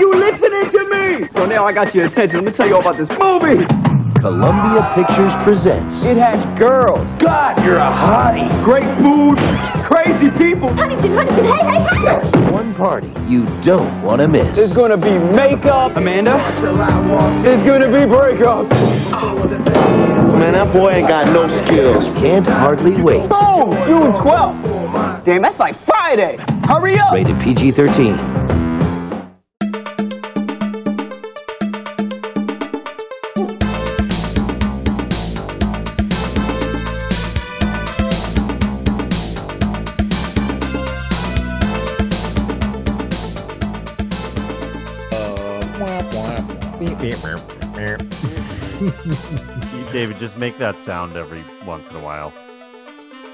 [0.00, 1.28] you listening to me?
[1.28, 2.38] So now I got your attention.
[2.38, 3.66] Let me tell you all about this movie.
[4.20, 6.02] Columbia Pictures presents.
[6.04, 7.06] It has girls.
[7.18, 8.48] God, you're a hottie.
[8.64, 9.38] Great food.
[9.84, 10.72] Crazy people.
[10.72, 12.50] Huntington, Huntington, hey, hey, hey.
[12.50, 14.54] One party you don't want to miss.
[14.54, 15.96] There's going to be makeup.
[15.96, 16.36] Amanda.
[17.42, 18.70] There's going to be breakups.
[20.38, 22.04] Man, that boy ain't got no skills.
[22.16, 23.26] Can't hardly wait.
[23.30, 25.24] Oh, June 12th.
[25.24, 26.36] Damn, that's like Friday.
[26.64, 27.12] Hurry up.
[27.12, 28.69] Rated PG-13.
[50.00, 52.30] David, just make that sound every once in a while.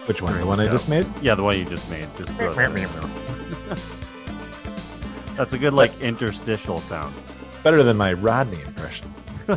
[0.07, 0.37] Which one?
[0.37, 1.07] The one I just made?
[1.23, 2.09] Yeah, the one you just made.
[2.19, 2.89] Just throw that in there.
[5.37, 7.15] That's a good like interstitial sound.
[7.63, 9.15] Better than my Rodney impression.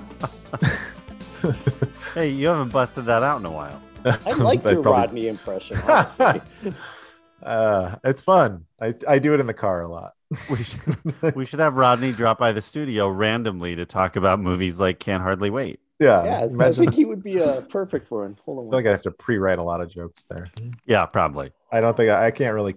[2.14, 3.82] Hey, you haven't busted that out in a while.
[4.06, 5.78] I like I your probably- Rodney impression.
[7.42, 8.66] Uh, it's fun.
[8.80, 10.14] I, I do it in the car a lot.
[10.50, 14.80] We should, we should have Rodney drop by the studio randomly to talk about movies
[14.80, 15.80] like Can't Hardly Wait.
[16.00, 16.24] Yeah.
[16.24, 16.84] yes, I imagine.
[16.84, 18.36] think he would be uh, perfect for him.
[18.46, 18.64] Hold on.
[18.64, 20.50] I feel One like I have to pre-write a lot of jokes there.
[20.86, 21.52] Yeah, probably.
[21.72, 22.76] I don't think I, I can't really.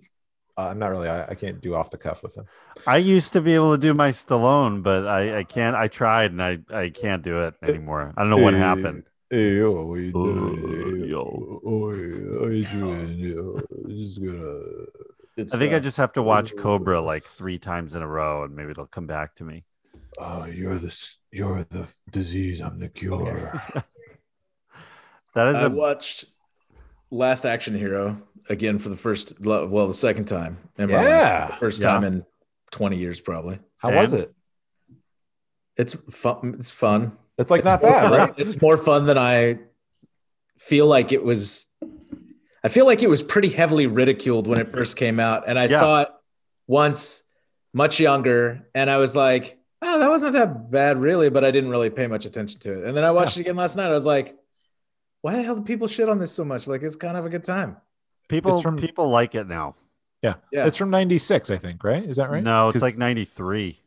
[0.57, 1.09] Uh, I'm not really.
[1.09, 2.45] I, I can't do off the cuff with him.
[2.87, 5.77] I used to be able to do my Stallone, but I, I can't.
[5.77, 8.13] I tried and I, I can't do it anymore.
[8.17, 9.05] I don't know what happened.
[9.31, 11.09] Hey, yo, what you Uh, doing?
[11.09, 11.61] yo.
[11.65, 13.19] Oh, yeah, how you doing?
[13.19, 14.61] Yo, just gonna.
[15.37, 18.07] It's, I think uh, I just have to watch Cobra like three times in a
[18.07, 19.65] row, and maybe it'll come back to me.
[20.19, 22.61] Oh, you're the s- you're the disease.
[22.61, 23.63] I'm the cure.
[25.35, 26.27] That is I a watched
[27.11, 30.59] Last Action Hero again for the first, well, the second time.
[30.77, 31.07] in my life.
[31.07, 31.47] Yeah.
[31.47, 31.89] The first Yeah.
[31.89, 32.27] time in
[32.71, 33.59] 20 years, probably.
[33.79, 34.31] How was it?
[35.79, 36.57] It's fun.
[36.59, 37.17] It's fun.
[37.39, 38.35] It's like not More bad, fun- right?
[38.37, 39.59] It's more fun than I
[40.59, 41.67] feel like it was.
[42.63, 45.65] I feel like it was pretty heavily ridiculed when it first came out, and I
[45.67, 45.81] Yeah.
[45.81, 46.09] saw it
[46.67, 47.23] once,
[47.73, 51.71] much younger, and I was like, "Oh, that wasn't that bad, really," but I didn't
[51.71, 52.85] really pay much attention to it.
[52.87, 53.87] And then I watched it again last night.
[53.91, 54.37] I was like,
[55.21, 56.67] "Why the hell do people shit on this so much?
[56.67, 57.77] Like, it's kind of a good time."
[58.29, 58.55] people.
[58.55, 59.75] It's from- people like it now.
[60.23, 60.35] Yeah.
[60.53, 60.67] Yeah.
[60.67, 61.83] It's from '96, I think.
[61.85, 62.03] Right?
[62.05, 62.43] Is that right?
[62.43, 63.79] No, it's like ninety three.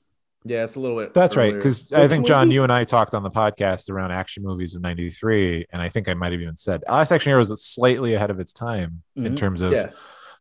[0.48, 1.14] Yeah, it's a little bit.
[1.16, 1.46] That's right.
[1.46, 1.58] earlier.
[1.58, 2.56] Because I think John, movie?
[2.56, 6.08] you and I talked on the podcast around action movies of '93, and I think
[6.08, 9.24] I might have even said Last Action Hero was slightly ahead of its time in
[9.34, 9.38] Mhm.
[9.38, 9.90] terms of yeah,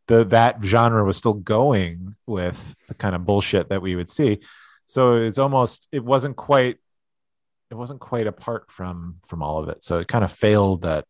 [0.07, 4.41] the that genre was still going with the kind of bullshit that we would see.
[4.87, 6.77] So it's almost it wasn't quite
[7.71, 9.83] it wasn't quite apart from from all of it.
[9.83, 11.05] So it kind of failed that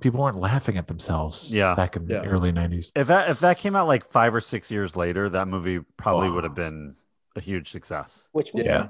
[0.00, 1.74] people weren't laughing at themselves Yeah.
[1.74, 2.20] back in Yeah.
[2.20, 2.90] the early 90s.
[2.94, 6.28] If that if that came out like five or six years later, that movie probably
[6.28, 6.34] Wow.
[6.36, 6.96] would have been
[7.36, 8.28] a huge success.
[8.32, 8.66] Which movie?
[8.68, 8.88] yeah.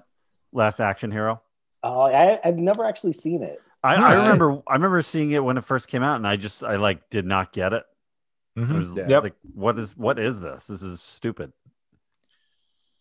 [0.52, 1.42] Last Action Hero.
[1.82, 3.60] Oh, I, I've never actually seen it.
[3.82, 6.64] I, I remember I remember seeing it when it first came out, and I just
[6.64, 7.84] I like did not get it.
[8.56, 8.78] I Mhm.
[8.78, 9.06] was Yeah.
[9.08, 9.22] Yep.
[9.24, 10.66] like, what is what is this?
[10.68, 11.52] This is stupid.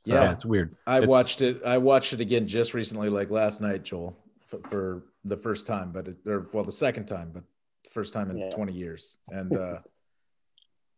[0.06, 0.32] So, Yeah.
[0.34, 0.76] it's weird.
[0.86, 1.62] I It's- watched it.
[1.66, 5.92] I watched it again just recently, like last night, Joel, for, for the first time,
[5.92, 7.44] but it, or well, the second time, but
[7.92, 8.50] first time in Yeah.
[8.52, 9.18] 20 years.
[9.30, 9.80] And uh,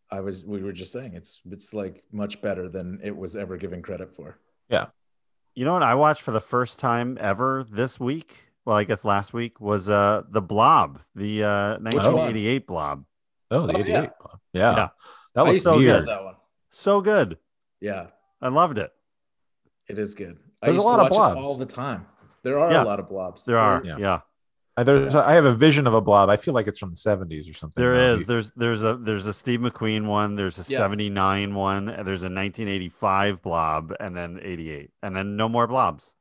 [0.09, 3.57] I was, we were just saying, it's it's like much better than it was ever
[3.57, 4.37] given credit for.
[4.69, 4.87] Yeah.
[5.53, 8.41] You know what I watched for the first time ever this week?
[8.65, 11.83] Well, I guess last week was uh the Blob, the uh one?
[11.93, 13.05] 1988 Blob.
[13.51, 13.87] Oh, the Oh, 88.
[13.87, 14.09] yeah.
[14.53, 14.75] Yeah.
[14.75, 14.87] Yeah.
[15.35, 16.07] That was so used to love weird.
[16.07, 16.35] that one.
[16.71, 17.37] So good.
[17.79, 18.07] Yeah,
[18.41, 18.91] I loved it.
[19.87, 20.37] It is good.
[20.61, 21.47] I There's a lot to of watch it blobs.
[21.47, 22.05] all the time.
[22.43, 22.83] There are Yeah.
[22.83, 23.45] a lot of blobs.
[23.45, 23.81] There are.
[23.85, 23.97] Yeah.
[23.97, 24.19] Yeah.
[24.77, 26.29] Uh, There's, I have a vision of a blob.
[26.29, 27.81] I feel like it's from the 70s or something.
[27.81, 28.13] There now.
[28.13, 28.25] is.
[28.25, 30.79] There's there's a there's a Steve McQueen one, there's a Yeah.
[30.79, 34.91] 79 one, and there's a 1985 blob, and then 88.
[35.01, 36.13] And then no more blobs.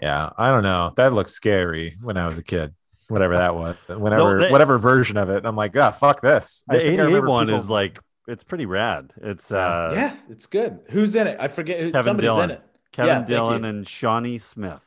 [0.00, 0.92] Yeah, I don't know.
[0.96, 2.74] That looks scary when I was a kid.
[3.08, 6.64] Whatever that was, whenever they- whatever version of it, I'm like, ah, fuck this.
[6.68, 9.12] The I think I 88 one people- is like it's pretty rad.
[9.20, 9.56] It's Yeah.
[9.58, 10.80] uh yeah, it's good.
[10.90, 11.36] Who's in it?
[11.40, 11.80] I forget.
[11.80, 12.50] who- Kevin Somebody's Dillon.
[12.50, 12.62] in it.
[12.92, 14.80] Kevin Yeah, Dillon and Shawnee Smith.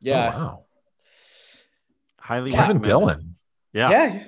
[0.00, 0.64] Yeah, Oh, wow.
[2.18, 2.88] Highly Kevin recommended.
[2.88, 3.36] Dillon.
[3.72, 3.90] Yeah.
[3.90, 4.22] yeah.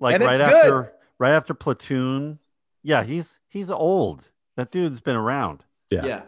[0.00, 0.46] Like And it's right good.
[0.56, 2.38] after right after Platoon.
[2.82, 4.30] Yeah, he's he's old.
[4.56, 5.64] That dude's been around.
[5.90, 6.04] Yeah.
[6.04, 6.22] Yeah.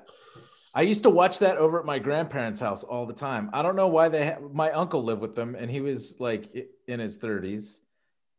[0.75, 3.49] I used to watch that over at my grandparents' house all the time.
[3.53, 6.51] I don't know why they ha- my uncle lived with them and he was like
[6.87, 7.79] in his 30s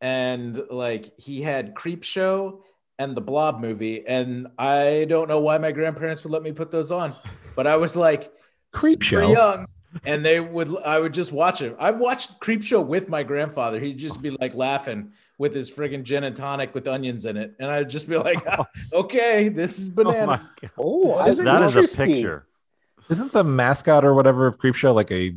[0.01, 2.59] and like he had Creepshow
[2.99, 6.71] and the Blob movie and I don't know why my grandparents would let me put
[6.71, 7.15] those on,
[7.55, 8.31] but I was like
[8.73, 9.33] Creepshow?
[9.33, 9.67] young
[10.05, 11.75] and they would I would just watch it.
[11.79, 13.79] I watched Creepshow with my grandfather.
[13.79, 17.55] He'd just be like laughing with his friggin' gin and tonic with onions in it
[17.59, 20.71] and I'd just be like, oh "Okay, this is Oh my banana." god.
[20.77, 22.47] Oh, That is That is a picture.
[23.09, 25.35] Isn't the mascot or whatever of Creepshow like a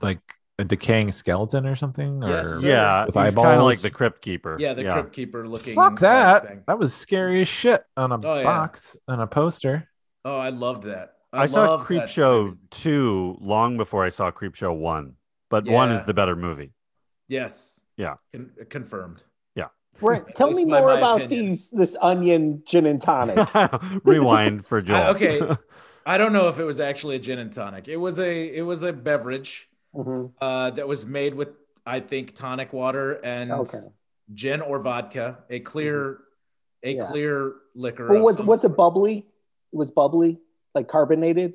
[0.00, 0.20] like
[0.62, 2.24] a decaying skeleton or something?
[2.24, 2.62] Or Yes.
[2.62, 4.56] Yeah, With he's kind of like the crypt keeper.
[4.58, 5.74] Yeah, the crypt keeper looking.
[5.74, 6.46] fuck that.
[6.48, 6.62] thing.
[6.66, 8.44] That was scary as shit on a Oh, yeah.
[8.44, 9.88] box on a poster.
[10.24, 11.14] Oh, I loved that.
[11.32, 12.58] I, saw love Creepshow movie.
[12.70, 15.14] two long before I saw Creepshow one,
[15.50, 16.72] but one is the better movie.
[17.28, 17.80] Yes.
[17.96, 18.14] Yeah.
[18.32, 19.22] Con- confirmed.
[20.00, 21.48] Brent, tell me by more my about opinion.
[21.50, 23.36] these this onion gin and tonic.
[24.04, 24.96] Rewind for Joel.
[24.96, 25.40] I- okay.
[26.06, 27.88] I don't know if it was actually a gin and tonic.
[27.88, 30.32] It was a it was a beverage Mhm.
[30.40, 31.48] uh, that was made with
[31.84, 33.78] I think tonic water and Okay.
[34.32, 36.18] gin or vodka, a clear
[36.84, 37.10] a Yeah.
[37.10, 38.08] clear liquor.
[38.08, 39.18] Well, was was it bubbly?
[39.72, 40.38] It was bubbly,
[40.74, 41.54] like carbonated.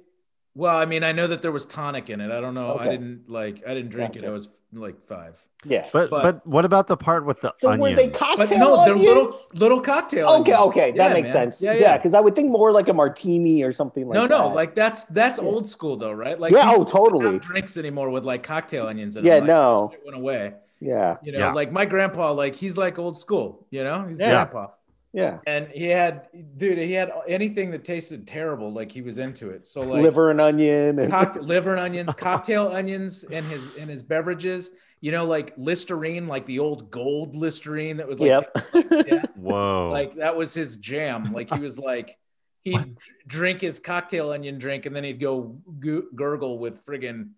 [0.57, 2.31] Well, I mean, I know that there was tonic in it.
[2.31, 2.77] I don't know.
[2.77, 3.61] I didn't like.
[3.67, 4.19] I didn't drink it.
[4.21, 4.29] Gotcha.
[4.29, 5.37] I was like five.
[5.63, 5.87] Yeah.
[5.93, 7.81] But, But- but what about the part with the So onions?
[7.91, 9.49] were they But cocktail no, they're little onions?
[9.53, 10.27] little cocktail.
[10.29, 10.69] Okay, onions.
[10.69, 11.33] okay, that Yeah, makes man.
[11.33, 11.61] sense.
[11.61, 11.97] Yeah, Yeah, yeah.
[11.97, 14.29] because I would think more like a martini or something like no, that.
[14.29, 15.45] no, no, like that's that's Yeah.
[15.45, 16.39] old school though, right?
[16.39, 17.33] Like yeah, people oh, don't totally.
[17.33, 19.15] have drinks anymore with like cocktail onions.
[19.15, 19.41] In Yeah, them.
[19.43, 19.91] Like, no.
[19.93, 20.53] it went away.
[20.79, 21.53] Yeah, You know, Yeah.
[21.53, 23.65] like my grandpa, like he's like old school.
[23.71, 24.29] You know, he's Yeah.
[24.45, 24.67] grandpa,
[25.13, 25.39] yeah.
[25.47, 26.27] and he had,
[26.57, 28.71] dude, he had anything that tasted terrible.
[28.71, 29.67] Like he was into it.
[29.67, 30.99] So like Liver and onion.
[30.99, 34.69] And, cocktail, liver and onions, cocktail onions in his in his beverages.
[34.99, 38.51] You know, like Listerine, like the old gold Listerine that was like, yep.
[39.07, 39.89] yeah, Whoa.
[39.91, 41.31] like that was his jam.
[41.33, 42.17] Like he was like
[42.63, 42.87] he'd What?
[43.27, 47.29] drink his cocktail onion drink and then he'd go gu- gurgle with friggin'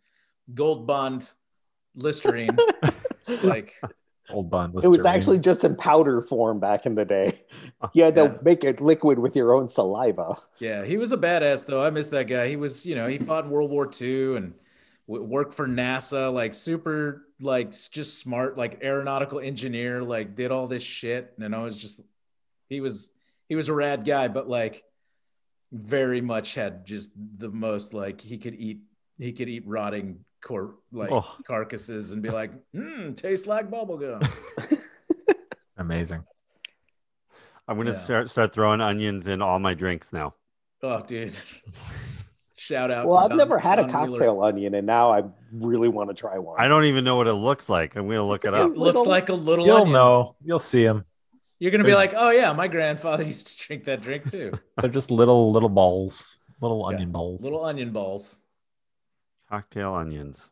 [0.53, 1.29] Gold Bond
[1.95, 2.57] Listerine.
[3.43, 3.75] like
[4.31, 4.75] Old Bond.
[4.83, 7.41] it was actually just in powder form back in the day.
[7.81, 8.37] Oh, you had to Yeah.
[8.41, 10.37] make it liquid with your own saliva.
[10.59, 11.81] yeah, he was a badass though.
[11.83, 12.47] I miss that guy.
[12.49, 14.53] He was, you know, he fought in World War II and
[15.07, 16.31] w- worked for NASA.
[16.33, 20.03] Like super, like just smart, like aeronautical engineer.
[20.03, 21.33] Like did all this shit.
[21.39, 22.01] And I was just,
[22.67, 23.11] he was,
[23.47, 24.83] he was a rad guy, but like
[25.71, 28.79] very much had just the most like he could eat
[29.19, 31.35] he could eat rotting cor- like Oh.
[31.45, 34.27] carcasses and be like mm, tastes like bubblegum
[35.77, 36.23] amazing.
[37.67, 37.97] I'm gonna Yeah.
[37.97, 40.33] start start throwing onions in all my drinks now.
[40.81, 41.35] oh dude
[42.55, 44.07] shout out Well, to I've Don- never had a Don Wheeler.
[44.17, 46.59] cocktail onion, and now I really want to try one.
[46.59, 47.95] I don't even know what it looks like.
[47.95, 48.71] I'm gonna look it It's up.
[48.71, 49.93] it looks Little- like a little You'll onion.
[49.93, 50.35] know.
[50.43, 51.05] You'll see them.
[51.59, 54.51] you're gonna be They're- like oh yeah my grandfather used to drink that drink too
[54.79, 57.43] They're just little little balls, little Yeah, onion balls.
[57.43, 58.39] little onion balls
[59.49, 60.49] Cocktail onions.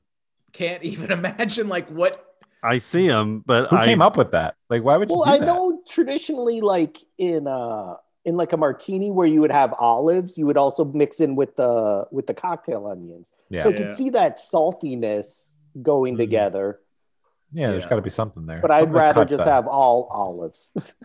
[0.53, 2.23] can't even imagine like what
[2.63, 4.55] I see them, but Who I, came up with that?
[4.69, 5.45] Like, why would you well, do I that?
[5.45, 7.95] know traditionally, like in uh
[8.25, 11.55] in like a martini where you would have olives, you would also mix in with
[11.55, 13.31] the with the cocktail onions.
[13.49, 13.77] Yeah, So I Yeah.
[13.77, 15.49] could see that saltiness
[15.81, 16.17] going Mhm.
[16.17, 16.79] together.
[17.53, 17.69] yeah.
[17.71, 17.89] There's Yeah.
[17.89, 18.59] got to be something there.
[18.61, 19.51] But I'd rather just that.
[19.51, 20.73] have all olives.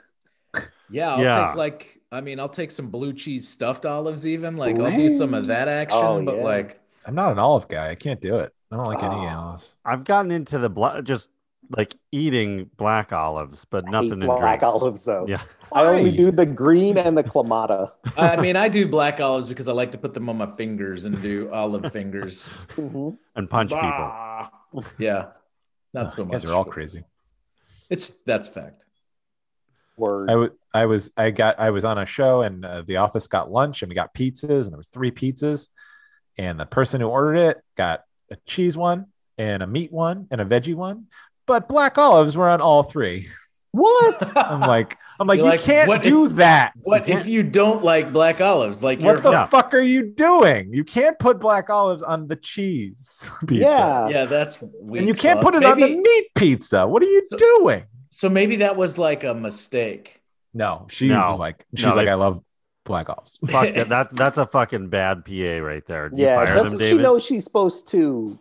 [0.90, 1.46] yeah i'll Yeah.
[1.46, 5.08] take like i mean i'll take some blue cheese stuffed olives even like i'll do
[5.08, 6.44] some of that action Oh, but yeah.
[6.44, 7.90] like I'm not an olive guy.
[7.90, 8.52] I can't do it.
[8.70, 9.28] I don't like any Oh.
[9.28, 9.74] olives.
[9.84, 11.28] I've gotten into the bla- just
[11.76, 14.64] like eating black olives, but I nothing hate in black drinks.
[14.64, 15.26] olives though.
[15.26, 15.42] Yeah.
[15.72, 17.92] I only do the green and the kalamata.
[18.16, 21.04] I mean, I do black olives because I like to put them on my fingers
[21.04, 22.66] and do olive fingers.
[22.76, 23.16] Mhm.
[23.36, 24.90] and punch people.
[24.98, 25.28] Yeah,
[25.94, 26.32] not so much.
[26.42, 27.04] Guys are all crazy.
[27.90, 28.86] It's that's fact.
[29.96, 30.30] Word.
[30.30, 33.28] I, w- I was I got I was on a show and uh, the office
[33.28, 35.68] got lunch and we got pizzas and there was three pizzas
[36.38, 39.06] and the person who ordered it got a cheese one
[39.38, 41.06] and a meat one and a veggie one
[41.46, 43.28] but black olives were on all three.
[43.72, 44.36] what?
[44.36, 46.72] I'm like I'm like You're you like, can't what do if- that.
[46.82, 48.82] What if you don't like black olives?
[48.82, 49.46] Like you're What the Yeah.
[49.46, 50.72] fuck are you doing?
[50.72, 53.64] You can't put black olives on the cheese pizza.
[53.64, 54.08] Yeah.
[54.08, 55.44] yeah, that's weak And you can't sauce.
[55.44, 56.86] put it on the meat pizza.
[56.86, 57.84] What are you So- doing?
[58.10, 60.20] So maybe that was like a mistake.
[60.54, 61.28] No, she No.
[61.30, 62.42] was like, she's No, like, they- I love
[62.84, 63.38] black olives.
[63.46, 63.88] Fuck that.
[63.88, 66.08] That's that's a fucking bad PA right there.
[66.08, 66.36] Do you yeah.
[66.36, 67.02] fire them, Doesn't she David?
[67.02, 68.38] know she's supposed to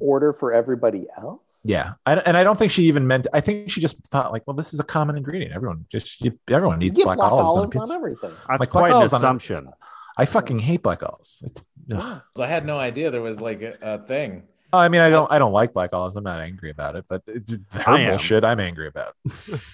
[0.00, 1.60] order for everybody else?
[1.64, 3.26] Yeah, I, and I don't think she even meant.
[3.32, 5.54] I think she just thought like, well, this is a common ingredient.
[5.54, 8.32] Everyone just you, everyone needs get black, black, olives, olives, on on, everything.
[8.48, 9.70] That's like quite an olives on assumption.
[10.16, 11.42] I fucking hate black olives.
[11.44, 11.62] It's.
[12.40, 14.42] I had no idea there was like a, a thing.
[14.72, 16.16] Oh, I mean, I don't, I don't like black olives.
[16.16, 18.10] I'm not angry about it, but it's her I am.
[18.10, 18.44] bullshit.
[18.44, 19.14] I'm angry about.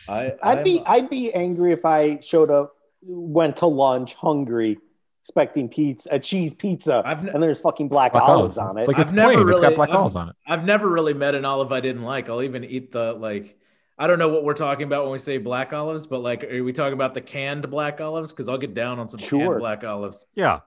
[0.08, 4.78] I I'd be I'm- I'd be angry if I showed up, went to lunch hungry,
[5.22, 8.70] expecting pizza, a cheese pizza, I've ne- and there's fucking black, Black olives olives.
[8.70, 8.80] on it.
[8.80, 9.38] It's like I've it's never plain.
[9.40, 10.36] it's really- got black I've- olives on it.
[10.46, 12.28] I've never really met an olive I didn't like.
[12.28, 13.58] I'll even eat the like.
[13.96, 16.64] I don't know what we're talking about when we say black olives, but like, are
[16.64, 18.32] we talking about the canned black olives?
[18.32, 19.38] Because I'll get down on some Sure.
[19.46, 20.26] canned black olives.
[20.34, 20.60] Yeah.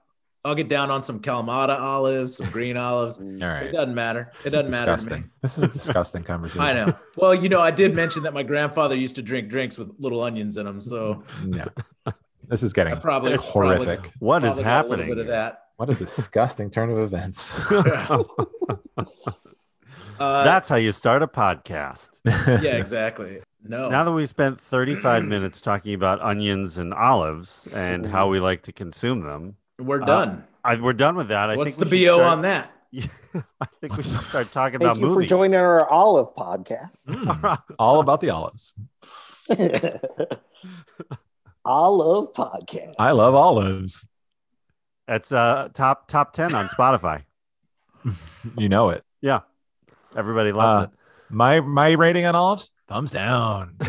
[0.46, 3.18] I'll get down on some Kalamata olives, some green olives.
[3.18, 3.64] All right.
[3.66, 4.32] It doesn't matter.
[4.40, 4.96] It This doesn't matter to me.
[4.96, 5.30] disgusting.
[5.42, 6.62] This is a disgusting conversation.
[6.62, 6.94] I know.
[7.16, 10.22] Well, you know, I did mention that my grandfather used to drink drinks with little
[10.22, 11.66] onions in them, so No,
[12.48, 14.12] this is getting probably horrific.
[14.18, 15.08] What is probably got a little happening?
[15.08, 15.64] bit of that.
[15.76, 17.58] What a disgusting turn of events.
[20.20, 22.18] Uh, That's how you start a podcast.
[22.24, 23.40] yeah, exactly.
[23.62, 28.40] No, Now that we've spent 35 minutes talking about onions and olives and how we
[28.40, 30.44] like to consume them, we're uh, done.
[30.64, 31.50] I, we're done with that.
[31.50, 32.72] I What's think the we should bo start- on that?
[33.60, 35.26] I think we should start talking Thank about you movies.
[35.26, 37.06] for joining our olive podcast.
[37.06, 38.74] Mm, all about the olives.
[41.68, 42.94] Olive podcast.
[42.98, 44.06] I love olives.
[45.06, 47.24] It's uh top top 10 on Spotify.
[48.56, 49.04] You know it.
[49.20, 49.40] Yeah.
[50.16, 50.90] Everybody loves Uh,
[51.28, 53.76] My my rating on olives, thumbs down.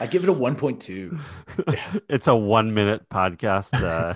[0.00, 2.02] I give it a 1.2.
[2.08, 4.14] It's a 1 minute podcast, uh,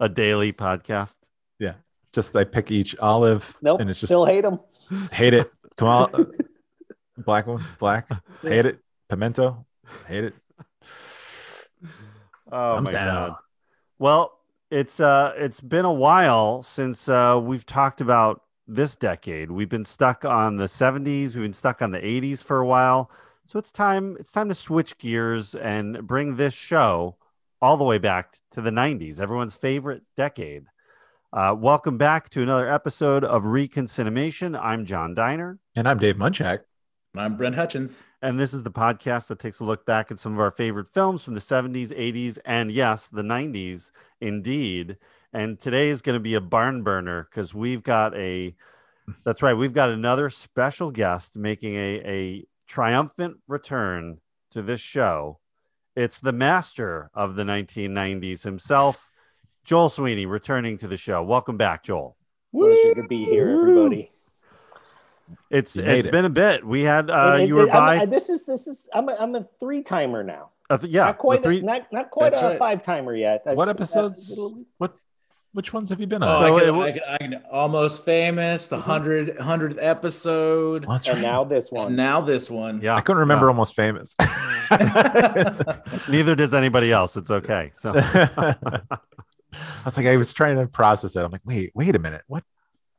[0.00, 1.16] a daily podcast.
[1.58, 1.74] Yeah,
[2.12, 4.60] just I pick each olive, nope, and it's just still hate them.
[5.12, 5.50] hate it.
[5.76, 6.32] Come on,
[7.18, 8.08] black one, black,
[8.42, 8.78] hate it.
[9.10, 9.66] Pimento,
[10.06, 10.34] hate it.
[12.50, 13.28] Oh Thumbs my down.
[13.28, 13.36] god.
[13.98, 14.38] Well,
[14.70, 19.50] it's uh it's been a while since uh we've talked about this decade.
[19.50, 23.10] We've been stuck on the 70s, we've been stuck on the 80s for a while.
[23.46, 27.16] So it's time it's time to switch gears and bring this show
[27.60, 30.64] all the way back to the 90s, everyone's favorite decade.
[31.30, 34.58] Uh, welcome back to another episode of Reconcinimation.
[34.58, 35.58] I'm John Diner.
[35.76, 36.60] And I'm Dave Munchak.
[37.18, 38.04] I'm Brent Hutchins.
[38.22, 40.86] And this is the podcast that takes a look back at some of our favorite
[40.86, 44.96] films from the 70s, 80s, and yes, the 90s, indeed.
[45.32, 48.54] And today is going to be a barn burner because we've got a,
[49.24, 54.18] that's right, we've got another special guest making a, a triumphant return
[54.52, 55.40] to this show.
[55.96, 59.10] It's the master of the 1990s himself,
[59.64, 61.24] Joel Sweeney, returning to the show.
[61.24, 62.16] Welcome back, Joel.
[62.54, 64.12] Pleasure to be here, everybody.
[65.50, 66.12] It's You made it's it.
[66.12, 66.64] been a bit.
[66.66, 69.16] We had uh, And- you were and I'm- by, this is this is I'm a,
[69.18, 70.50] I'm a three timer now.
[70.70, 72.58] uh, yeah, not quite the three, a, not not quite That's a right.
[72.58, 73.42] five timer yet.
[73.44, 74.28] What episodes?
[74.28, 74.94] that's little- What
[75.54, 76.44] which ones have you been Oh, on?
[76.44, 80.84] I can, it- I can, I can, almost famous, the 100, 100th episode.
[80.84, 81.22] Well, that's And right.
[81.22, 81.86] now this one.
[81.88, 82.80] And now this one.
[82.82, 83.50] yeah, I couldn't remember yeah.
[83.50, 84.14] almost famous.
[86.08, 87.16] Neither does anybody else.
[87.16, 87.70] It's okay.
[87.74, 88.54] So I
[89.84, 91.20] was like, I was trying to process it.
[91.24, 92.22] I'm like, wait, wait a minute.
[92.26, 92.44] What?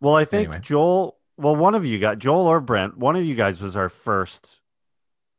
[0.02, 0.62] Well, I think Anyway.
[0.62, 1.18] Joel.
[1.40, 2.98] Well, one of you got Joel or Brent.
[2.98, 4.60] One of you guys was our first,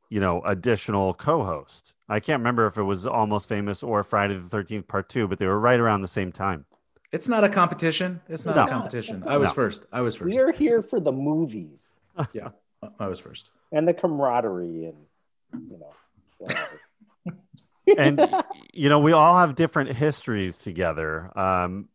[0.08, 1.92] you know, additional co-host.
[2.08, 5.38] I can't remember if it was Almost Famous or Friday the Thirteenth Part Two, but
[5.38, 6.64] they were right around the same time.
[7.12, 8.22] It's not a competition.
[8.30, 8.64] It's not No.
[8.64, 9.16] a competition.
[9.18, 9.54] It's I was No.
[9.54, 9.84] first.
[9.92, 10.30] I was first.
[10.34, 11.94] We are here for the movies
[12.32, 12.48] yeah,
[12.98, 13.50] I was first.
[13.70, 15.94] and the camaraderie and you know.
[17.98, 18.26] and
[18.72, 21.88] you know we all have different histories together um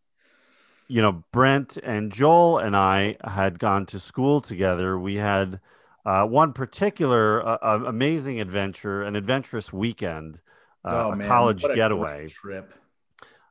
[0.88, 5.60] you know brent and joel and i had gone to school together we had
[6.06, 10.40] uh, one particular uh, amazing adventure an adventurous weekend
[10.86, 12.72] uh, a college Oh, a getaway trip.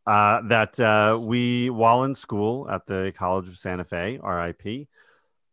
[0.07, 4.87] uh, that uh, we, while in school at the College of Santa Fe, RIP,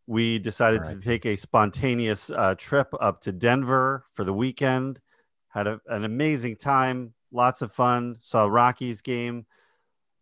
[0.06, 5.00] we decided to take a spontaneous uh, trip up to Denver for the weekend.
[5.48, 9.46] Had a, an amazing time, lots of fun, saw Rockies game.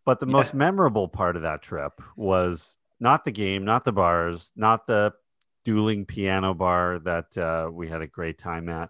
[0.05, 4.51] But the most memorable part of that trip was not the game, not the bars,
[4.55, 5.13] not the
[5.63, 8.89] dueling piano bar that uh, we had a great time at.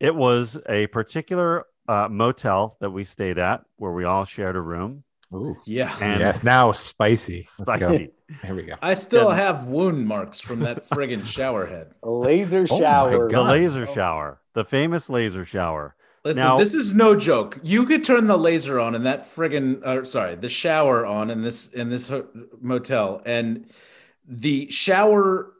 [0.00, 4.60] It was a particular uh, motel that we stayed at where we all shared a
[4.60, 5.04] room.
[5.34, 5.56] Ooh.
[5.66, 5.94] Yeah.
[6.00, 7.44] And yes, now spicy.
[7.50, 8.10] Spicy.
[8.42, 8.74] Here we go.
[8.80, 9.38] I still Good.
[9.38, 11.92] have wound marks from that friggin' shower head.
[12.02, 13.28] A laser Oh my shower.
[13.28, 13.50] The God.
[13.50, 15.94] laser shower, the famous laser shower.
[16.26, 17.58] Listen, Now- this is no joke.
[17.62, 21.42] You could turn the laser on in that friggin' uh, sorry, the shower on in
[21.42, 22.26] this in this ho-
[22.60, 23.66] motel, and
[24.28, 25.52] the shower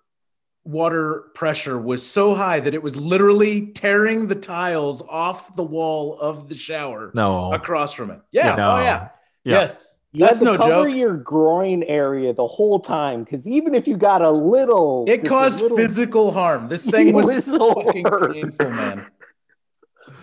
[0.64, 6.18] water pressure was so high that it was literally tearing the tiles off the wall
[6.18, 7.52] of the shower No.
[7.52, 8.20] across from it.
[8.32, 8.56] Yeah.
[8.56, 8.70] No.
[8.72, 9.08] Oh yeah.
[9.44, 9.60] Yeah.
[9.60, 9.96] Yes.
[10.12, 10.96] You That's had to no cover joke.
[10.96, 15.60] your groin area the whole time because even if you got a little, It caused
[15.60, 16.66] little- physical harm.
[16.68, 18.32] This thing was, was so fucking hurt.
[18.32, 19.06] painful, man.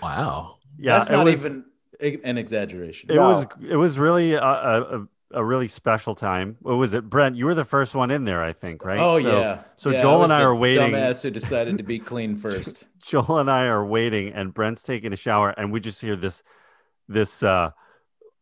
[0.03, 0.57] Wow.
[0.77, 1.65] Yeah, That's it not was, even
[2.23, 3.11] an exaggeration.
[3.11, 3.29] It No.
[3.29, 3.45] was.
[3.67, 6.57] It was really a, a, a- a really special time.
[6.61, 7.35] What was it, Brent?
[7.35, 8.99] You were the first one in there, I think, right?
[8.99, 9.61] Oh So- yeah.
[9.77, 10.91] so Yeah, Joel was and I the are waiting.
[10.91, 12.87] Dumbass who decided to be clean first.
[13.01, 16.43] Joel and I are waiting, and Brent's taking a shower, and we just hear this,
[17.07, 17.71] this, uh,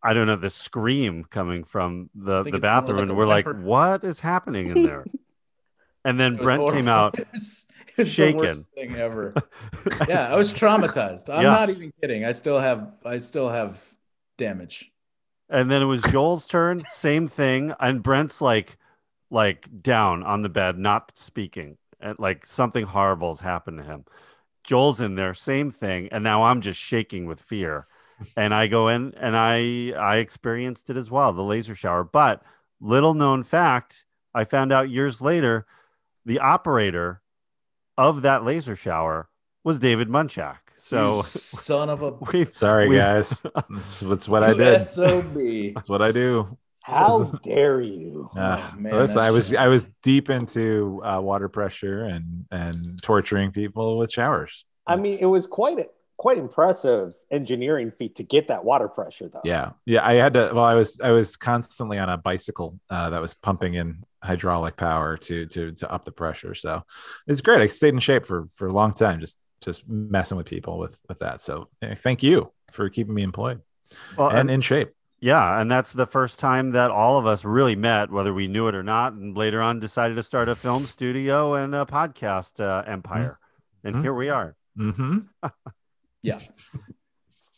[0.03, 3.45] I don't know, this scream coming from the, the bathroom, like and a we're like,
[3.47, 5.05] "What is happening in there?"
[6.03, 7.15] and then It was Brent came out.
[8.01, 8.37] It was, it was shaken.
[8.37, 9.33] the worst thing ever.
[10.09, 11.29] yeah, I was traumatized.
[11.29, 11.51] I'm Yeah.
[11.51, 12.25] not even kidding.
[12.25, 13.79] I still have I still have
[14.37, 14.91] damage.
[15.49, 17.73] And then it was Joel's turn, same thing.
[17.79, 18.77] And Brent's like,
[19.29, 24.05] like down on the bed, not speaking, and like something horrible has happened to him.
[24.63, 26.07] Joel's in there, same thing.
[26.11, 27.87] And now I'm just shaking with fear.
[28.37, 32.03] and I go in and I I experienced it as well, the laser shower.
[32.03, 32.43] But
[32.79, 35.65] little known fact, I found out years later,
[36.25, 37.20] the operator
[37.97, 39.29] of that laser shower
[39.63, 40.57] was David Munchak.
[40.77, 43.41] So You son of a we've Sorry, we've- guys.
[43.69, 44.79] That's, that's what I did.
[44.81, 45.33] sob.
[45.75, 46.57] That's what I do.
[46.81, 48.29] How dare you?
[48.35, 48.71] Yeah.
[48.73, 49.57] Oh, man, Listen, I was true.
[49.59, 54.65] I was deep into uh, water pressure and and torturing people with showers.
[54.87, 55.85] I mean, it was quite a,
[56.17, 59.41] quite impressive engineering feat to get that water pressure, though.
[59.43, 60.03] yeah, yeah.
[60.03, 60.51] I had to.
[60.55, 64.77] Well, I was I was constantly on a bicycle uh, that was pumping in hydraulic
[64.77, 66.53] power to to to up the pressure.
[66.55, 66.83] So
[67.27, 67.61] it's great.
[67.61, 70.99] I stayed in shape for for a long time, just just messing with people with
[71.09, 71.41] with that.
[71.41, 73.61] So eh, thank you for keeping me employed
[74.17, 74.89] well, and and, in shape.
[75.19, 78.67] yeah, and that's the first time that all of us really met, whether we knew
[78.67, 82.59] it or not, and later on decided to start a film studio and a podcast
[82.63, 83.37] uh, empire.
[83.83, 84.01] And Mhm.
[84.03, 84.55] here we are.
[84.77, 85.17] Mm-hmm.
[86.23, 86.37] Yeah.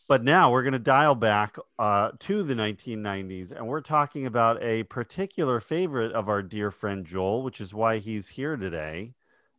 [0.06, 4.62] But now we're going to dial back uh, to the 1990s, and we're talking about
[4.62, 9.14] a particular favorite of our dear friend Joel, which is why he's here today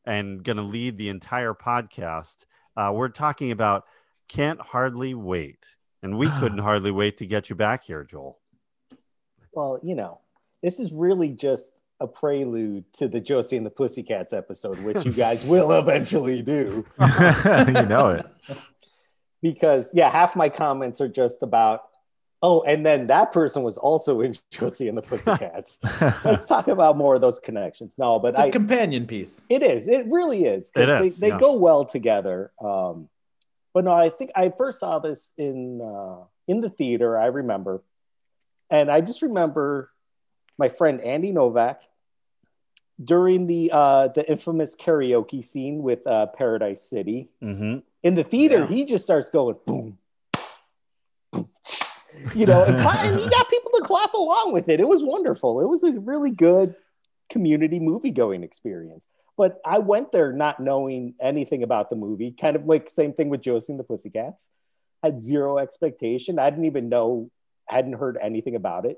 [0.05, 2.45] and going to lead the entire podcast.
[2.77, 3.85] Uh, we're talking about
[4.27, 5.65] Can't Hardly Wait.
[6.03, 8.39] And we couldn't hardly wait to get you back here, Joel.
[9.53, 10.19] Well, you know,
[10.61, 11.71] this is really just
[12.01, 16.85] a prelude to the Josie and the Pussycats episode, which you guys will eventually do.
[16.99, 18.25] you know it.
[19.45, 21.81] Because, yeah, half my comments are just about,
[22.41, 25.79] oh, and then that person was also in Josie and the Pussycats.
[26.25, 27.93] Let's talk about more of those connections.
[27.95, 29.43] No, but It's a I, companion piece.
[29.47, 29.87] It is.
[29.87, 30.71] It really is.
[30.71, 31.37] 'cause It they, is, They yeah.
[31.37, 32.51] go well together.
[32.59, 33.07] Um,
[33.71, 37.19] but no, I think I first saw this in uh, in the theater.
[37.19, 37.83] I remember,
[38.71, 39.91] and I just remember
[40.57, 41.83] my friend Andy Novak
[43.03, 48.59] during the uh, the infamous karaoke scene with uh, Paradise City hmm in the theater.
[48.59, 48.67] Yeah.
[48.67, 49.97] He just starts going boom.
[51.33, 51.49] boom,
[52.35, 54.79] You know, and, you got people to clap along with it.
[54.79, 55.59] It was wonderful.
[55.59, 56.75] It was a really good
[57.29, 59.07] community movie going experience.
[59.35, 63.27] But I went there not knowing anything about the movie, kind of like same thing
[63.29, 64.49] with Josie and the Pussycats.
[65.03, 66.39] Had zero expectation.
[66.39, 67.31] I didn't even know,
[67.67, 68.97] hadn't heard anything about it.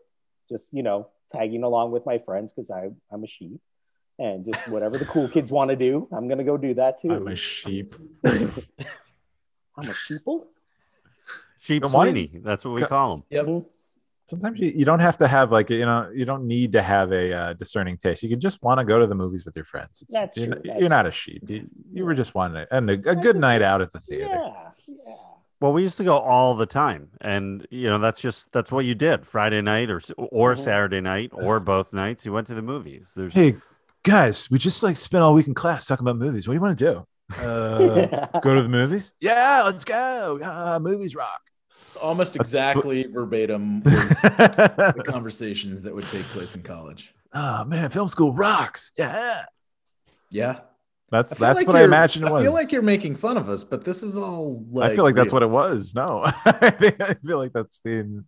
[0.49, 3.61] Just, you know, tagging along with my friends because I'm a sheep.
[4.19, 6.99] And just whatever the cool kids want to do, I'm going to go do that
[7.01, 7.11] too.
[7.11, 7.95] I'm a sheep.
[8.25, 8.33] I'm
[9.77, 10.45] a sheeple.
[11.59, 12.31] Sheep Then why- Sweeney.
[12.43, 13.23] That's what we Co- call them.
[13.29, 13.65] Yep.
[14.27, 17.13] Sometimes you, you don't have to have like you know you don't need to have
[17.13, 18.23] a uh, discerning taste.
[18.23, 20.01] You can just want to go to the movies with your friends.
[20.01, 21.43] It's, That's you're, true, not- that's you're not a sheep.
[21.49, 24.25] You, you were just wanting to, and a, a good night out at the theater.
[24.33, 25.13] Yeah, yeah.
[25.61, 28.83] Well, we used to go all the time, and you know that's just that's what
[28.83, 29.25] you did.
[29.25, 30.59] Friday night or or Mhm.
[30.59, 33.13] Saturday night or both nights, you went to the movies.
[33.15, 33.55] There's Hey
[34.07, 36.47] guys, we just like spent all week in class talking about movies.
[36.47, 37.07] What do you want to do?
[37.43, 39.13] Uh, go to the movies?
[39.19, 40.37] Yeah, let's go.
[40.39, 41.41] Yeah, movies rock.
[42.01, 47.13] Almost exactly verbatim the conversations that would take place in college.
[47.33, 48.91] Oh man, film school rocks.
[48.97, 49.43] Yeah,
[50.29, 50.59] Yeah.
[51.11, 52.41] that's that's like what I imagine it was.
[52.41, 55.03] I feel like you're making fun of us, but this is all like I feel
[55.03, 55.93] like that's what it was.
[55.95, 58.23] No, I think I feel like that's the.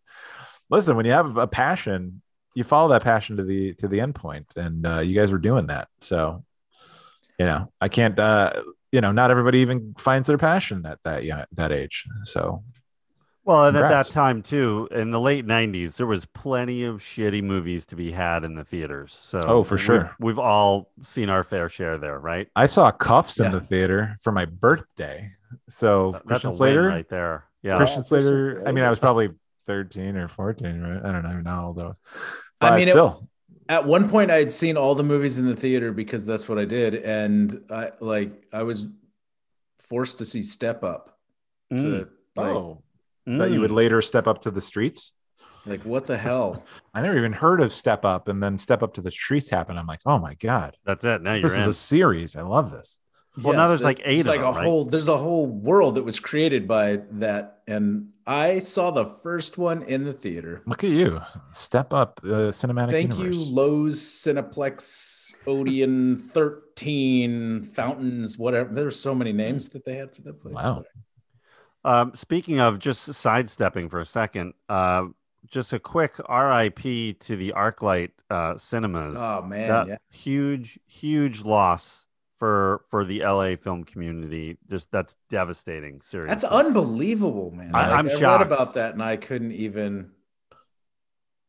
[0.70, 2.22] Listen, when you have a passion,
[2.56, 5.38] you follow that passion to the to the end point, and uh, you guys were
[5.38, 5.88] doing that.
[6.02, 6.44] So,
[7.40, 8.18] you know, I can't.
[8.20, 12.06] uh You know, not everybody even finds their passion at that yeah that age.
[12.24, 12.64] So,
[13.46, 14.10] Well, and Congrats.
[14.10, 17.96] at that time too, in the late '90s, there was plenty of shitty movies to
[17.96, 19.14] be had in the theaters.
[19.14, 20.16] So, Oh, for sure.
[20.20, 22.48] we've, all seen our fair share there, right?
[22.56, 25.30] I saw Kuffs in the theater for my birthday.
[25.68, 27.46] So That's Christian a win Slater, right there.
[27.62, 28.64] Yeah, Christian Slater.
[28.68, 29.30] I mean, I was probably
[29.70, 31.02] thirteen or fourteen, right?
[31.06, 32.00] I don't even know how old I was.
[32.60, 33.30] I But mean, it- still,
[33.70, 36.58] At one point, I had seen all the movies in the theater because that's what
[36.58, 38.88] I did, and I like I was
[39.80, 41.18] forced to see Step Up.
[41.72, 42.82] Mm, To, like, oh,
[43.28, 43.76] that you would mm.
[43.76, 45.14] later step up to the streets.
[45.68, 46.64] like what the hell?
[46.96, 49.78] I never even heard of Step Up, and then Step Up to the Streets happened.
[49.78, 51.22] I'm like, oh my god, That's it.
[51.22, 51.62] Now you're this in.
[51.62, 52.36] is a series.
[52.36, 52.98] I love this.
[53.42, 54.66] Well, now there's, like, eight there's of like them, a right?
[54.66, 54.86] whole.
[54.86, 59.84] There's a whole world that was created by that, and I saw the first one
[59.84, 60.62] in the theater.
[60.66, 63.38] Look at you, Step Up uh, cinematic Thank universe.
[63.50, 68.74] you, Loews, Cineplex, Odeon, Thirteen, Fountains, whatever.
[68.74, 70.56] There's so many names that they had for that place.
[70.56, 70.84] Wow.
[71.86, 75.06] Um, speaking of just sidestepping for a second, uh,
[75.50, 79.18] just a quick RIP to the ArcLight uh, cinemas.
[79.18, 79.98] Oh, man, That yeah.
[80.12, 82.06] huge, huge loss
[82.40, 84.58] for for the LA film community.
[84.70, 86.02] Just that's devastating.
[86.02, 87.76] Seriously, That's unbelievable, man.
[87.76, 88.46] I- Like, I shocked.
[88.46, 90.12] about that and I couldn't even.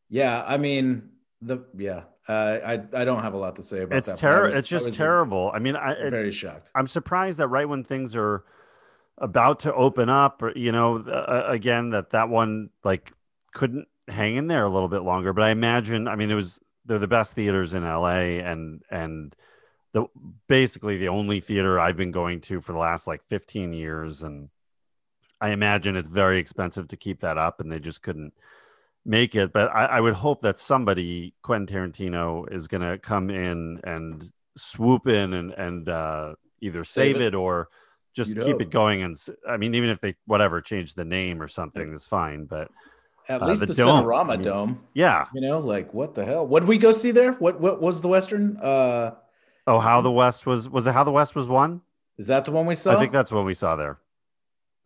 [0.09, 2.03] Yeah, I mean the yeah.
[2.29, 4.19] Uh, I I don't have a lot to say about It's that.
[4.19, 4.47] I terrible.
[4.49, 5.51] was- It's just was terrible.
[5.55, 6.71] I mean, I, it's, Very shocked.
[6.75, 8.45] I'm surprised that right when things are
[9.19, 13.13] about to open up, or, you know, uh, again that that one like
[13.53, 15.33] couldn't hang in there a little bit longer.
[15.33, 19.35] But I imagine, I mean, it was they're the best theaters in LA, and and
[19.93, 20.07] the
[20.49, 24.49] basically the only theater I've been going to for the last like 15 years, and
[25.41, 28.33] I imagine it's very expensive to keep that up, and they just couldn't
[29.05, 29.53] make it.
[29.53, 34.31] But I, I would hope that somebody, Quentin Tarantino, is going to come in and
[34.57, 37.23] swoop in and and uh, either Save save it.
[37.29, 37.69] it or
[38.15, 39.03] just You'd keep it going.
[39.03, 39.17] And
[39.49, 42.45] I mean, even if they whatever change the name or something, it's fine.
[42.45, 42.69] But
[43.29, 44.85] At Uh, least the the, dome, Cinerama I mean- Dome.
[44.95, 45.27] yeah.
[45.35, 46.47] You know, like what the hell?
[46.47, 47.33] What did we go see there?
[47.33, 48.57] What what was the Western?
[48.59, 49.15] Uh
[49.71, 50.93] Oh, how the West was was it?
[50.93, 51.81] How the West was won?
[52.19, 52.95] is that the one we saw?
[52.97, 53.99] I think that's what we saw there.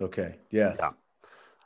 [0.01, 0.37] okay.
[0.51, 0.77] Yes.
[0.81, 0.91] Yeah.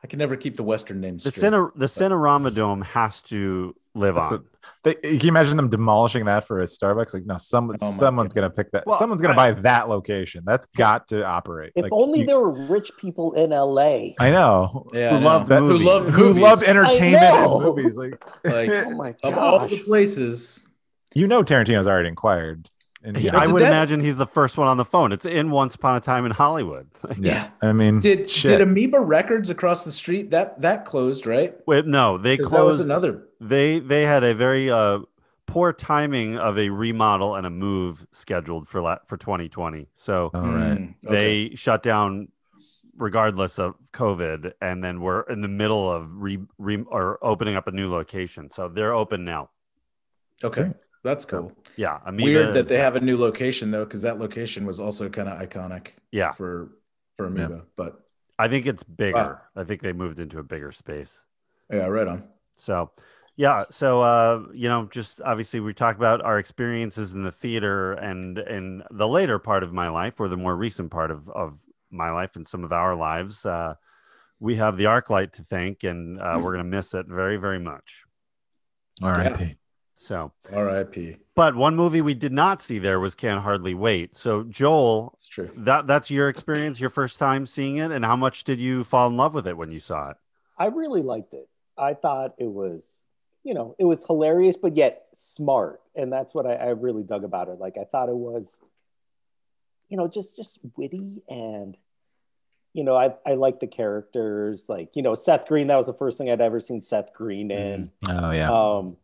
[0.02, 1.52] I can never keep the Western names The straight.
[1.52, 4.44] Cine, the Cinerama Dome has to live That's on.
[4.84, 7.12] They, can you imagine them demolishing that for a Starbucks?
[7.12, 8.86] Like, no, someone, Oh someone's gonna pick that.
[8.86, 10.44] Well, someone's gonna buy that location.
[10.46, 11.72] That's got to operate.
[11.74, 14.14] If Like, only you- there were rich people in LA.
[14.20, 14.88] I know.
[14.94, 15.58] Yeah, who I love that.
[15.58, 17.96] Who love who love entertainment and movies.
[17.96, 19.18] Like, Like, Oh my gosh.
[19.24, 20.64] of all the places.
[21.14, 22.70] you know, Tarantino's already inquired.
[23.02, 25.12] And, He- I would that- imagine he's the first one on the phone.
[25.12, 26.88] It's in Once Upon a Time in Hollywood.
[27.18, 27.50] yeah.
[27.62, 28.50] I mean, Did shit.
[28.58, 31.54] did Amoeba Records across the street that that closed right?
[31.66, 32.86] Wait, no, they 'Cause that was closed.
[32.90, 33.22] another.
[33.40, 35.00] They they had a very uh,
[35.46, 39.86] poor timing of a remodel and a move scheduled for la- for 2020.
[39.94, 40.78] So All right.
[40.78, 41.48] Mm, okay.
[41.48, 42.28] they shut down
[42.96, 47.68] regardless of COVID, and then we're in the middle of re, re or opening up
[47.68, 48.50] a new location.
[48.50, 49.50] So they're open now.
[50.42, 51.52] okay, that's cool.
[51.76, 55.08] Yeah, Amoeba Weird that they have a new location though, because that location was also
[55.08, 56.70] kind of iconic Yeah, for
[57.16, 57.64] for Amoeba.
[57.76, 58.00] But
[58.38, 59.42] I think it's bigger.
[59.56, 61.22] I think they moved into a bigger space.
[61.72, 62.24] yeah, right on.
[62.56, 62.90] So,
[63.36, 63.64] yeah.
[63.70, 68.38] So, uh, you know, just obviously we talk about our experiences in the theater and
[68.38, 71.58] in the later part of my life or the more recent part of, of
[71.90, 73.44] my life and some of our lives.
[73.44, 73.74] Uh,
[74.40, 77.58] we have the ArcLight to thank, and uh, we're going to miss it very, very
[77.58, 78.04] much.
[79.02, 79.56] R.I.P.
[80.00, 81.16] So, R.I.P.
[81.34, 84.16] but one movie we did not see there was Can't Hardly Wait.
[84.16, 85.50] So, Joel, It's true.
[85.56, 89.08] that that's your experience, your first time seeing it, and how much did you fall
[89.08, 90.16] in love with it when you saw it?
[90.56, 91.48] I really liked it.
[91.76, 93.04] I thought it was,
[93.42, 97.24] you know, it was hilarious, but yet smart, and that's what I, I really dug
[97.24, 97.58] about it.
[97.58, 98.60] Like I thought it was,
[99.88, 101.76] you know, just just witty and,
[102.72, 104.68] you know, I I like the characters.
[104.68, 105.66] Like you know, Seth Green.
[105.68, 107.90] That was the first thing I'd ever seen Seth Green in.
[108.08, 108.50] Oh yeah.
[108.52, 108.96] Um,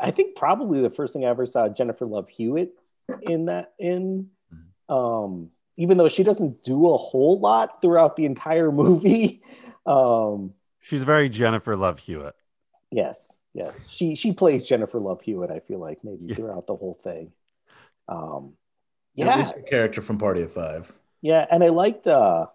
[0.00, 2.72] I think probably the first thing I ever saw Jennifer Love Hewitt
[3.22, 4.30] in that in.
[4.88, 9.42] Um, even though she doesn't do a whole lot throughout the entire movie.
[9.86, 12.34] Um, She's very Jennifer Love Hewitt.
[12.90, 13.86] Yes, yes.
[13.90, 15.50] She she plays Jennifer Love Hewitt.
[15.50, 16.36] I feel like maybe Yeah.
[16.36, 17.32] throughout the whole thing.
[18.08, 18.54] Um,
[19.18, 20.90] At yeah, least a character from Party of Five.
[21.20, 22.06] yeah, and I liked.
[22.06, 22.46] uh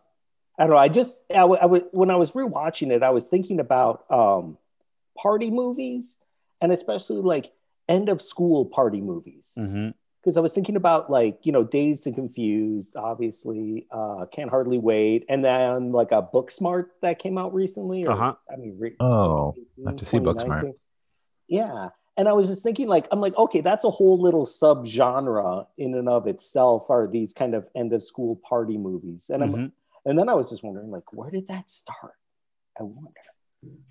[0.58, 0.78] I don't know.
[0.78, 3.60] I just I I, w- I w- when I was rewatching it, I was thinking
[3.60, 4.58] about um
[5.15, 6.17] party movies
[6.62, 7.52] and especially like
[7.88, 9.89] end of school party movies Mm-hmm.
[10.22, 14.78] because I was thinking about like you know Dazed and Confused, obviously, uh, Can't Hardly
[14.78, 18.06] Wait, and then like a Booksmart that came out recently.
[18.06, 18.36] or- Uh-huh.
[18.52, 20.62] I mean, re- Oh, I have to see Booksmart.
[20.63, 20.74] 2019.
[21.48, 21.89] Yeah.
[22.17, 25.95] And I was just thinking, like, I'm like, okay, that's a whole little subgenre in
[25.95, 29.30] and of itself are these kind of end of school party movies.
[29.34, 29.72] And I'm Mhm.
[30.06, 32.15] and then I was just wondering, like, where did that start?
[32.80, 33.10] I wonder.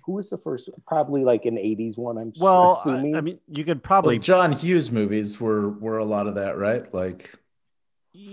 [0.05, 0.69] Who was the first?
[0.87, 3.15] Probably like an 80s one, I'm Well, I, assuming.
[3.15, 4.17] I mean, you could Well, probably.
[4.19, 6.91] John Hughes movies were were a lot of that, right?
[6.93, 7.29] Like,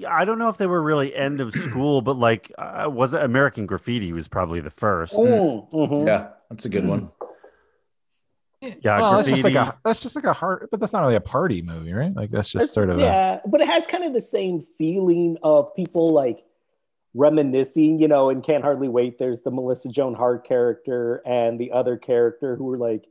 [0.09, 3.23] I don't know if they were really end of school, but like, uh, was it
[3.23, 5.15] American Graffiti was probably the first.
[5.15, 6.07] Mm, mhm.
[6.07, 7.11] yeah, that's a good one.
[8.63, 11.15] Yeah, well, that's just like a that's just like a hard, but that's not really
[11.15, 12.15] a party movie, right?
[12.17, 14.63] Like that's just It's- sort of a, yeah, but it has kind of the same
[14.63, 16.43] feeling of people like
[17.17, 19.19] reminiscing, you know, and can't hardly wait.
[19.19, 23.07] There's the Melissa Joan Hart character and the other character who are like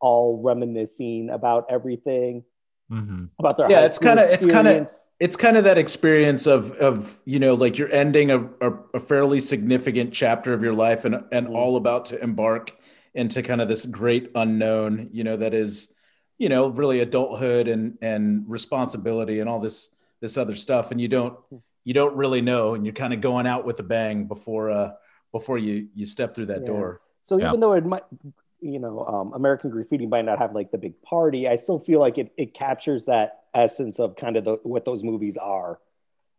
[0.00, 2.44] all reminiscing about everything
[2.90, 3.28] Mhm.
[3.38, 4.86] about their Yeah, it's kinda- it's kinda-
[5.20, 9.00] It's kind of that experience of of you know, like you're ending a, a, a
[9.00, 11.54] fairly significant chapter of your life and and Mhm.
[11.54, 12.72] all about to embark
[13.14, 15.92] into kind of this great unknown, you know, that is,
[16.38, 21.08] you know, really adulthood and and responsibility and all this this other stuff, and you
[21.08, 21.34] don't
[21.84, 24.92] you don't really know, and you're kind of going out with a bang before uh
[25.32, 26.66] before you you step through that Yeah.
[26.66, 27.00] door.
[27.22, 27.48] So Yeah.
[27.48, 28.02] even though it might,
[28.60, 32.00] you know, um, American Graffiti might not have like the big party, I still feel
[32.00, 35.78] like it, it captures that essence of kind of the, what those movies are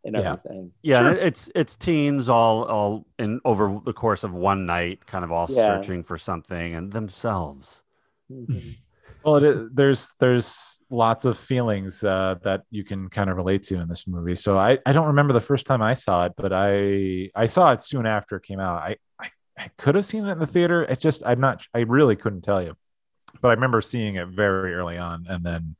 [0.04, 0.36] and Yeah.
[0.36, 0.72] everything.
[0.82, 1.08] Yeah, Sure.
[1.08, 5.30] and it's it's teens all all in over the course of one night, kind of
[5.32, 5.66] all Yeah.
[5.66, 7.84] searching for something and themselves.
[8.30, 8.74] Mhm.
[9.24, 13.88] Well, there's there's lots of feelings uh, that you can kind of relate to in
[13.88, 14.34] this movie.
[14.34, 17.72] So I, I don't remember the first time I saw it, but I I saw
[17.72, 18.78] it soon after it came out.
[18.78, 20.82] I I, I could have seen it in the theater.
[20.82, 22.76] It just I'm not I really couldn't tell you,
[23.40, 25.76] but I remember seeing it very early on, and then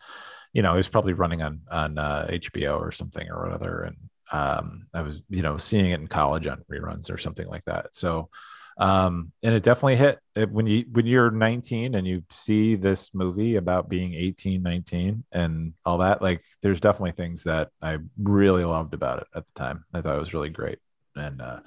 [0.52, 3.96] you know it was probably running on on uh, HBO or something or other, and
[4.32, 7.94] um, I was you know seeing it in college on reruns or something like that.
[7.94, 8.30] So
[8.78, 13.12] um and it definitely hit it, when you when you're 19 and you see this
[13.14, 18.64] movie about being 18 19 and all that like there's definitely things that i really
[18.64, 19.84] loved about it at the time.
[19.92, 20.78] I thought it was really great.
[21.16, 21.60] And uh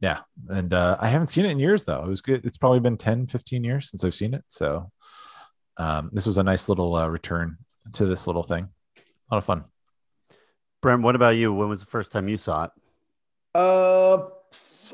[0.00, 0.20] yeah.
[0.48, 2.02] And uh i haven't seen it in years though.
[2.02, 2.44] It was good.
[2.44, 4.44] It's probably been 10 15 years since i've seen it.
[4.48, 4.90] So
[5.76, 7.58] um this was a nice little uh, return
[7.94, 8.68] to this little thing.
[8.96, 9.64] A lot of fun.
[10.82, 11.52] Brent, what about you?
[11.52, 12.70] When was the first time you saw it?
[13.54, 14.28] Uh,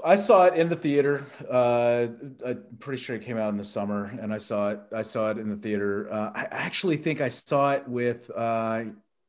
[0.05, 1.27] I saw it in the theater.
[1.49, 2.09] Uh,
[2.45, 4.81] I'm pretty sure it came out in the summer, and I saw it.
[4.95, 6.09] I saw it in the theater.
[6.13, 8.31] Uh, I actually think I saw it with.
[8.35, 8.85] Uh,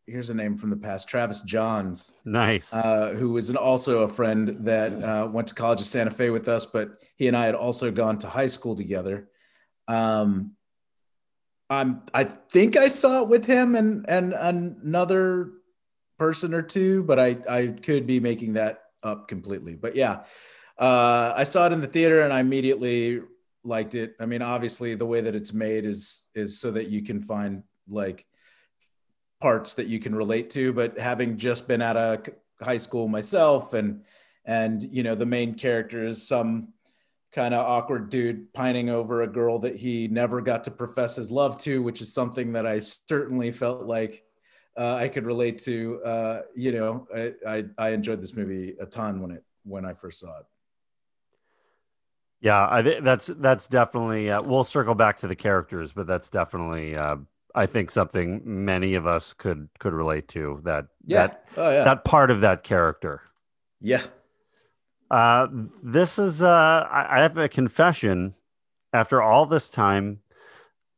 [0.05, 2.73] here's a name from the past, Travis Johns, Nice.
[2.73, 6.29] uh, who was an, also a friend that uh, went to college of Santa Fe
[6.29, 9.27] with us, but he and I had also gone to high school together.
[9.87, 10.53] Um,
[11.69, 12.03] I'm.
[12.13, 15.51] I think I saw it with him and and another
[16.17, 19.75] person or two, but I I could be making that up completely.
[19.75, 20.23] But yeah,
[20.79, 23.21] uh, I saw it in the theater and I immediately
[23.63, 24.15] liked it.
[24.19, 27.63] I mean, obviously, the way that it's made is is so that you can find
[27.87, 28.25] like
[29.41, 30.73] parts that you can relate to.
[30.73, 32.27] But having just been out of
[32.61, 34.03] high school myself, and
[34.45, 36.73] and you know, the main character is some
[37.33, 41.29] kind of awkward dude pining over a girl that he never got to profess his
[41.29, 44.23] love to, which is something that I certainly felt like
[44.77, 46.01] uh, I could relate to.
[46.03, 49.93] Uh, you know, I, I I enjoyed this movie a ton when it when I
[49.93, 50.45] first saw it.
[52.41, 54.29] Yeah, I think that's that's definitely.
[54.29, 56.95] Uh, we'll circle back to the characters, but that's definitely.
[56.95, 57.17] Uh,
[57.55, 61.27] I think something many of us could could relate to that Yeah.
[61.27, 61.83] that oh yeah.
[61.83, 63.21] that part of that character.
[63.81, 64.03] yeah.
[65.09, 65.47] Uh,
[65.83, 66.41] this is.
[66.41, 68.35] Uh, I, I have a confession.
[68.93, 70.19] After all this time,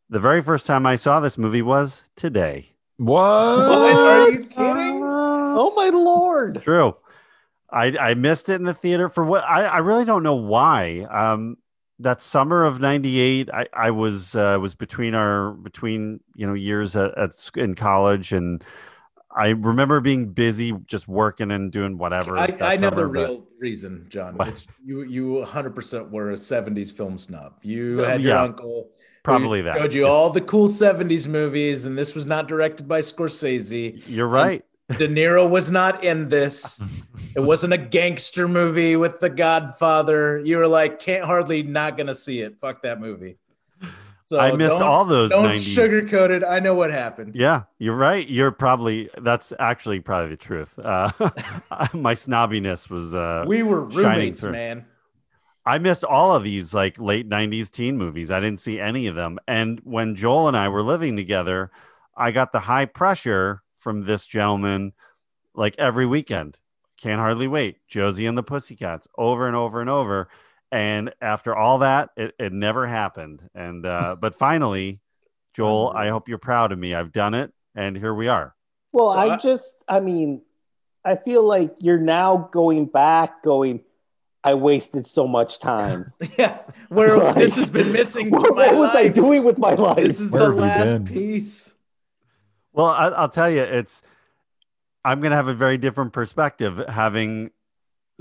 [0.10, 2.76] the very first time I saw this movie was today.
[2.98, 3.96] what, What?
[3.98, 5.00] Are you kidding?
[5.62, 6.62] Oh my lord!
[6.64, 6.96] True.
[7.72, 11.02] I I missed it in the theater for what I, I really don't know why.
[11.12, 11.58] Um
[12.02, 16.96] that summer of 98 I, I was uh, was between our between you know years
[16.96, 18.64] at, at in college and
[19.36, 22.36] I remember being busy just working and doing whatever.
[22.38, 24.36] I, I know the summer, but- real reason, John.
[24.42, 27.54] It's, you you 100% were a 70s film snob.
[27.62, 28.90] You Uh, had your yeah, uncle
[29.22, 29.76] probably that.
[29.78, 34.02] showed you all the cool 70s movies, and this was not directed by Scorsese.
[34.08, 34.66] You're right.
[34.98, 36.84] De Niro was not in this.
[37.36, 40.40] It wasn't a gangster movie with The Godfather.
[40.40, 42.60] You were like, can't hardly not gonna see it.
[42.60, 43.38] Fuck that movie.
[44.26, 45.76] So I missed all those Don't 90s.
[45.76, 46.44] sugarcoat it.
[46.44, 47.36] I know what happened.
[47.36, 48.28] Yeah, you're right.
[48.28, 50.78] You're probably that's actually probably the truth.
[50.78, 51.12] Uh,
[51.94, 54.86] my snobbiness was uh, We were roommates, man.
[55.66, 58.30] I missed all of these like late 90s teen movies.
[58.32, 59.40] I didn't see any of them.
[59.48, 61.72] And when Joel and I were living together,
[62.16, 64.94] I got the high pressure from this gentleman
[65.56, 66.58] like every weekend.
[66.98, 67.78] Can't hardly wait.
[67.88, 70.30] Josie and the Pussycats over and over and over.
[70.72, 73.42] And after all that, it, it never happened.
[73.56, 75.00] And uh, but finally,
[75.54, 76.94] Joel, I hope you're proud of me.
[76.94, 78.54] I've done it, and here we are.
[78.92, 80.42] Well, So I I- just, I mean,
[81.06, 83.80] I feel like you're now going back, going,
[84.44, 86.12] I wasted so much time.
[86.38, 87.36] Yeah, where Right.
[87.36, 89.98] this has been missing what from my was I doing with my life?
[89.98, 91.06] This is Where the last been?
[91.06, 91.74] piece.
[92.80, 94.02] Well, I, I'll tell you, it's.
[95.04, 97.52] I'm going to have a very different perspective having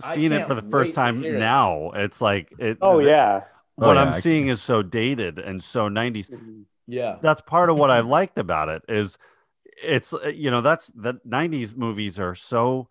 [0.01, 1.39] seen it for the first time hear it.
[1.39, 1.91] now.
[1.95, 2.79] It's like it.
[2.83, 3.43] oh yeah.
[3.77, 6.31] What Oh, I'm I- seeing is so dated and so 90s.
[6.89, 7.19] Yeah.
[7.23, 8.83] That's part of what I liked about it.
[8.89, 9.17] Is
[9.81, 12.89] it's uh, you know that's the 90s movies are so.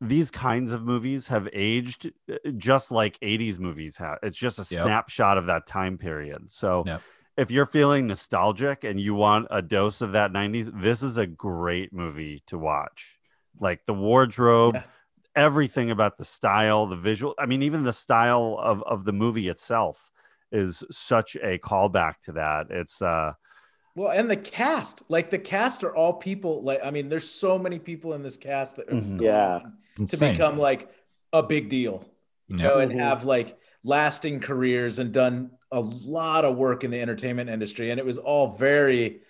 [0.00, 4.18] These kinds of movies have aged uh, just like 80s movies have.
[4.22, 4.82] It's just a Yep.
[4.84, 6.50] snapshot of that time period.
[6.50, 7.02] So Yep.
[7.38, 11.26] If you're feeling nostalgic and you want a dose of that 90s, this is a
[11.26, 13.16] great movie to watch.
[13.60, 14.82] Like the wardrobe, Yeah.
[15.36, 17.34] everything about the style, the visual.
[17.38, 20.10] I mean, even the style of, of the movie itself
[20.50, 22.66] is such a callback to that.
[22.70, 23.34] It's uh
[23.94, 26.64] Well, and the cast, like the cast are all people.
[26.64, 29.16] Like, I mean, there's so many people in this cast that have Mhm.
[29.18, 29.58] gone Yeah.
[29.60, 30.32] to insane.
[30.32, 30.90] become like
[31.32, 32.04] a big deal,
[32.48, 32.64] you Yeah.
[32.64, 32.98] know, and Mhm.
[32.98, 37.90] have like lasting careers and done a lot of work in the entertainment industry.
[37.90, 39.20] And it was all very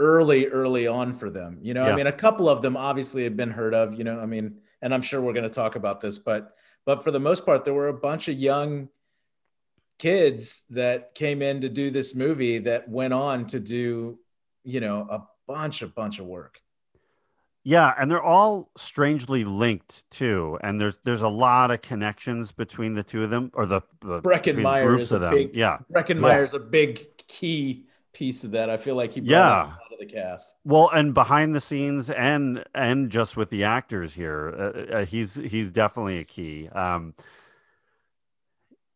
[0.00, 1.58] early, early on for them.
[1.62, 1.92] You know, Yeah.
[1.92, 4.58] I mean, a couple of them obviously have been heard of, you know, I mean,
[4.82, 7.64] and I'm sure we're going to talk about this, but, but for the most part,
[7.64, 8.88] there were a bunch of young
[9.98, 14.18] kids that came in to do this movie that went on to do,
[14.64, 16.60] you know, a bunch, a bunch of work.
[17.68, 20.58] Yeah, and they're all strangely linked too.
[20.62, 24.22] And there's there's a lot of connections between the two of them, or the, the
[24.22, 25.34] Breckin between Meyer groups of them.
[25.34, 25.76] big- yeah.
[25.92, 28.70] Breckin Meyer's a big key piece of that.
[28.70, 29.62] I feel like he brought Yeah.
[29.64, 30.54] lot of the cast.
[30.64, 35.34] Well, and behind the scenes, and and just with the actors here, uh, uh, he's
[35.34, 36.70] he's definitely a key.
[36.70, 37.12] Um,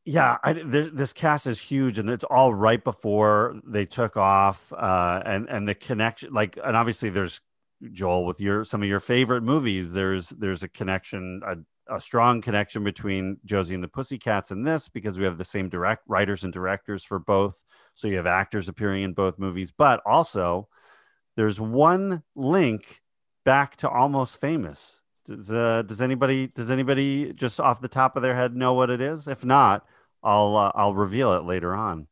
[0.07, 4.73] yeah, I, there, this cast is huge, and it's all right before they took off,
[4.73, 7.43] uh, and and the connection, like, and obviously there's
[7.90, 9.92] Joel with your some of your favorite movies.
[9.92, 14.88] There's there's a connection, a, a strong connection between Josie and the Pussycats and this
[14.88, 17.61] because we have the same direct writers and directors for both.
[17.95, 20.68] So you have actors appearing in both movies, but also
[21.37, 23.01] there's one link
[23.45, 25.01] back to Almost Famous.
[25.25, 28.90] Does uh, does anybody does anybody just off the top of their head know what
[28.90, 29.29] it is?
[29.29, 29.87] If not,
[30.23, 32.07] I'll uh, I'll reveal it later on.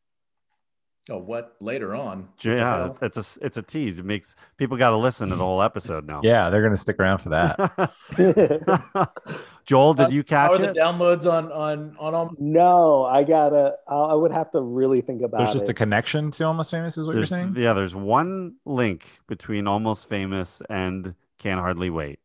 [1.09, 2.29] Oh, what later on?
[2.43, 3.99] Yeah, it's a it's a tease.
[3.99, 6.21] It makes people got to listen to the whole episode now.
[6.23, 7.93] Yeah, they're gonna stick around for that.
[9.65, 10.77] Joel, did you How catch are the it?
[10.77, 12.33] downloads on on on all?
[12.39, 13.77] no, I gotta.
[13.89, 15.71] I I would have to really think about There's just it.
[15.71, 17.55] a connection to Almost Famous, is what There's, you're saying?
[17.57, 22.19] yeah, there's one link between Almost Famous and Can Hardly Wait.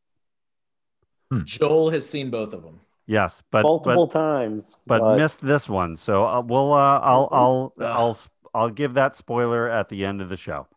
[1.43, 2.81] Joel has seen both of them.
[3.07, 5.97] Yes, but multiple but, times, but missed this one.
[5.97, 7.85] So uh, we'll uh, I'll I'll Ugh.
[7.93, 8.17] I'll
[8.55, 10.67] I'll give that spoiler at the end of the show.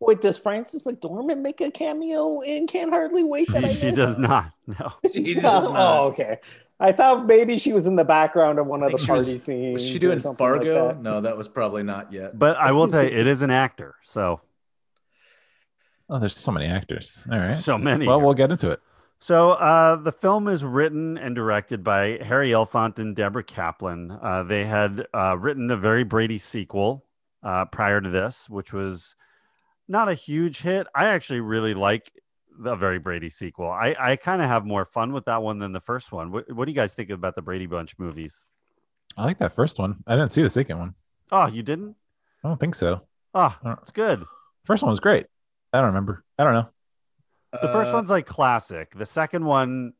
[0.00, 3.48] Wait, does Frances McDormand make a cameo in Can't Hardly Wait?
[3.52, 4.52] That I She, she does not.
[4.66, 4.92] No.
[5.12, 5.98] She does Oh, not.
[5.98, 6.38] Oh, okay.
[6.78, 9.26] I thought maybe she was in the background of one of the think she was-
[9.26, 9.72] party scenes.
[9.74, 10.88] Was she doing something like Fargo?
[10.88, 11.02] that.
[11.02, 12.38] no, that was probably not yet.
[12.38, 13.96] But I will tell you, it is an actor.
[14.04, 14.40] So
[16.08, 17.26] Oh, there's so many actors.
[17.30, 17.56] All right.
[17.58, 18.06] so many.
[18.06, 18.80] Well, we'll get into it.
[19.20, 24.10] So uh, the film is written and directed by Harry Elfont and Deborah Kaplan.
[24.10, 27.04] Uh, they had uh, written the very Brady sequel
[27.42, 29.14] uh, prior to this, which was
[29.86, 30.86] not a huge hit.
[30.94, 32.10] I actually really like
[32.58, 33.70] the Very Brady sequel.
[33.70, 36.32] I, I kind of have more fun with that one than the first one.
[36.32, 38.46] What, what do you guys think about the Brady Bunch movies?
[39.18, 40.02] I like that first one.
[40.06, 40.94] I didn't see the second one.
[41.30, 41.94] Oh, you didn't?
[42.42, 43.02] I don't think so.
[43.34, 44.24] Oh, it's good.
[44.64, 45.26] First one was great.
[45.72, 46.24] I don't remember.
[46.38, 46.68] I don't know.
[47.52, 48.94] The first Uh, one's like classic.
[48.96, 49.94] The second one,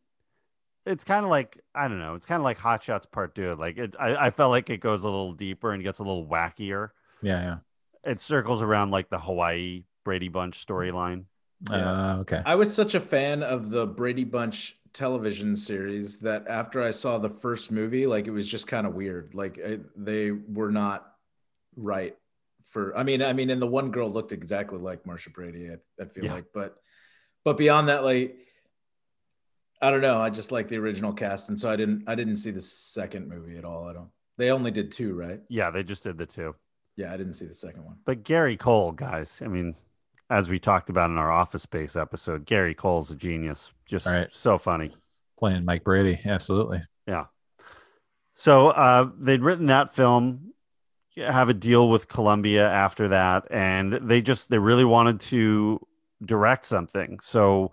[0.86, 2.14] it's kind of like I don't know.
[2.14, 3.54] It's kind of like Hot Shots Part Two.
[3.56, 6.26] Like it, I, I felt like it goes a little deeper and gets a little
[6.26, 6.90] wackier.
[7.22, 8.10] Yeah, yeah.
[8.10, 11.24] It circles around like the Hawaii Brady Bunch storyline.
[11.70, 12.40] Uh, okay.
[12.46, 17.18] I was such a fan of the Brady Bunch television series that after I saw
[17.18, 19.34] the first movie, like it was just kind of weird.
[19.34, 21.06] Like I, they were not
[21.76, 22.16] right
[22.64, 22.96] for.
[22.96, 25.68] I mean, I mean, and the one girl looked exactly like Marcia Brady.
[25.70, 26.34] I, I feel Yeah.
[26.34, 26.76] like, but
[27.44, 28.37] but beyond that, like
[29.83, 30.20] I don't know.
[30.20, 32.05] I just like the original cast, and so I didn't.
[32.07, 33.88] I didn't see the second movie at all.
[33.88, 34.11] I don't.
[34.37, 35.40] They only did two, right?
[35.48, 36.55] Yeah, they just did the two.
[36.96, 37.96] Yeah, I didn't see the second one.
[38.05, 39.74] But Gary Cole, guys, I mean,
[40.29, 43.72] as we talked about in our Office Space episode, Gary Cole's a genius.
[43.87, 44.31] Just All right.
[44.31, 44.92] so funny.
[45.38, 46.20] Playing Mike Brady.
[46.24, 46.83] Absolutely.
[47.07, 47.26] Yeah.
[48.35, 50.53] So uh, they'd written that film,
[51.16, 55.87] have a deal with Columbia after that, and they just they really wanted to
[56.24, 57.18] direct something.
[57.22, 57.72] So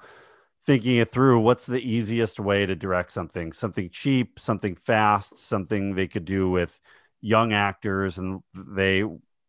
[0.66, 3.54] thinking it through, what's the easiest way to direct something?
[3.54, 6.80] Something cheap, something fast, something they could do with
[7.22, 9.04] young actors, and they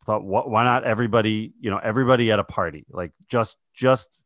[0.06, 1.52] thought, wh- why not everybody?
[1.60, 4.18] You know, everybody at a party, like just just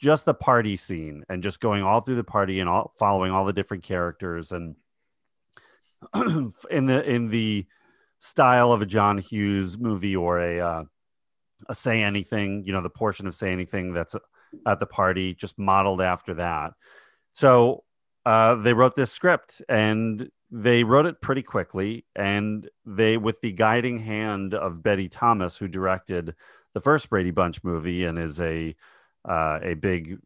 [0.00, 3.44] just the party scene, and just going all through the party and all following all
[3.44, 4.74] the different characters and
[6.70, 7.66] in the in the
[8.20, 10.84] style of a John Hughes movie or a uh,
[11.68, 14.14] a Say Anything, you know, the portion of Say Anything that's
[14.66, 16.74] at the party, just modeled after that.
[17.34, 17.84] So
[18.26, 22.04] uh, they wrote this script and they wrote it pretty quickly.
[22.14, 26.34] And they, with the guiding hand of Betty Thomas, who directed
[26.74, 28.74] the first Brady Bunch movie and is a
[29.28, 30.18] uh, a big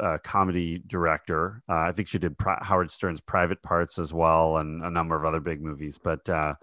[0.00, 1.62] uh, comedy director.
[1.68, 5.16] Uh, I think she did Pri- Howard Stern's Private Parts as well, and a number
[5.16, 5.98] of other big movies.
[6.00, 6.54] But uh,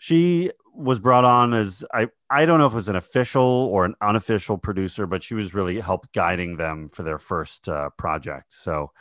[0.00, 3.84] she was brought on as I I don't know if it was an official or
[3.84, 8.54] an unofficial producer, but she was really helped guiding them for their first uh, project.
[8.54, 8.92] So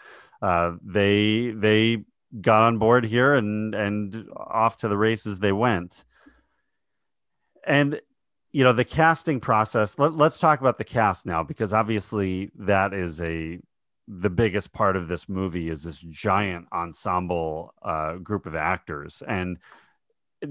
[0.42, 2.04] uh, they they
[2.42, 6.04] got on board here and and off to the races they went.
[7.66, 8.02] And
[8.52, 12.94] you know the casting process let, let's talk about the cast now because obviously that
[12.94, 13.58] is a
[14.10, 19.60] the biggest part of this movie is this giant ensemble uh, group of actors and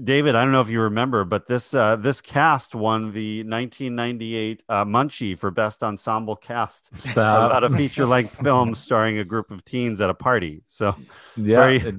[0.03, 4.63] david i don't know if you remember but this uh, this cast won the 1998
[4.69, 7.49] uh, munchie for best ensemble cast Stop.
[7.51, 10.95] about a feature length film starring a group of teens at a party so
[11.35, 11.57] yeah.
[11.57, 11.95] very- it-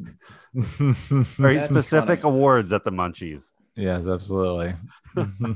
[1.38, 2.34] Very specific funny.
[2.34, 3.52] awards at the Munchies.
[3.76, 4.74] yes, absolutely.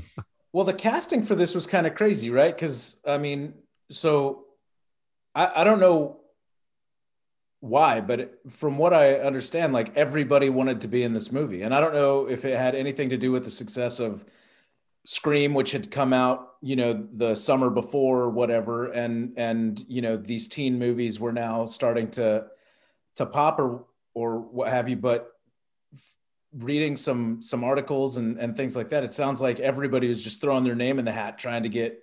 [0.53, 2.55] Well, the casting for this was kind of crazy, right?
[2.55, 3.55] Because I mean,
[3.91, 4.45] so
[5.35, 6.21] I, I don't know
[7.65, 11.73] why, but from what I understand, like everybody wanted to be in this movie, and
[11.73, 14.23] I don't know if it had anything to do with the success of
[15.03, 20.01] Scream, which had come out, you know, the summer before, or whatever, and and you
[20.01, 22.47] know these teen movies were now starting to
[23.15, 25.31] to pop or or what have you, but
[26.57, 30.41] reading some some articles and, and things like that, it sounds like everybody was just
[30.41, 32.01] throwing their name in the hat trying to get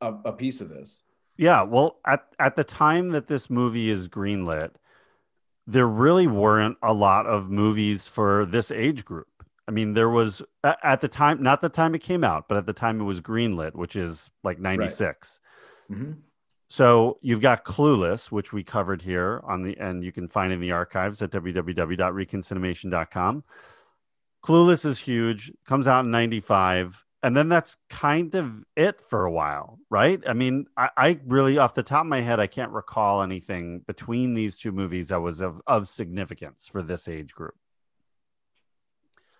[0.00, 1.02] a, a piece of this.
[1.36, 4.70] Yeah, well, at at the time that this movie is greenlit,
[5.70, 9.28] there really weren't a lot of movies for this age group.
[9.68, 12.66] I mean, there was at the time, not the time it came out, but at
[12.66, 15.38] the time it was greenlit, which is like 96.
[15.90, 16.16] Mhm.
[16.68, 20.60] So you've got Clueless, which we covered here on the, and you can find in
[20.60, 23.44] the archives at www.reconcinimation.com.
[24.44, 27.04] Clueless is huge, comes out in 95.
[27.22, 30.22] And then that's kind of it for a while, right?
[30.26, 33.80] I mean, I, I really, off the top of my head, I can't recall anything
[33.86, 37.54] between these two movies that was of, of significance for this age group.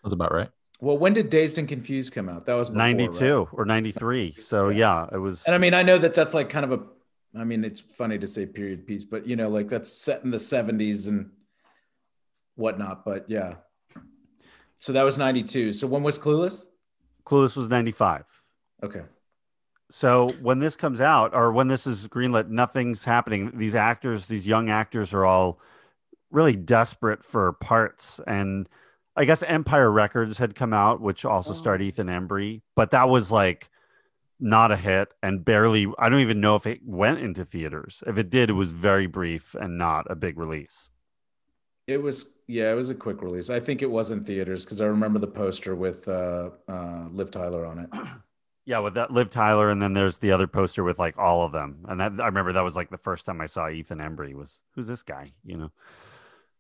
[0.02, 0.50] That's about right.
[0.80, 2.46] Well, when did Dazed and Confused come out?
[2.46, 3.48] That was before, 92 right?
[3.52, 4.36] or 93.
[4.40, 5.44] So, yeah, it was.
[5.44, 7.38] And I mean, I know that that's like kind of a.
[7.38, 10.30] I mean, it's funny to say period piece, but you know, like that's set in
[10.30, 11.30] the '70s and
[12.56, 13.04] whatnot.
[13.04, 13.56] But yeah,
[14.78, 15.74] so that was '92.
[15.74, 16.64] So when was Clueless?
[17.24, 18.24] Clueless was 95.
[18.82, 19.02] Okay.
[19.90, 23.52] So when this comes out, or when this is greenlit, nothing's happening.
[23.54, 25.58] These actors, these young actors, are all
[26.30, 28.20] really desperate for parts.
[28.26, 28.68] And
[29.16, 31.84] I guess Empire Records had come out, which also starred oh.
[31.84, 33.68] Ethan Embry, but that was like
[34.38, 35.88] not a hit and barely.
[35.98, 38.02] I don't even know if it went into theaters.
[38.06, 40.89] If it did, it was very brief and not a big release.
[41.90, 43.50] It was yeah, it was a quick release.
[43.50, 47.30] I think it was in theaters because I remember the poster with uh, uh, Liv
[47.30, 47.90] Tyler on it.
[48.66, 51.50] Yeah, with that Liv Tyler, and then there's the other poster with like all of
[51.50, 51.84] them.
[51.88, 54.60] And that, I remember that was like the first time I saw Ethan Embry was
[54.74, 55.72] who's this guy, you know?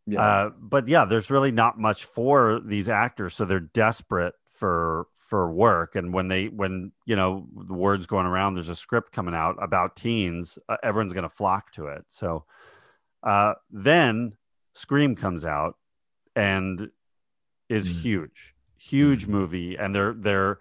[0.06, 0.20] Yeah.
[0.20, 5.52] Uh, but yeah, there's really not much for these actors, so they're desperate for for
[5.52, 5.94] work.
[5.94, 9.62] And when they when you know the words going around, there's a script coming out
[9.62, 12.06] about teens, uh, everyone's going to flock to it.
[12.08, 12.44] So
[13.22, 14.32] uh, then
[14.74, 15.76] Scream comes out
[16.36, 16.90] and
[17.68, 18.00] is Mm.
[18.02, 20.58] huge, huge movie, and they're they're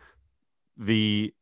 [0.78, 1.34] the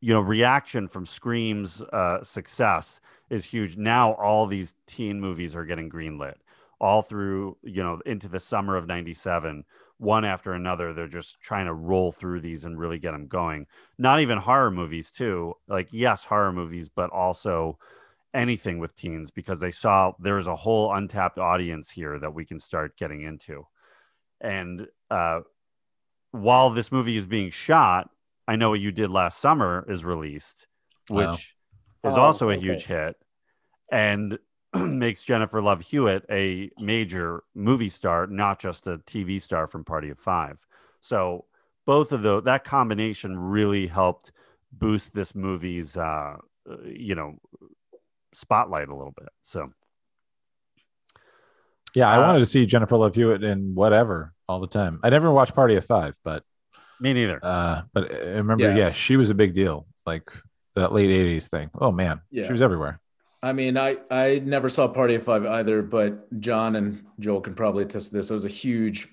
[0.00, 3.76] you know reaction from Scream's uh, success is huge.
[3.76, 6.36] Now all these teen movies are getting greenlit
[6.80, 9.64] all through you know into the summer of 97
[9.98, 13.66] one after another they're just trying to roll through these and really get them going
[13.98, 17.78] not even horror movies too like yes horror movies but also
[18.32, 22.58] anything with teens because they saw there's a whole untapped audience here that we can
[22.60, 23.66] start getting into
[24.40, 25.40] and uh
[26.30, 28.08] while this movie is being shot
[28.46, 30.68] i know what you did last summer is released
[31.08, 31.56] which
[32.04, 32.12] Wow.
[32.12, 32.60] is Oh, also a okay.
[32.62, 33.16] huge hit
[33.90, 34.38] and
[34.74, 40.10] makes Jennifer Love Hewitt a major movie star, not just a TV star from Party
[40.10, 40.64] of Five.
[41.00, 41.46] So
[41.86, 44.32] both of those, that combination really helped
[44.72, 46.36] boost this movie's, uh,
[46.70, 47.38] uh, you know,
[48.32, 49.28] spotlight a little bit.
[49.42, 49.64] So
[51.94, 55.00] Yeah, I Uh, wanted to see Jennifer Love Hewitt in whatever all the time.
[55.02, 56.44] I never watched Party of Five, but
[57.00, 57.40] me neither.
[57.42, 58.76] uh, but I remember, Yeah.
[58.76, 58.90] yeah.
[58.92, 59.86] she was a big deal.
[60.06, 60.30] Like
[60.76, 61.70] that late '80s thing.
[61.80, 62.46] Oh man, Yeah.
[62.46, 63.00] she was everywhere.
[63.42, 67.54] I mean, I I never saw Party of Five either, but John and Joel can
[67.54, 68.30] probably attest to this.
[68.30, 69.08] I was a huge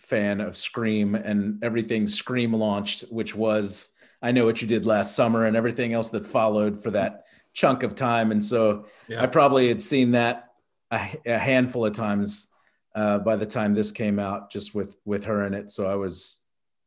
[0.00, 3.90] fan of Scream and everything Scream launched, which was
[4.22, 7.24] I know what you did last summer and everything else that followed for that
[7.58, 8.30] chunk of time.
[8.30, 9.22] And so Yeah.
[9.22, 10.52] I probably had seen that
[10.92, 12.46] a, a handful of times
[12.94, 15.70] uh, by the time this came out, just with with her in it.
[15.72, 16.40] So I was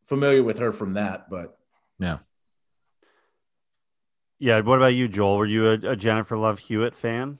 [0.06, 1.58] familiar with her from that, but
[2.00, 2.20] Yeah.
[4.40, 4.60] yeah.
[4.62, 5.38] What about you, Joel?
[5.38, 7.38] Were you a, a Jennifer Love Hewitt fan?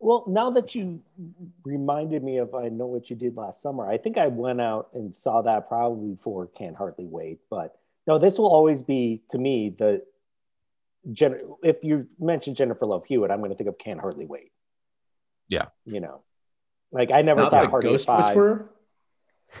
[0.00, 1.00] Well, now that you
[1.64, 4.88] reminded me of I know what you did last summer, I think I went out
[4.94, 7.38] and saw that probably for Can't Hardly Wait.
[7.48, 10.02] But no, this will always be to me the
[11.12, 11.38] Jen.
[11.62, 14.50] If you mention Jennifer Love Hewitt, I'm going to think of Can't Hardly Wait.
[15.48, 15.66] Yeah.
[15.84, 16.22] you know,
[16.92, 18.24] like I never not saw the Party of Ghost Five.
[18.24, 18.70] Whisperer.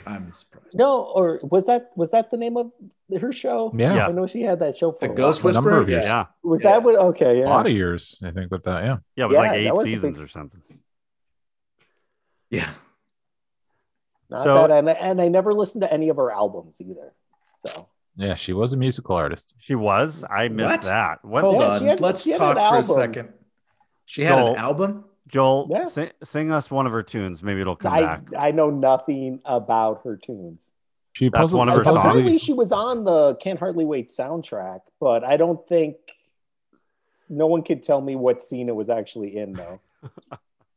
[0.06, 0.76] I'm surprised.
[0.76, 2.72] No, or was that was that the name of
[3.20, 3.72] her show?
[3.76, 3.94] Yeah.
[3.94, 4.06] Yeah.
[4.08, 5.16] I know she had that show for The a while.
[5.16, 5.80] Ghost A Whisperer.
[5.82, 6.04] of years.
[6.04, 6.26] Yeah.
[6.42, 6.72] Was Yeah.
[6.72, 6.96] that what?
[6.96, 8.82] Okay, A lot of years, I think, with that.
[8.82, 8.96] Yeah.
[9.14, 9.24] Yeah.
[9.24, 10.62] It was Yeah, like eight was seasons big- or something.
[12.50, 12.70] Yeah.
[14.30, 14.70] Not So- bad.
[14.78, 17.12] and, and I never listened to any of her albums either.
[17.66, 19.54] So Yeah, she was a musical artist.
[19.58, 20.24] She was.
[20.30, 20.82] I missed What?
[20.82, 21.24] that.
[21.24, 21.42] What?
[21.42, 21.80] Hold Yeah, on.
[21.80, 22.82] she had- Let's she had talk for a album.
[22.82, 23.32] second.
[24.06, 24.48] She had Joel.
[24.52, 25.04] an album.
[25.26, 25.84] Joel, Yeah.
[25.84, 27.42] sing, sing us one of her tunes.
[27.42, 28.22] Maybe it'll come I back.
[28.38, 30.70] I know nothing about her tunes.
[31.14, 31.96] She That's supposedly- one of her songs.
[31.96, 35.96] Apparently, supposedly- she was on the Can't Hardly Wait soundtrack, but I don't think
[37.28, 39.80] no one could tell me what scene it was actually in, though.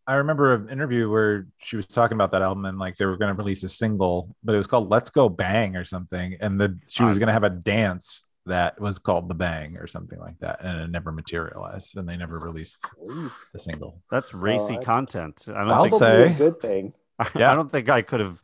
[0.08, 3.18] I remember an interview where she was talking about that album and like they were
[3.18, 6.60] going to release a single, but it was called "Let's Go Bang" or something, and
[6.60, 10.18] the she was going to have a dance that was called "The Bang" or something
[10.20, 14.02] like that, and it never materialized, and they never released the single.
[14.10, 15.46] That's racy that's- content.
[15.50, 16.94] I don't I'll think Probably say- a good thing.
[17.36, 17.52] Yeah.
[17.52, 18.42] I don't think I could have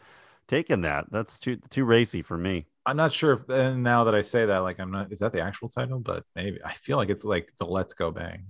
[0.47, 1.05] taken that.
[1.11, 2.65] That's too too racy for me.
[2.85, 5.11] I'm not sure if and now that I say that, like I'm not.
[5.13, 5.99] Is that the actual title?
[5.99, 8.47] But maybe I feel like it's like the "Let's Go Bang."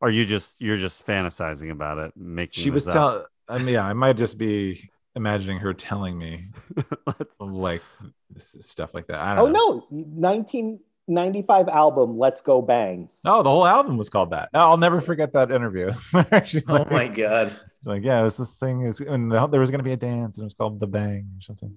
[0.00, 2.62] Or you just you're just fantasizing about it, making.
[2.62, 3.24] She was this telling.
[3.48, 6.46] I mean, yeah, I might just be imagining her telling me
[7.40, 7.82] like
[8.36, 9.18] stuff like that.
[9.20, 9.86] I Oh don't know.
[9.90, 14.50] no, 1995 album "Let's Go Bang." Oh, the whole album was called that.
[14.54, 15.90] I'll never forget that interview.
[16.44, 17.52] She's Oh like, my god.
[17.84, 19.92] like, yeah, it was this thing, it was, and the, there was going to be
[19.92, 21.76] a dance, and it was called the Bang or something.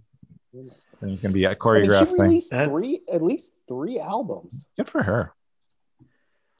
[0.54, 0.70] And
[1.02, 3.54] it was going to be a I mean, choreographed she released That- three, at least
[3.68, 4.68] three albums.
[4.78, 5.34] Good for her.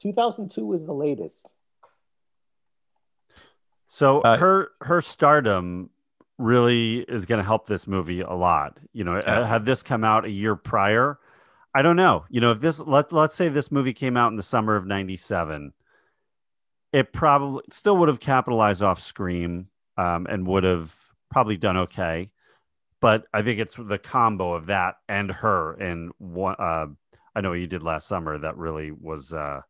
[0.02, 1.46] 2002 is the latest.
[3.88, 5.90] So Uh, her her stardom
[6.38, 8.78] really is going to help this movie a lot.
[8.92, 9.44] You know, Yeah.
[9.46, 11.18] had this come out a year prior,
[11.74, 12.24] I don't know.
[12.28, 14.86] You know, if this let let's say this movie came out in the summer of
[14.86, 15.72] '97,
[16.92, 20.94] it probably still would have capitalized off Scream um, and would have
[21.30, 22.30] probably done okay.
[23.00, 26.56] But I think it's the combo of that and her and one.
[26.58, 26.86] Uh,
[27.34, 29.62] I know what you did last summer that really was uh,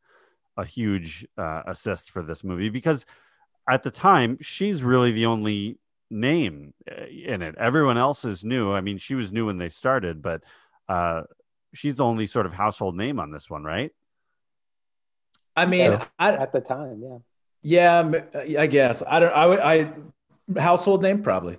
[0.57, 3.07] a huge uh, assist for this movie because
[3.69, 5.79] at the time she's really the only
[6.11, 7.55] name uh, in it.
[7.59, 8.73] Everyone else is new.
[8.73, 10.43] I mean, she was new when they started, but
[10.89, 11.23] uh,
[11.73, 13.93] she's the only sort of household name on this one, right?
[15.57, 16.05] I mean, Yeah.
[16.19, 17.19] I At the time, yeah.
[17.63, 19.33] yeah, I guess I don't.
[19.33, 19.93] I would- I
[20.61, 21.59] household name probably.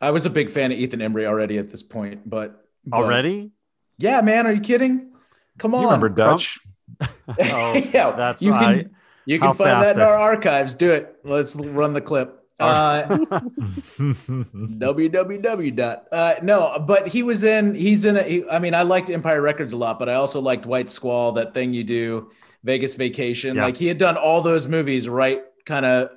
[0.00, 3.52] I was a big fan of Ethan Embry already at this point, but, but- Already?
[3.96, 5.12] yeah, man, are you kidding?
[5.58, 6.58] Come on, You remember Dutch?
[7.40, 8.90] Oh, yeah, that's you I- can
[9.26, 10.74] you how can find fast that in our archives.
[10.74, 11.16] Do it.
[11.24, 12.40] Let's run the clip.
[12.60, 13.02] Uh,
[13.98, 18.82] www dot uh no but he was in he's in a he, i mean i
[18.82, 22.30] liked empire records a lot but i also liked white squall that thing you do
[22.62, 23.64] vegas vacation Yeah.
[23.64, 26.10] like he had done all those movies right kind of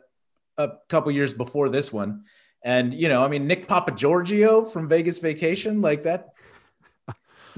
[0.57, 2.25] a couple years before this one
[2.63, 6.29] and you know i mean nick papa giorgio from vegas vacation like that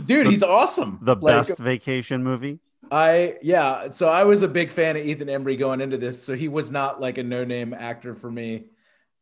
[0.05, 2.59] dude he's awesome The Like, best vacation movie?
[2.91, 6.35] I yeah, so I was a big fan of Ethan Embry going into this, so
[6.35, 8.65] he was not like a no-name actor for me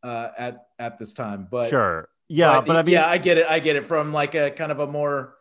[0.04, 1.48] uh, at at this time.
[1.50, 2.10] But sure.
[2.30, 3.46] Yeah, but, I mean, yeah, I get it.
[3.48, 5.36] I get it from like a kind of a more,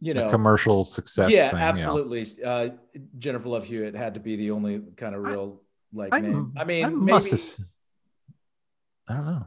[0.00, 1.58] you know, commercial success yeah, thing.
[1.58, 1.68] you know.
[1.68, 2.26] absolutely.
[2.44, 2.70] Uh,
[3.18, 5.62] Jennifer Love Hewitt had to be the only kind of real
[5.92, 6.52] like I, name.
[6.56, 7.38] I mean, I maybe, must have.
[7.38, 7.62] s-
[9.08, 9.46] I don't know.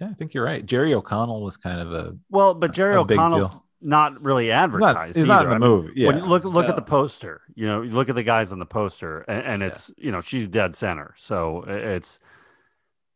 [0.00, 0.66] Yeah, I think you're right.
[0.66, 2.16] Jerry O'Connell was kind of a.
[2.28, 3.64] well, but Jerry a big O'Connell's deal.
[3.80, 5.16] Not really He's not, advertised.
[5.16, 5.92] he's not in the I mean, movie.
[5.96, 6.06] Yeah.
[6.08, 6.70] When you look look No.
[6.70, 9.62] at the poster, you know, you look at the guys on the poster, and, and
[9.62, 11.14] it's you know she's dead center.
[11.16, 12.18] So it's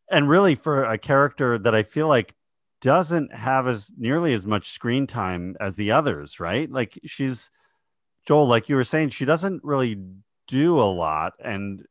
[0.09, 2.35] and really for a character that I feel like
[2.81, 6.69] doesn't have as nearly as much screen time as the others, right?
[6.71, 7.49] Like she's
[8.27, 9.97] Joel, like you were saying, she doesn't really
[10.47, 11.85] do a lot, and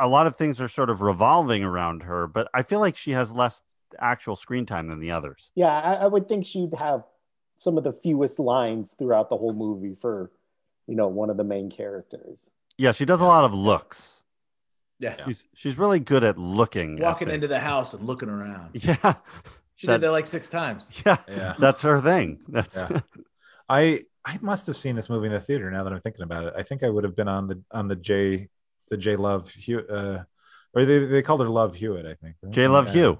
[0.00, 2.26] a lot of things are sort of revolving around her.
[2.26, 3.62] But I feel like she has less
[3.98, 5.50] actual screen time than the others.
[5.54, 7.04] Yeah, I, I would think she'd have
[7.62, 10.30] some of the fewest lines throughout the whole movie for,
[10.86, 12.38] you know, one of the main characters.
[12.76, 14.20] Yeah, she does a lot of looks.
[14.98, 16.98] yeah, She's she's really good at looking.
[16.98, 17.34] walking things.
[17.36, 18.70] into the house and looking around.
[18.74, 19.14] Yeah,
[19.76, 20.90] She That- did that like six times.
[21.06, 21.54] yeah, Yeah.
[21.58, 22.42] that's her thing.
[22.48, 23.00] That's Yeah.
[23.68, 25.70] I I must have seen this movie in the theater.
[25.70, 27.88] Now that I'm thinking about it, I think I would have been on the on
[27.88, 28.48] the J
[28.90, 30.24] the J Love Hewitt, uh,
[30.74, 32.06] or they they called her Love Hewitt.
[32.06, 32.52] I think right?
[32.52, 32.92] J Love Yeah.
[32.92, 33.18] Hugh.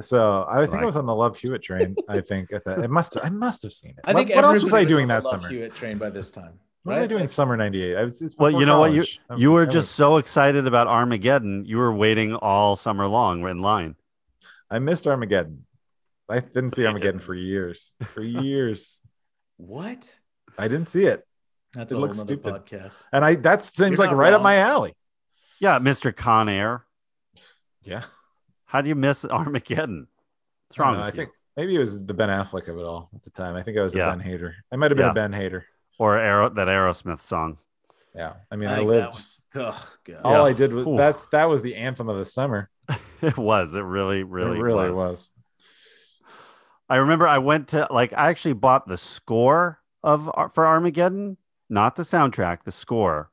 [0.00, 1.96] So I think Like- I was on the Love Hewitt train.
[2.08, 2.78] I think at that.
[2.78, 3.16] It must.
[3.22, 4.00] I must have seen it.
[4.04, 5.52] I think what, what else was I everybody doing on that the Love summer?
[5.52, 6.60] Hewitt train by this time.
[6.84, 7.96] What was I doing Like- summer '98?
[7.96, 8.22] I was.
[8.22, 9.20] it's Well, you know what you college.
[9.30, 11.64] I- you were I just was- so excited about Armageddon.
[11.66, 13.96] You were waiting all summer long in line.
[14.70, 15.64] I missed Armageddon.
[16.28, 17.94] I didn't see Armageddon for years.
[18.12, 18.98] For years,
[19.56, 20.14] What?
[20.58, 21.26] I didn't see it,
[21.72, 22.54] That's It a looks stupid.
[22.54, 23.04] podcast.
[23.12, 24.94] and I that seems You're like not right up my alley.
[25.60, 26.14] Yeah, Mr.
[26.14, 26.84] Con Air.
[27.82, 28.02] Yeah,
[28.68, 30.06] How do you miss Armageddon?
[30.68, 31.24] What's wrong don't know, with I you?
[31.24, 33.56] think maybe it was the Ben Affleck of it all at the time.
[33.56, 34.10] I think I was a Yeah.
[34.10, 34.54] Ben hater.
[34.72, 35.10] I might have been Yeah.
[35.12, 35.64] a Ben hater.
[35.98, 37.58] Or Aero, that Aerosmith song.
[38.14, 39.02] Yeah, I mean, I I, lived.
[39.06, 40.20] that was, oh, God.
[40.24, 40.42] all Yeah.
[40.42, 40.96] I did was Ooh.
[40.96, 42.70] that's that was the anthem of the summer.
[43.20, 43.74] It was.
[43.74, 44.96] It really, really, it really was.
[44.96, 45.30] was.
[46.88, 51.36] I remember I went to like I actually bought the score of uh, for Armageddon,
[51.68, 53.30] not the soundtrack, the score.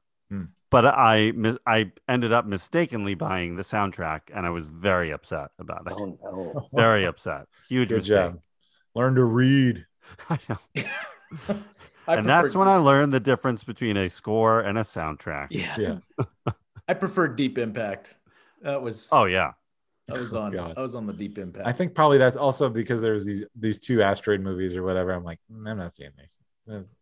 [0.71, 5.49] But I mis- I ended up mistakenly buying the soundtrack, and I was very upset
[5.59, 5.93] about it.
[5.97, 6.69] Oh no.
[6.73, 7.45] Very upset.
[7.69, 8.15] Huge Good mistake.
[8.15, 8.39] job.
[8.95, 9.85] Learn to read.
[10.29, 10.57] I know.
[12.07, 15.47] I and that's prefer- when I learned the difference between a score and a soundtrack.
[15.51, 16.53] yeah, Yeah.
[16.87, 18.15] I prefer Deep Impact.
[18.61, 19.53] That was Oh yeah.
[20.13, 20.75] I was on God.
[20.77, 21.65] I was on the Deep Impact.
[21.67, 25.11] I think probably that's also because there's these these two asteroid movies or whatever.
[25.11, 26.37] I'm like, "Mm, I'm not seeing these.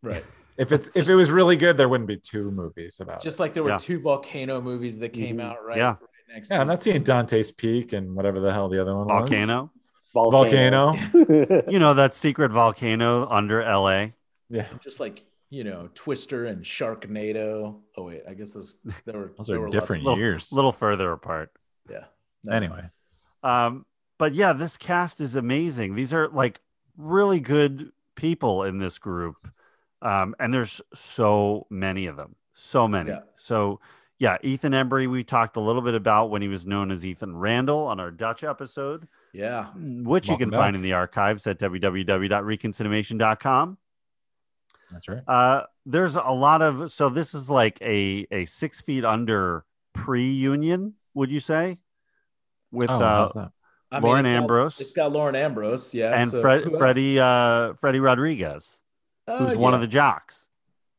[0.01, 0.23] Right.
[0.57, 3.43] If it's if it was really good, there wouldn't be two movies about Just it.
[3.43, 3.77] like there were Yeah.
[3.77, 5.43] two volcano movies that came Mhm.
[5.43, 5.87] out right, Yeah.
[5.89, 5.97] right
[6.35, 9.07] next Yeah, to I'm not seeing Dante's Peak and whatever the hell the other one
[9.07, 9.29] was.
[9.29, 9.71] Volcano.
[10.13, 10.93] Volcano.
[11.69, 14.13] You know that secret volcano under LA.
[14.49, 14.67] Yeah.
[14.81, 17.79] just like you know Twister and Sharknado.
[17.97, 18.75] Oh wait, I guess those
[19.05, 20.51] there were Those there are were different of- years.
[20.51, 21.51] A little further apart.
[21.89, 22.05] Yeah.
[22.43, 22.53] No.
[22.53, 22.89] Anyway.
[23.41, 23.85] Um,
[24.17, 25.95] but yeah, this cast is amazing.
[25.95, 26.61] These are like
[26.97, 29.35] really good people in this group.
[30.03, 32.35] Um, and there's so many of them.
[32.53, 33.09] So many.
[33.11, 33.21] Yeah.
[33.35, 33.79] So
[34.19, 37.35] yeah, Ethan Embry, we talked a little bit about when he was known as Ethan
[37.35, 39.67] Randall on our Dutch episode, Yeah.
[39.75, 43.77] which you Welcome can find in the archives at www.reconcinimation.com.
[44.91, 45.21] That's right.
[45.27, 50.93] Uh, there's a lot of so this is like a a six feet under pre-union,
[51.15, 51.79] would you say?
[52.71, 53.51] With Oh, uh, how's that?
[53.91, 54.79] I Lauren it's got- Ambrose.
[54.79, 55.93] it's got Lauren Ambrose.
[55.93, 56.19] Yeah.
[56.19, 56.63] and so Fred.
[56.77, 58.81] Freddie uh, Freddy Rodriguez,
[59.27, 60.47] Uh, who's one of the jocks,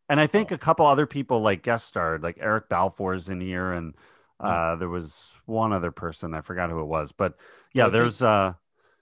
[0.08, 0.54] and I think Oh.
[0.54, 3.94] a couple other people like guest starred, like Eric Balfour's in here, and
[4.40, 4.46] Hmm.
[4.46, 7.34] uh, there was one other person I forgot who it was, but
[7.72, 8.54] yeah, there's uh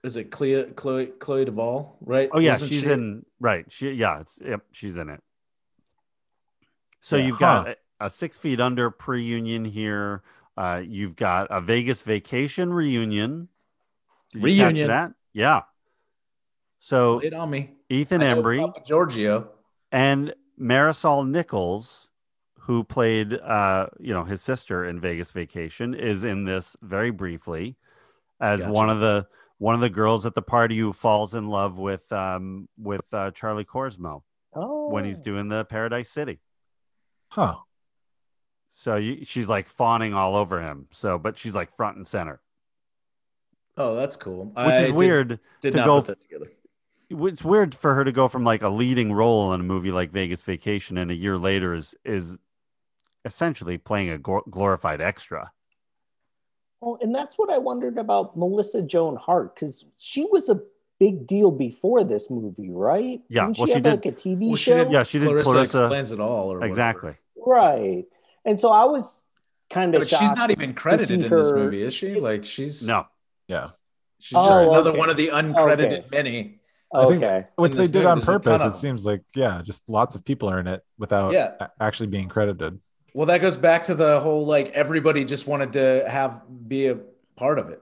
[0.03, 1.97] Is it Chloe Chloe Chloe Duvall?
[2.01, 2.29] Right.
[2.33, 5.21] oh yeah, Wasn't she's she- in right, she yeah, it's yep, she's in it.
[7.01, 7.25] So Yeah.
[7.25, 10.21] you've got a, a six feet under pre-union here.
[10.57, 13.47] Uh, you've got a Vegas vacation reunion.
[14.33, 14.87] Did Reunion.
[14.89, 15.13] that?
[15.33, 15.61] Yeah.
[16.79, 17.72] So it on me.
[17.89, 18.59] Ethan Embry.
[18.59, 19.49] Papa Giorgio.
[19.91, 22.09] and Marisol Nichols,
[22.61, 27.75] who played, uh, you know, his sister in Vegas Vacation, is in this very briefly
[28.39, 28.71] as Gotcha.
[28.71, 29.27] one of the
[29.57, 33.31] one of the girls at the party who falls in love with um, with uh,
[33.31, 34.21] Charlie Korsmo
[34.53, 34.89] oh.
[34.89, 36.39] when he's doing the Paradise City.
[37.29, 37.55] Huh.
[38.71, 40.87] So you, she's like fawning all over him.
[40.91, 42.41] So, but she's like front and center,
[43.77, 44.45] Oh, that's cool.
[44.47, 45.39] which I is did- weird.
[45.61, 46.51] Did, to not go put that together.
[47.13, 50.11] It's weird for her to go from like a leading role in a movie like
[50.11, 52.37] Vegas Vacation, and a year later is is
[53.25, 55.51] essentially playing a glorified extra.
[56.81, 60.61] Well, and that's what I wondered about Melissa Joan Hart because she was a
[60.99, 63.21] big deal before this movie, right?
[63.29, 64.83] Yeah, Didn't well, she, she did- like a TV Well, she show.
[64.83, 65.81] did- Yeah, she did Clarissa, Clarissa.
[65.83, 66.51] explains it all.
[66.51, 66.65] Or whatever.
[66.65, 67.15] exactly.
[67.37, 68.05] Right.
[68.45, 69.25] And so I was
[69.69, 72.15] kind of but she's not even credited see in this movie, is she?
[72.19, 73.07] Like she's No,
[73.47, 73.69] Yeah.
[74.19, 74.99] She's oh, just Oh, another okay.
[74.99, 76.07] one of the uncredited Okay.
[76.11, 76.59] many.
[76.93, 77.47] I think- Okay.
[77.55, 78.61] Which they did on there's a ton purpose.
[78.61, 81.53] It seems like, yeah, just lots of people are in it without Yeah.
[81.59, 82.79] a- actually being credited.
[83.15, 86.99] Well, that goes back to the whole like everybody just wanted to have be a
[87.35, 87.81] part of it.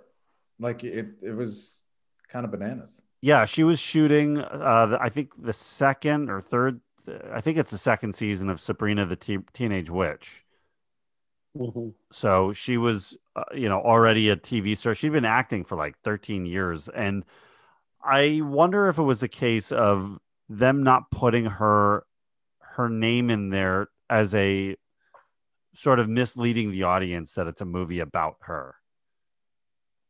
[0.60, 1.84] Like it, it was
[2.30, 3.02] kind of bananas.
[3.22, 4.40] yeah, she was shooting.
[4.40, 6.82] Uh, the, I think the second or third.
[7.34, 10.46] I think it's the second season of Sabrina the Te- Teenage Witch.
[11.58, 11.94] Mhm.
[12.12, 14.94] So she was, uh, you know, already a TV star.
[14.96, 16.88] She'd been acting for like 13 years.
[16.90, 17.26] And
[18.04, 22.04] I wonder if it was a case of them not putting her
[22.60, 24.76] her name in there as a
[25.74, 28.76] sort of misleading the audience that it's a movie about her.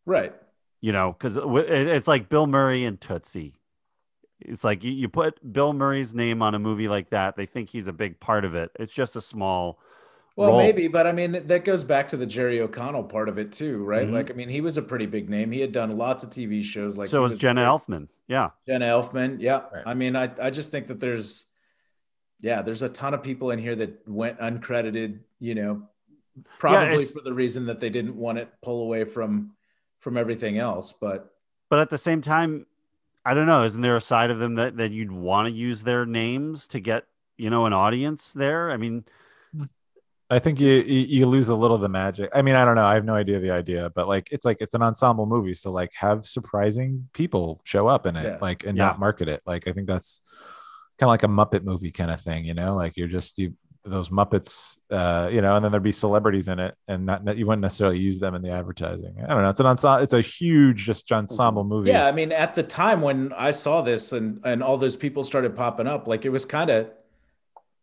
[0.05, 0.33] Right.
[0.79, 3.59] You know, because it's like Bill Murray and Tootsie.
[4.39, 7.69] It's like you, you put Bill Murray's name on a movie like that, they think
[7.69, 8.71] he's a big part of it.
[8.79, 9.79] It's just a small
[10.38, 10.59] Well, role.
[10.59, 13.84] maybe, but I mean that goes back to the Jerry O'Connell part of it too,
[13.84, 14.07] right?
[14.07, 14.13] Mhm.
[14.13, 15.51] Like, I mean, he was a pretty big name.
[15.51, 16.97] He had done lots of TV shows.
[16.97, 18.07] Like, so he was Jenna Elfman.
[18.27, 18.51] Yeah.
[18.65, 19.38] Jenna Elfman.
[19.41, 19.63] Yeah.
[19.73, 19.84] Right.
[19.86, 21.47] I mean, I, I just think that there's,
[22.39, 25.84] yeah, there's a ton of people in here that went uncredited, you know,
[26.59, 29.51] probably it's- for the reason that they didn't want it pull away from,
[29.99, 30.93] from everything else.
[30.93, 31.29] But
[31.69, 32.65] But at the same time,
[33.25, 33.63] I don't know.
[33.65, 36.79] Isn't there a side of them that, that you'd want to use their names to
[36.79, 37.05] get,
[37.38, 38.71] you know, an audience there?
[38.71, 39.03] I mean,
[40.32, 42.29] I think you, you you lose a little of the magic.
[42.34, 42.86] I mean, I don't know.
[42.86, 45.71] I have no idea the idea, but like it's like it's an ensemble movie, so
[45.71, 48.38] like have surprising people show up in it, Yeah.
[48.41, 48.86] like and Yeah.
[48.88, 49.41] not market it.
[49.45, 50.21] Like I think that's
[50.99, 52.75] kind of like a Muppet movie kind of thing, you know?
[52.75, 53.53] Like you're just you
[53.84, 57.36] those Muppets, uh, you know, and then there'd be celebrities in it, and not that
[57.38, 59.15] you wouldn't necessarily use them in the advertising.
[59.27, 59.49] I don't know.
[59.49, 60.03] It's an ensemble.
[60.03, 61.89] It's a huge just ensemble movie.
[61.89, 65.23] yeah, I mean, at the time when I saw this and, and all those people
[65.23, 66.91] started popping up, like it was kind of,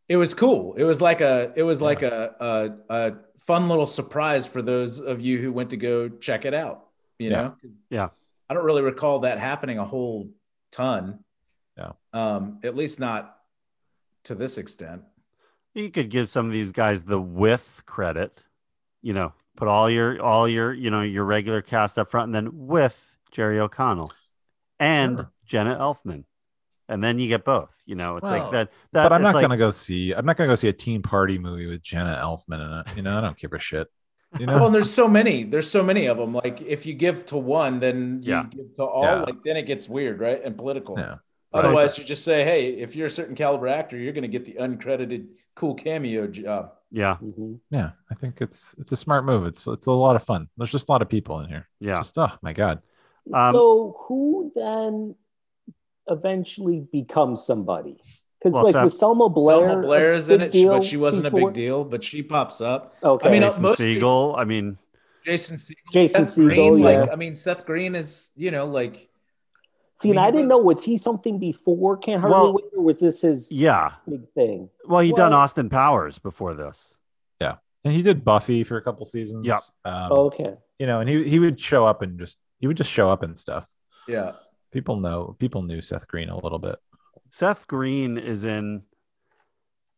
[0.09, 0.75] it was cool.
[0.75, 5.01] It was like a, it was like a, a, a fun little surprise for those
[5.01, 6.87] of you who went to go check it out.
[7.19, 7.57] You know?
[7.91, 8.09] Yeah.
[8.49, 10.31] I don't really recall that happening a whole
[10.73, 11.25] ton.
[11.77, 11.93] Yeah.
[12.13, 13.37] Um, at least not
[14.25, 15.03] to this extent.
[15.75, 18.43] you could give some of these guys the with credit.
[19.03, 22.35] You know, put all your all your you know your regular cast up front, and
[22.35, 24.11] then with Jerry O'Connell
[24.81, 25.33] and Sure.
[25.47, 26.25] Jenna Elfman,
[26.89, 27.71] and then you get both.
[27.87, 28.71] You know, it's Well, like that.
[28.93, 30.13] that but I'm not like- gonna go see.
[30.13, 32.97] I'm not gonna go see a teen party movie with Jenna Elfman in it.
[32.97, 33.89] You know, I don't give a shit.
[34.39, 35.45] You Well, know, and there's so many.
[35.45, 36.35] There's so many of them.
[36.35, 38.45] Like if you give to one, then you Yeah.
[38.51, 39.03] give to all.
[39.05, 39.23] Yeah.
[39.23, 40.41] Like then it gets weird, right?
[40.45, 40.99] And political.
[40.99, 41.17] yeah.
[41.55, 44.45] Otherwise, you just say, "Hey, if you're a certain caliber actor, you're going to get
[44.45, 47.59] the uncredited cool cameo job." Yeah, Mhm.
[47.71, 49.47] Yeah, I think it's it's a smart move.
[49.47, 50.49] It's it's a lot of fun.
[50.59, 51.67] There's just a lot of people in here.
[51.81, 51.97] yeah.
[51.97, 52.83] Just oh my god.
[53.33, 55.15] Um, so who then
[56.11, 58.01] eventually become somebody?
[58.39, 60.97] Because Well, like Seth- with Selma Blair, Selma Blair is in it, she- but she
[60.97, 61.85] wasn't a big deal.
[61.85, 62.95] But she pops up.
[63.03, 64.39] Okay, I mean, Jason mostly- Segel.
[64.39, 64.79] I mean,
[65.25, 67.13] Jason Segel, Jason Seth Green, Segel, like.
[67.13, 69.09] I mean, Seth Green is you know like
[70.01, 72.53] see, and I mean, I didn't was- know was he something before Can't Hardly Well,
[72.55, 73.95] Wait, or was this his yeah.
[74.09, 74.71] big thing?
[74.87, 76.99] Well, he done Well- Austin Powers before this.
[77.41, 79.45] Yeah, and he did Buffy for a couple seasons.
[79.47, 79.59] Yeah.
[79.85, 82.91] Um, okay, You know, and he he would show up and just he would just
[82.91, 83.67] show up and stuff.
[84.07, 84.33] yeah.
[84.79, 86.77] People know people knew Seth Green a little bit.
[87.31, 88.83] Seth Green is in.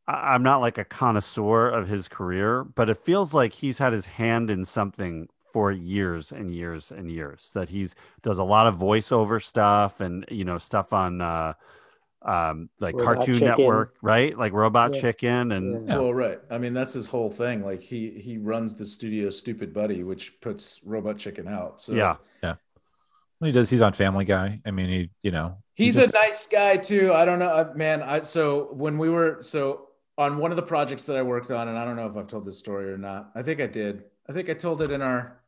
[0.08, 3.92] I- I'm not like a connoisseur of his career, but it feels like he's had
[3.92, 7.50] his hand in something for years and years and years.
[7.52, 11.52] That he's does a lot of voiceover stuff and you know stuff on uh,
[12.22, 13.48] um, like Robot Cartoon Chicken.
[13.48, 14.36] Network, right?
[14.38, 15.00] Like Robot Yeah.
[15.02, 15.98] Chicken and Yeah.
[15.98, 16.38] Well, right.
[16.50, 17.62] I mean, that's his whole thing.
[17.62, 21.82] Like he he runs the studio Stoopid Buddy, which puts Robot Chicken out.
[21.82, 22.54] So yeah, yeah,
[23.42, 23.70] He does.
[23.70, 24.60] He's on Family Guy.
[24.66, 27.12] I mean, he you know he He's just- a nice guy too.
[27.12, 28.02] I don't know, uh, man.
[28.02, 29.88] I so when we were so
[30.18, 32.26] on one of the projects that I worked on, and I don't know if I've
[32.26, 33.30] told this story or not.
[33.34, 34.04] I think I did.
[34.28, 35.40] I think I told it in our.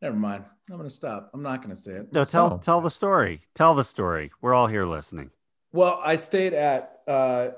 [0.00, 0.44] Never mind.
[0.70, 1.30] I'm gonna stop.
[1.32, 2.12] I'm not gonna say it.
[2.12, 2.58] no, tell Oh.
[2.58, 3.40] tell the story.
[3.54, 4.32] Tell the story.
[4.40, 5.30] We're all here listening.
[5.72, 7.50] Well, I stayed at uh,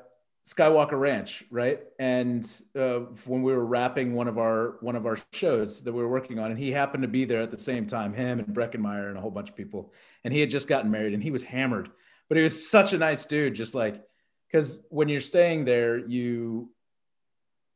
[0.47, 1.81] Skywalker Ranch, right?
[1.99, 2.45] And
[2.79, 6.09] uh, when we were wrapping one of our one of our shows that we were
[6.09, 8.81] working on, and he happened to be there at the same time, him and Breckin
[8.81, 9.93] Meyer and a whole bunch of people.
[10.23, 11.91] And he had just gotten married, and he was hammered,
[12.29, 13.55] but he was such a nice dude.
[13.55, 14.03] Just like
[14.47, 16.71] because when you're staying there, you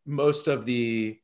[0.05, 1.19] most of the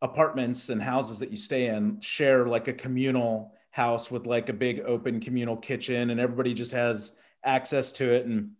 [0.00, 4.52] apartments and houses that you stay in share like a communal house with like a
[4.52, 7.14] big open communal kitchen, and everybody just has
[7.44, 8.50] access to it and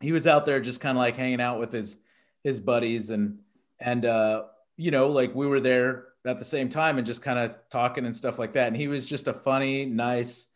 [0.00, 1.98] he was out there just kind of like hanging out with his
[2.42, 3.38] his buddies and
[3.80, 4.44] and uh
[4.76, 8.06] you know like we were there at the same time and just kind of talking
[8.06, 8.68] and stuff like that.
[8.68, 10.48] And he was just a funny nice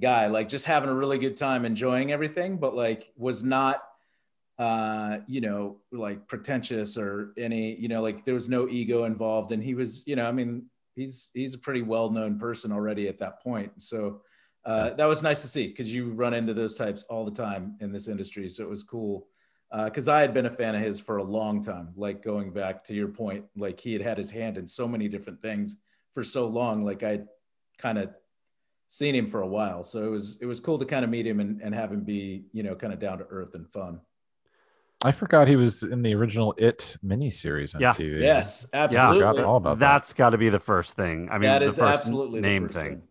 [0.00, 3.82] guy like just having a really good time enjoying everything but like was not
[4.58, 9.52] uh you know like pretentious or any you know like there was no ego involved.
[9.52, 13.18] And he was you know i mean he's he's a pretty well-known person already at
[13.18, 13.72] that point.
[13.80, 14.22] So
[14.64, 17.76] uh, that was nice to see because you run into those types all the time
[17.80, 18.48] in this industry.
[18.48, 19.26] So it was cool
[19.84, 21.88] because I had been a fan of his for a long time.
[21.96, 25.08] Like going back to your point, like he had had his hand in so many
[25.08, 25.78] different things
[26.12, 26.84] for so long.
[26.84, 27.20] Like I
[27.78, 28.10] kind of
[28.88, 31.26] seen him for a while, so it was it was cool to kind of meet
[31.26, 34.00] him and, and have him be you know kind of down to earth and fun.
[35.04, 37.90] I forgot he was in the original It miniseries on Yeah.
[37.92, 38.20] TV.
[38.20, 39.18] Yes, Yeah, absolutely.
[39.18, 39.92] forgot all about that.
[39.94, 41.28] That's got to be the first thing.
[41.30, 43.02] I mean, that the is first absolutely the name first thing.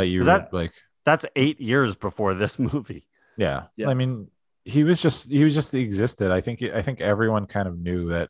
[0.00, 0.72] That you that- like.
[1.06, 3.06] That's eight years before this movie.
[3.38, 3.64] Yeah.
[3.76, 3.88] Yeah.
[3.88, 4.28] I mean,
[4.66, 6.30] he was just he was just existed.
[6.30, 8.28] I think I think everyone kind of knew that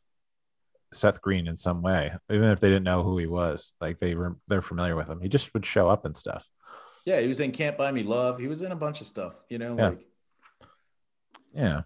[0.93, 3.73] Seth Green in some way, even if they didn't know who he was.
[3.81, 5.19] Like they were they're familiar with him.
[5.19, 6.47] He just would show up and stuff.
[7.05, 8.39] Yeah, he was in Can't Buy Me Love.
[8.39, 9.41] He was in a bunch of stuff.
[9.49, 9.89] You know, Yeah.
[9.89, 10.05] like
[11.53, 11.81] Yeah.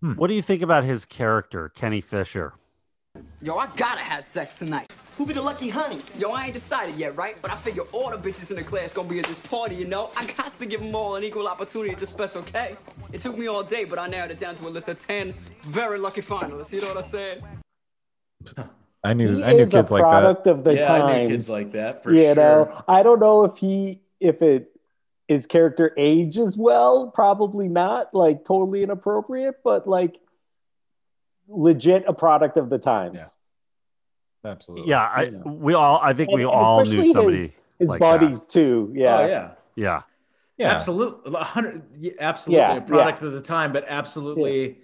[0.00, 0.12] Hmm.
[0.12, 2.54] What do you think about his character, Kenny Fisher?
[3.42, 4.92] Yo, I gotta have sex tonight.
[5.16, 6.00] Who be the lucky honey?
[6.16, 7.36] Yo, I ain't decided yet, right?
[7.42, 9.84] But I figure all the bitches in the class gonna be at this party, you
[9.84, 10.10] know?
[10.16, 12.76] I got to give them all an equal opportunity at this special K.
[13.12, 15.34] It took me all day, but I narrowed it down to a list of 10
[15.64, 16.72] very lucky finalists.
[16.72, 17.42] You know what I'm saying?
[19.04, 20.10] I knew he I knew is kids a like that.
[20.10, 21.02] product of the yeah, times.
[21.02, 22.34] I knew kids like that for you sure.
[22.34, 24.72] know, I don't know if he if it
[25.28, 30.18] his character ages well, probably not like totally inappropriate, but like
[31.48, 33.16] legit a product of the times.
[33.18, 34.50] Yeah.
[34.50, 34.88] Absolutely.
[34.90, 35.38] Yeah, I, Yeah.
[35.44, 35.98] we all.
[36.02, 37.38] I think we And- and all knew somebody.
[37.38, 38.20] his, his like that.
[38.20, 38.92] buddies too.
[38.94, 39.18] Yeah.
[39.18, 39.50] Oh yeah.
[39.74, 40.02] Yeah,
[40.56, 40.70] Yeah.
[40.74, 44.78] Absolutely, hundred, yeah, absolutely, Yeah, a product of the time, but absolutely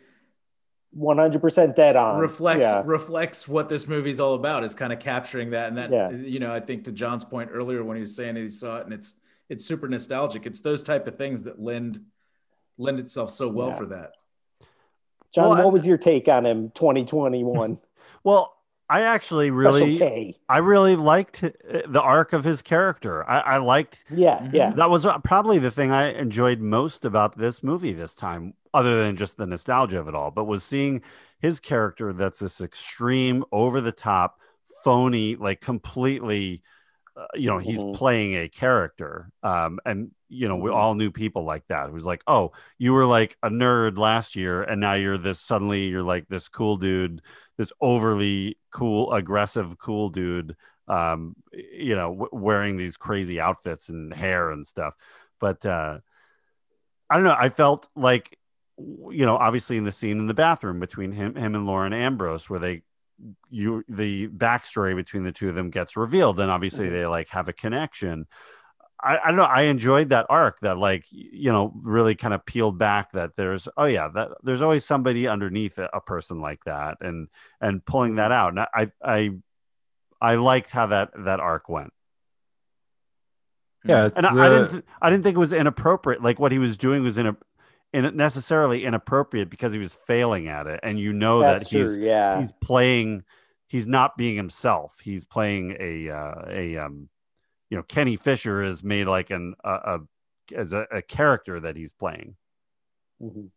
[0.93, 2.19] One hundred percent dead on.
[2.21, 2.83] reflects Yeah.
[2.85, 4.63] reflects what this movie's all about.
[4.63, 6.11] Is kind of capturing that, and that Yeah.
[6.11, 8.85] you know, I think to John's point earlier when he was saying he saw it,
[8.85, 9.15] and it's
[9.49, 10.47] it's super nostalgic.
[10.47, 12.01] It's those type of things that lend
[12.79, 13.75] lend itself so well Yeah.
[13.75, 14.13] for that.
[15.35, 16.71] John, Well, what was your take on him?
[16.71, 17.79] Twenty twenty one.
[18.23, 18.55] Well,
[18.89, 20.35] I actually really.
[20.49, 21.51] I really liked uh,
[21.87, 23.29] the arc of his character.
[23.29, 24.39] I, I liked Yeah.
[24.39, 24.55] Mhm.
[24.55, 24.73] Yeah.
[24.73, 29.03] that was uh, probably the thing I enjoyed most about this movie this time, other
[29.03, 30.31] than just the nostalgia of it all.
[30.31, 31.03] But was seeing
[31.39, 34.39] his character that's this extreme, over the top,
[34.85, 36.63] phony, like completely.
[37.17, 37.95] Uh, you know, he's Mhm.
[37.95, 40.75] playing a character, um, and you know, we Mhm.
[40.75, 41.91] all knew people like that.
[41.91, 45.41] Who's like, oh, you were like a nerd last year, and now you're this.
[45.41, 47.23] Suddenly, you're like this cool dude,
[47.57, 50.57] this overly cool, aggressive, cool dude.
[50.89, 54.95] Um, you know, w- wearing these crazy outfits and hair and stuff.
[55.39, 56.01] But uh,
[57.09, 57.37] I don't know.
[57.39, 58.39] I felt like,
[58.77, 62.51] you know, obviously in the scene in the bathroom between him, him and Lauren Ambrose,
[62.51, 62.83] where they,
[63.51, 66.93] you, the backstory between the two of them gets revealed, and obviously Mhm.
[66.93, 68.27] they like have a connection.
[69.03, 69.45] I, I don't know.
[69.45, 73.69] I enjoyed that arc that, like, you know, really kind of peeled back that there's,
[73.77, 77.29] oh yeah, that there's always somebody underneath a, a person like that, and
[77.61, 78.51] and pulling that out.
[78.51, 79.31] And I, I,
[80.21, 81.93] I liked how that that arc went.
[83.85, 86.23] Yeah, it's and I, the- I didn't th- I didn't think it was inappropriate.
[86.23, 87.37] Like what he was doing was in a
[87.95, 91.81] in necessarily inappropriate because he was failing at it, and you know That's that true.
[91.89, 92.41] he's yeah.
[92.43, 93.23] he's playing.
[93.69, 94.99] He's not being himself.
[95.03, 97.09] He's playing a uh, a um,
[97.71, 99.99] you know, Kenny Fisher is made like an a, a
[100.55, 102.37] as a, a character that he's playing.
[103.23, 103.49] Mhm.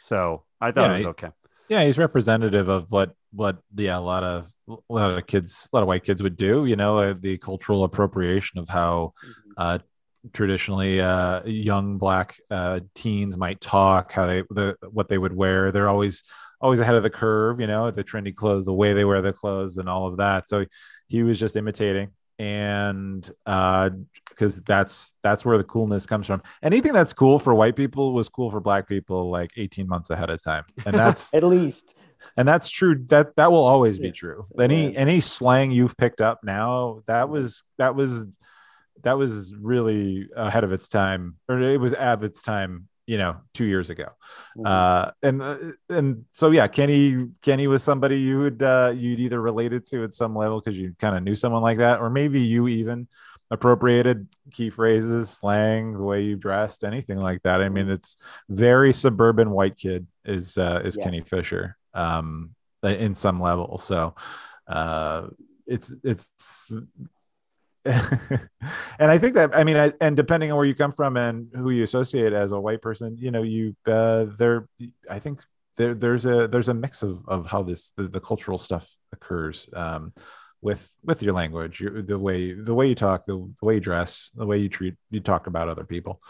[0.00, 1.30] So I thought Yeah, it was he- okay.
[1.68, 5.76] yeah he's representative of what what yeah a lot of a lot of kids a
[5.76, 9.52] lot of white kids would do you know uh, the cultural appropriation of how Mhm.
[9.58, 9.78] uh
[10.32, 15.72] traditionally uh young black uh teens might talk how they the what they would wear.
[15.72, 16.22] They're always
[16.60, 19.32] always ahead of the curve you know the trendy clothes the way they wear their
[19.32, 20.48] clothes and all of that.
[20.48, 20.64] So
[21.08, 23.90] he was just imitating and uh
[24.28, 26.42] because that's that's where the coolness comes from.
[26.62, 30.28] Anything that's cool for white people was cool for black people like 18 months ahead
[30.28, 30.64] of time.
[30.84, 31.94] And that's At least.
[32.36, 33.02] and that's true.
[33.08, 34.42] That that will always be true.
[34.60, 38.26] any any slang you've picked up now that was that was
[39.06, 43.36] that was really ahead of its time or it was of its time you know
[43.54, 44.08] two years ago.
[44.58, 44.66] Mhm.
[44.66, 49.40] uh and uh, and so yeah kenny kenny was somebody you would uh you'd either
[49.40, 52.40] related to at some level because you kind of knew someone like that or maybe
[52.40, 53.06] you even
[53.52, 57.62] appropriated key phrases slang the way you dressed anything like that.
[57.62, 58.16] I mean it's
[58.48, 62.50] very suburban white kid is uh is kenny fisher um
[62.82, 63.78] in some level.
[63.78, 64.16] So
[64.66, 65.28] uh
[65.74, 66.72] it's it's
[68.98, 71.48] and I think that I mean, I, and depending on where you come from and
[71.54, 74.68] who you associate as a white person, you know, you uh, there.
[75.08, 75.42] I think
[75.76, 79.68] there, there's a there's a mix of of how this the, the cultural stuff occurs
[79.74, 80.12] um,
[80.60, 83.80] with with your language, your, the way the way you talk, the, the way you
[83.80, 86.20] dress, the way you treat you talk about other people,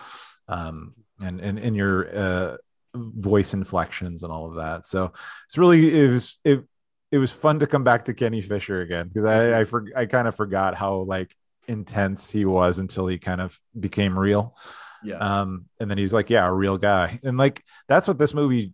[0.49, 2.57] um, and and in your uh,
[2.95, 4.87] voice inflections and all of that.
[4.87, 5.13] So
[5.47, 6.65] it's really it was it
[7.13, 10.07] it was fun to come back to Kenny Fisher again because I I, for, I
[10.07, 11.35] kind of forgot how like
[11.69, 14.57] intense he was until he kind of became real.
[15.05, 15.19] Yeah.
[15.19, 17.21] Um, and then he's like, yeah, a real guy.
[17.23, 18.73] And like, that's what this movie,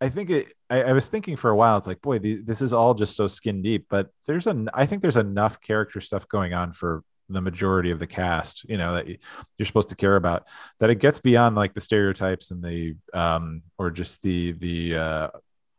[0.00, 2.60] I think it, I, I was thinking for a while, it's like, boy, the, this
[2.62, 6.28] is all just so skin deep, but there's an, I think there's enough character stuff
[6.28, 9.18] going on for the majority of the cast, you know, that you-
[9.56, 10.46] you're supposed to care about
[10.78, 15.28] that it gets beyond like the stereotypes and the, um, or just the, the, uh,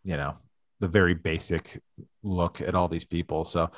[0.04, 0.36] you know,
[0.80, 1.82] the very basic
[2.24, 3.46] look at all these people.
[3.46, 3.72] So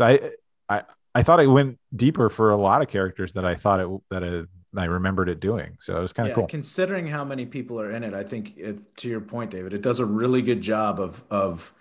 [0.00, 0.32] I,
[0.68, 0.84] I,
[1.14, 4.22] I thought it went deeper for a lot of characters that I thought it that
[4.22, 5.76] it, I remembered it doing.
[5.80, 6.46] So it was kind of yeah, cool.
[6.46, 9.82] considering how many people are in it, I think it, to your point, David, it
[9.82, 11.72] does a really good job of of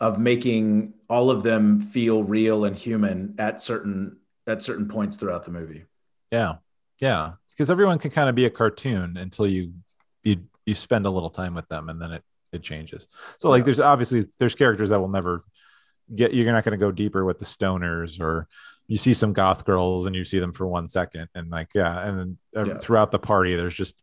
[0.00, 4.16] of making all of them feel real and human at certain
[4.46, 5.84] at certain points throughout the movie.
[6.30, 6.56] Yeah,
[6.98, 9.72] yeah, because everyone can kind of be a cartoon until you
[10.22, 12.22] you you spend a little time with them, and then it
[12.52, 13.08] it changes.
[13.38, 13.64] So like, Yeah.
[13.64, 15.44] there's obviously there's characters that will never
[16.14, 16.32] get.
[16.34, 18.46] You're not going to go deeper with the stoners, or
[18.86, 22.06] you see some goth girls and you see them for one second, and like yeah,
[22.08, 22.78] and then uh, Yeah.
[22.78, 23.96] throughout the party, there's just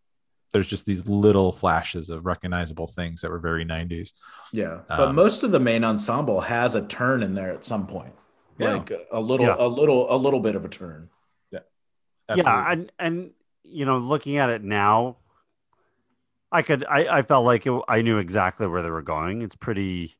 [0.53, 4.13] there's just these little flashes of recognizable things that were very 90s.
[4.53, 7.85] Yeah, but Um, most of the main ensemble has a turn in there at some
[7.85, 8.13] point,
[8.57, 8.75] Yeah.
[8.75, 9.55] like a little, Yeah.
[9.59, 11.09] a little, a little bit of a turn.
[12.29, 12.51] Absolutely.
[12.51, 13.31] Yeah, and and
[13.63, 15.17] you know, looking at it now,
[16.51, 19.41] I could I, I felt like it, I knew exactly where they were going.
[19.41, 20.15] It's pretty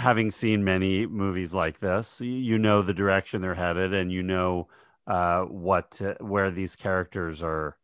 [0.00, 4.68] having seen many movies like this, you know the direction they're headed, and you know
[5.06, 7.76] uh, what where these characters are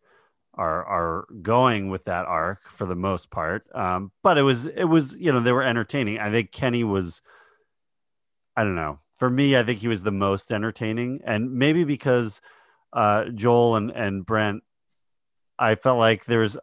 [0.54, 3.66] are are going with that arc for the most part.
[3.74, 6.18] Um, but it was it was you know they were entertaining.
[6.18, 7.20] I think Kenny was.
[8.56, 9.00] I don't know.
[9.18, 12.40] For me, I think he was the most entertaining, and maybe because
[12.94, 14.62] uh, Joel and and Brent,
[15.58, 16.56] I felt like there's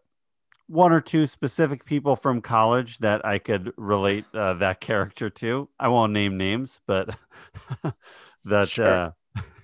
[0.73, 5.69] one or two specific people from college that I could relate uh, that character to.
[5.79, 7.15] I won't name names, but
[8.45, 9.13] that Sure.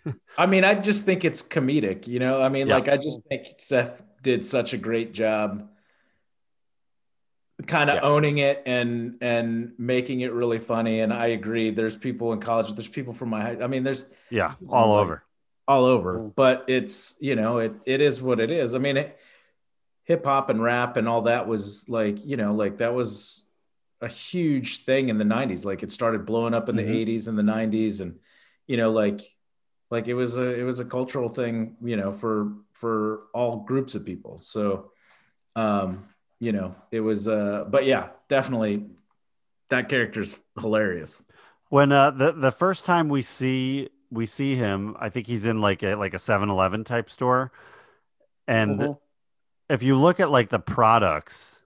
[0.05, 2.41] uh, I mean, I just think it's comedic, you know.
[2.41, 2.76] I mean, Yeah.
[2.76, 5.68] like I just think Seth did such a great job
[7.68, 8.01] kind of Yeah.
[8.03, 11.01] owning it and and making it really funny.
[11.01, 11.72] And I agree.
[11.72, 12.74] There's people in college.
[12.74, 13.62] There's people from my.
[13.62, 15.24] I mean, there's Yeah, all Like- over.
[15.68, 16.20] all over.
[16.20, 16.36] Mm.
[16.36, 18.76] But it's you know it it is what it is.
[18.76, 19.20] I mean, it,
[20.10, 23.45] hip hop and rap and all that was like you know like that was
[24.01, 26.80] a huge thing in the 90s like it started blowing up in Mhm.
[26.86, 28.20] the 80s and the 90s and
[28.68, 29.22] you know like
[29.91, 33.95] like it was a it was a cultural thing you know for for all groups
[33.95, 34.91] of people so
[35.55, 36.05] um
[36.39, 38.88] you know it was uh but yeah definitely
[39.70, 41.24] that character's hilarious
[41.70, 45.62] When uh the the first time we see we see him, I think he's in
[45.62, 47.51] like a like a 7-Eleven type store.
[48.47, 48.97] And Mhm.
[49.70, 51.62] If you look at like the products,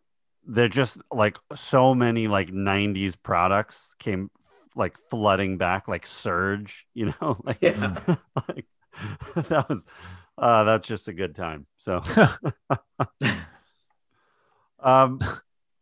[0.45, 4.29] they're just like so many like 90s products came
[4.75, 7.95] like flooding back like surge, you know, like, Yeah.
[8.47, 8.65] like
[9.35, 9.85] that was
[10.37, 11.65] uh that's just a good time.
[11.77, 12.01] So
[14.79, 15.19] um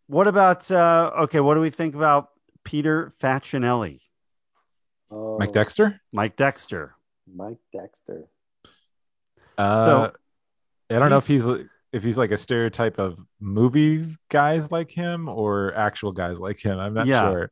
[0.08, 2.30] what about uh okay, what do we think about
[2.64, 4.02] Peter Facinelli,
[5.10, 6.00] Oh, Mike Dexter.
[6.12, 6.96] Mike Dexter?
[7.34, 8.26] Mike Dexter.
[9.58, 10.14] Uh, so,
[10.90, 14.92] I don't know if he's- he's if he's like a stereotype of movie guys like
[14.92, 16.80] him or actual guys like him.
[16.80, 17.30] I'm not Yeah.
[17.30, 17.52] sure.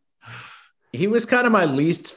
[0.94, 2.16] he was kind of my least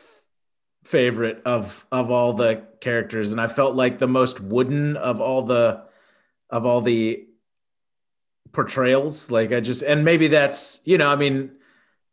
[0.85, 5.43] favorite of of all the characters and i felt like the most wooden of all
[5.43, 5.81] the
[6.51, 7.25] of all the
[8.53, 11.51] portrayals like i just and maybe that's you know i mean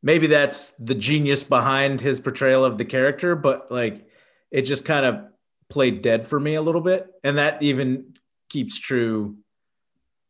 [0.03, 4.07] maybe that's the genius behind his portrayal of the character but like
[4.51, 5.19] it just kind of
[5.69, 8.13] played dead for me a little bit and that even
[8.49, 9.35] keeps true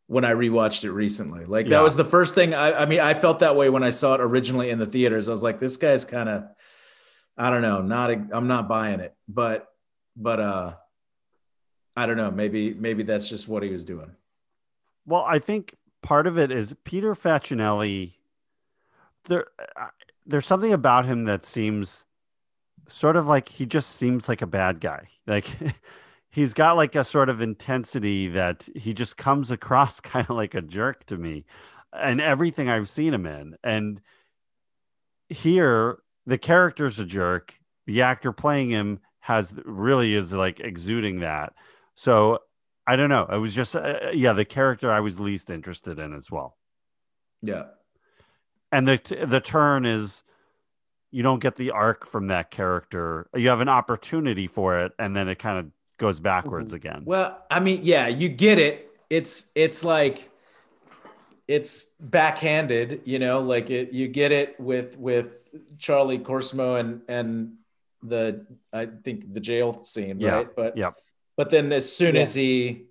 [0.09, 1.45] when I rewatched it recently.
[1.45, 1.77] Like Yeah.
[1.77, 4.15] that was the first thing I, I mean, I felt that way when I saw
[4.15, 5.29] it originally in the theaters.
[5.29, 6.45] I was like, this guy's kind of,
[7.37, 9.67] I don't know, not, a, I'm not buying it, but,
[10.17, 10.73] but, uh,
[11.95, 12.31] I don't know.
[12.31, 14.09] Maybe, maybe that's just what he was doing.
[15.05, 18.13] Well, I think part of it is Peter Facinelli.
[19.25, 19.45] There,
[19.79, 19.89] uh,
[20.25, 22.03] there's something about him that seems
[22.87, 25.09] sort of like he just seems like a bad guy.
[25.27, 25.45] Like
[26.39, 30.53] he's got like a sort of intensity that he just comes across kind of like
[30.53, 31.45] a jerk to me,
[31.93, 33.57] and everything I've seen him in.
[33.63, 34.01] And
[35.27, 37.53] here, the character's a jerk.
[37.87, 41.53] The actor playing him has really is like exuding that.
[41.95, 42.39] So
[42.87, 43.27] I don't know.
[43.29, 46.57] It was just uh, yeah, the character I was least interested in as well.
[47.41, 47.65] Yeah.
[48.71, 50.23] And the the turn is
[51.11, 53.29] you don't get the arc from that character.
[53.35, 56.87] You have an opportunity for it, and then it kind of goes backwards mm-hmm.
[56.87, 57.01] again.
[57.05, 58.89] Well, I mean, yeah, you get it.
[59.09, 60.31] It's, it's like,
[61.47, 65.37] it's backhanded, you know, like it, you get it with, with
[65.77, 67.53] Charlie Korsmo and, and
[68.01, 70.31] the, I think the jail scene, Yeah.
[70.31, 70.55] right?
[70.55, 70.91] But, yeah.
[71.37, 72.21] But then as soon Yeah.
[72.21, 72.85] as he,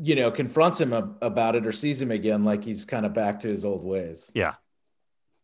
[0.00, 3.12] you know, confronts him ab- about it or sees him again, like he's kind of
[3.12, 4.32] back to his old ways.
[4.34, 4.54] Yeah.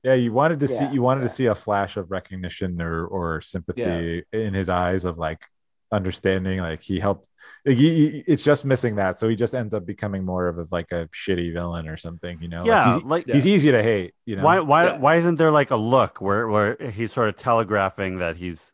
[0.02, 1.26] Yeah, you wanted to see you wanted yeah.
[1.28, 5.44] to see a flash of recognition or or sympathy in his eyes of like
[5.92, 6.60] understanding.
[6.60, 7.26] Like he helped.
[7.66, 10.58] Like he, he- it's just missing that, so he just ends up becoming more of
[10.58, 12.38] a, like a shitty villain or something.
[12.40, 12.58] You know?
[12.62, 14.14] Like, yeah, he's, like he's easy to hate.
[14.24, 14.42] You know?
[14.42, 14.96] why why Yeah.
[14.98, 18.72] why isn't there like a look where where he's sort of telegraphing that he's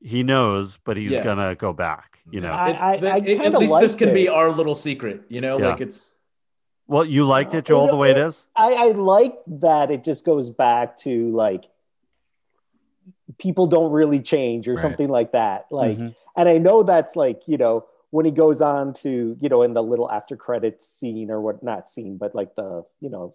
[0.00, 1.22] he knows, but he's Yeah.
[1.22, 2.18] gonna go back.
[2.30, 2.52] You know.
[2.52, 4.74] I- It's I- the- I it- at kinda least this liked can be our little
[4.74, 5.68] secret, you know, Yeah.
[5.68, 6.11] like it's,
[6.92, 8.46] well, you liked it, Joel, the way it is.
[8.54, 11.64] I, I like that it just goes back to like
[13.38, 14.82] people don't really change or Right.
[14.82, 15.66] something like that.
[15.70, 16.14] Like, Mhm.
[16.36, 19.72] and I know that's like, you know, when he goes on to, you know, in
[19.72, 23.34] the little after credits scene or what, not scene, but like the, you know,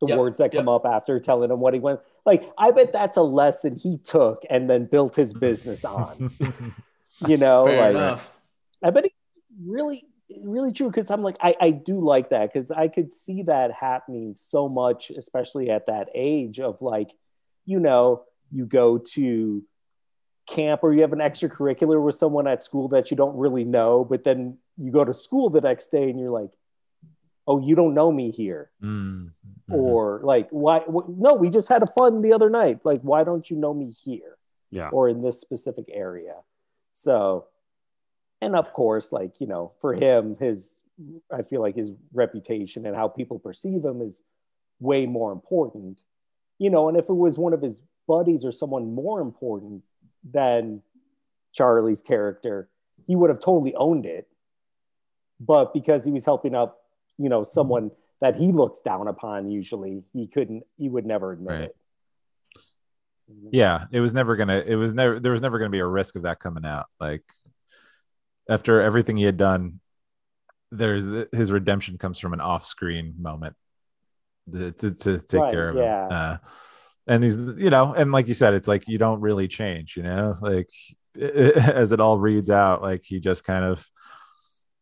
[0.00, 0.60] the Yep, words that yep.
[0.60, 2.00] come up after telling him what he went.
[2.26, 6.30] Like, I bet that's a lesson he took and then built his business on,
[7.26, 8.30] you know, fair like, enough.
[8.82, 9.14] I bet he
[9.64, 10.04] really,
[10.42, 13.72] really true because I'm like, I, I do like that because I could see that
[13.72, 17.10] happening so much, especially at that age of like,
[17.64, 19.62] you know, you go to
[20.48, 24.04] camp or you have an extracurricular with someone at school that you don't really know,
[24.04, 26.50] but then you go to school the next day and you're like,
[27.46, 28.70] oh, you don't know me here.
[28.82, 29.30] Mm,
[29.70, 29.74] mhm.
[29.74, 30.80] Or like, why?
[30.80, 32.80] wh- no, we just had a fun the other night.
[32.84, 34.36] Like, why don't you know me here?
[34.70, 34.88] Yeah.
[34.88, 36.34] or in this specific area.
[36.94, 37.46] So,
[38.44, 40.80] and of course, like, you know, for him, his,
[41.32, 44.22] I feel like his reputation and how people perceive him is
[44.80, 46.00] way more important,
[46.58, 46.88] you know.
[46.88, 49.82] And if it was one of his buddies or someone more important
[50.30, 50.82] than
[51.52, 52.68] Charlie's character,
[53.06, 54.28] he would have totally owned it.
[55.40, 56.76] But because he was helping out,
[57.18, 57.90] you know, someone
[58.20, 61.62] that he looks down upon, usually he couldn't, he would never admit Right.
[61.62, 61.76] it.
[63.52, 66.14] yeah it was never gonna it was never there was never gonna be a risk
[66.14, 67.22] of that coming out like
[68.48, 69.80] after everything he had done
[70.70, 73.54] there's his redemption comes from an off-screen moment
[74.52, 76.06] to, to, to take Right, care of yeah.
[76.06, 76.12] him.
[76.12, 76.36] Uh,
[77.06, 80.02] and he's, you know, and like you said, it's like you don't really change, you
[80.02, 80.70] know, like
[81.20, 83.84] as it all reads out, like he just kind of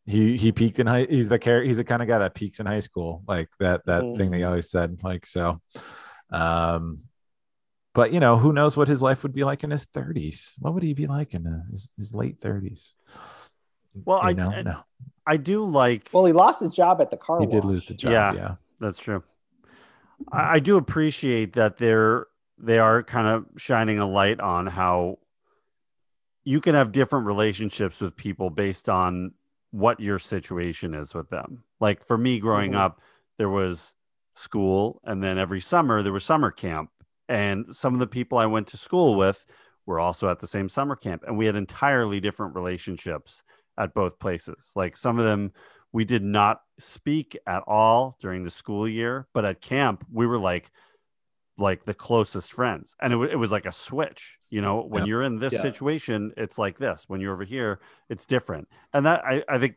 [0.06, 1.06] he he peaked in high.
[1.08, 1.66] He's the character.
[1.66, 4.38] He's the kind of guy that peaks in high school, like that that thing that
[4.38, 5.60] he always said, like so.
[6.32, 7.02] Um,
[7.94, 10.54] but you know, who knows what his life would be like in his 30s?
[10.58, 12.94] What would he be like in his, his late 30s?
[14.04, 14.80] Well, You I know, I- no.
[15.26, 16.10] I do like.
[16.12, 17.38] Well, he lost his job at the car.
[17.40, 18.10] He did lose the job.
[18.12, 18.32] Yeah.
[18.34, 18.54] Yeah.
[18.80, 19.22] That's true.
[20.32, 22.26] I, I do appreciate that they're
[22.58, 25.18] they are kind of shining a light on how
[26.44, 29.32] you can have different relationships with people based on
[29.70, 31.62] what your situation is with them.
[31.80, 32.78] Like for me growing Mhm.
[32.78, 33.00] up,
[33.38, 33.94] there was
[34.34, 36.90] school and then every summer there was summer camp.
[37.28, 39.46] And some of the people I went to school with
[39.86, 43.42] were also at the same summer camp and we had entirely different relationships
[43.78, 44.70] at both places.
[44.76, 45.52] Like some of them
[45.92, 50.38] we did not speak at all during the school year, but at camp we were
[50.38, 50.70] like
[51.58, 54.38] like the closest friends, and it, wa- it was like a switch.
[54.48, 55.08] You know, when Yeah.
[55.08, 55.60] you're in this Yeah.
[55.60, 57.04] situation, it's like this.
[57.08, 58.68] When you're over here, it's different.
[58.94, 59.76] And that I, I think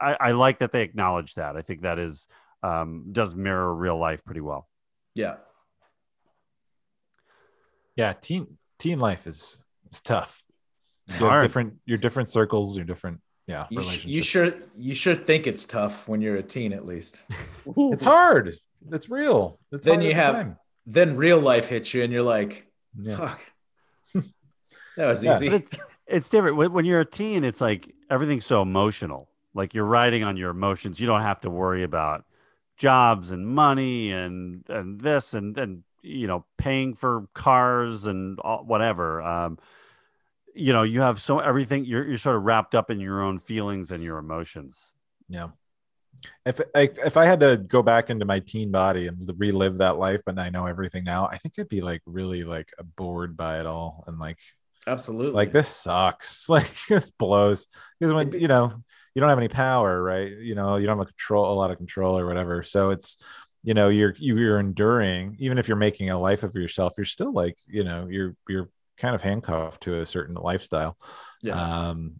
[0.00, 1.54] I, I like that they acknowledge that.
[1.54, 2.28] I think that is
[2.62, 4.68] um, does mirror real life pretty well.
[5.14, 5.36] Yeah.
[7.94, 8.14] Yeah.
[8.14, 9.62] Teen teen life is
[9.92, 10.42] is tough.
[11.08, 11.42] You have Hard.
[11.42, 15.64] different your different circles, your different yeah You, sh- you sure you sure think it's
[15.64, 17.22] tough when you're a teen at least.
[17.76, 18.58] it's hard.
[18.90, 19.58] It's real.
[19.72, 20.56] It's Then you at the have- time.
[20.88, 22.66] Then real life hits you and you're like,
[23.00, 23.16] yeah.
[23.16, 23.40] fuck.
[24.96, 25.36] that was Yeah.
[25.36, 25.48] easy.
[25.48, 25.72] It's,
[26.06, 27.42] it's different when, when you're a teen.
[27.44, 29.28] It's like everything's so emotional.
[29.54, 31.00] Like you're riding on your emotions.
[31.00, 32.24] You don't have to worry about
[32.76, 38.64] jobs and money and and this and and you know paying for cars and all,
[38.64, 39.22] whatever.
[39.22, 39.58] Um,
[40.56, 41.84] you know, you have so everything.
[41.84, 44.94] You're you're sort of wrapped up in your own feelings and your emotions.
[45.28, 45.48] Yeah.
[46.44, 49.98] If I if I had to go back into my teen body and relive that
[49.98, 53.60] life, but I know everything now, I think I'd be like really like bored by
[53.60, 54.38] it all and like
[54.86, 55.32] Absolutely.
[55.32, 56.48] like this sucks.
[56.48, 57.68] Like this blows
[58.00, 58.72] because when you know
[59.14, 60.30] you don't have any power, right?
[60.30, 62.62] You know you don't have a control a lot of control or whatever.
[62.62, 63.18] So it's
[63.62, 66.94] you know you're you- you're enduring even if you're making a life of yourself.
[66.96, 70.96] You're still like you know you're you're kind of handcuffed to a certain lifestyle.
[71.42, 71.54] Yeah.
[71.60, 72.16] Um,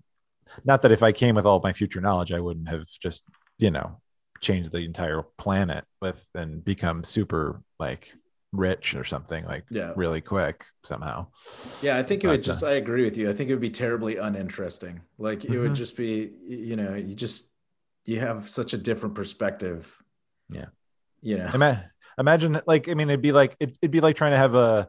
[0.65, 3.23] not that if I came with all my future knowledge, I wouldn't have just,
[3.59, 4.01] you know,
[4.41, 8.13] changed the entire planet with and become super like
[8.53, 9.93] rich or something like Yeah.
[9.97, 11.27] really quick somehow.
[11.83, 12.65] Yeah, I think it would But, uh, just.
[12.65, 13.29] I agree with you.
[13.29, 15.01] I think it would be terribly uninteresting.
[15.19, 15.77] Like it would Mhm.
[15.77, 17.51] just be, you know, you just
[18.05, 20.01] you have such a different perspective.
[20.49, 20.67] Yeah.
[21.23, 21.51] You know.
[21.53, 24.55] Ima- imagine like, I mean, it'd be like, it, it'd be like trying to have
[24.55, 24.89] a,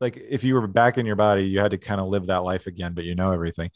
[0.00, 2.44] like if you were back in your body, you had to kind of live that
[2.44, 3.70] life again, but you know everything.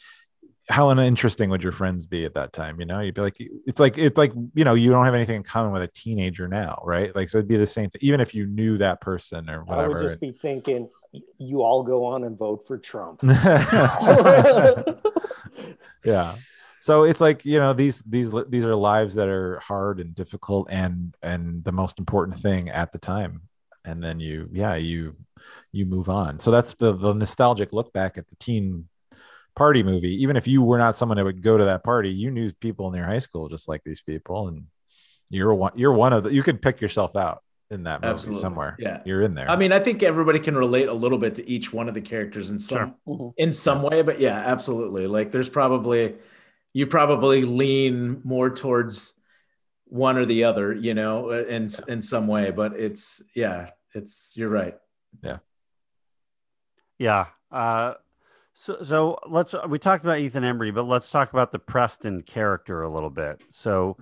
[0.68, 2.79] How uninteresting would your friends be at that time?
[2.79, 5.37] You know, you'd be like, it's like, it's like, you know, you don't have anything
[5.37, 7.14] in common with a teenager now, right?
[7.16, 9.85] Like, so it'd be the same thing, even if you knew that person or whatever.
[9.85, 10.89] I would just be thinking,
[11.39, 13.18] you all go on and vote for Trump.
[16.05, 16.35] yeah
[16.81, 20.68] so it's like you know these these these are lives that are hard and difficult
[20.71, 23.43] and and the most important thing at the time
[23.85, 25.14] and then you yeah you
[25.73, 28.89] you move on so that's the the nostalgic look back at the teen
[29.57, 32.31] party movie even if you were not someone that would go to that party you
[32.31, 34.64] knew people in your high school just like these people and
[35.29, 38.41] you're one you're one of the you could pick yourself out in that movie Absolutely.
[38.41, 39.01] somewhere Yeah.
[39.05, 41.73] you're in there I mean, I think everybody can relate a little bit to each
[41.73, 43.33] one of the characters in some Mhm.
[43.37, 45.07] in some way, but yeah, absolutely.
[45.07, 46.16] Like there's probably
[46.73, 49.14] you probably lean more towards
[49.87, 54.49] one or the other, you know, in in some way, but it's yeah, it's you're
[54.49, 54.77] right.
[55.23, 55.39] Yeah.
[57.51, 57.94] Uh,
[58.52, 62.82] so, so let's, we talked about Ethan Embry, but let's talk about the Preston character
[62.82, 63.40] a little bit.
[63.51, 63.97] So,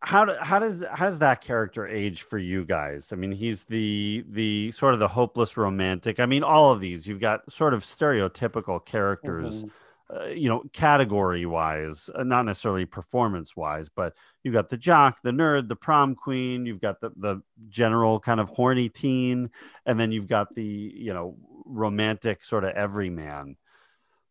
[0.00, 3.12] how, do, how does how does that character age for you guys?
[3.12, 6.20] I mean, he's the the sort of the hopeless romantic.
[6.20, 9.70] I mean, all of these you've got sort of stereotypical characters, Mhm.
[10.14, 14.14] uh, you know, category wise, uh, not necessarily performance wise, but
[14.44, 16.64] you've got the jock, the nerd, the prom queen.
[16.64, 19.50] You've got the the general kind of horny teen,
[19.84, 21.36] and then you've got the you know
[21.68, 23.56] romantic sort of everyman.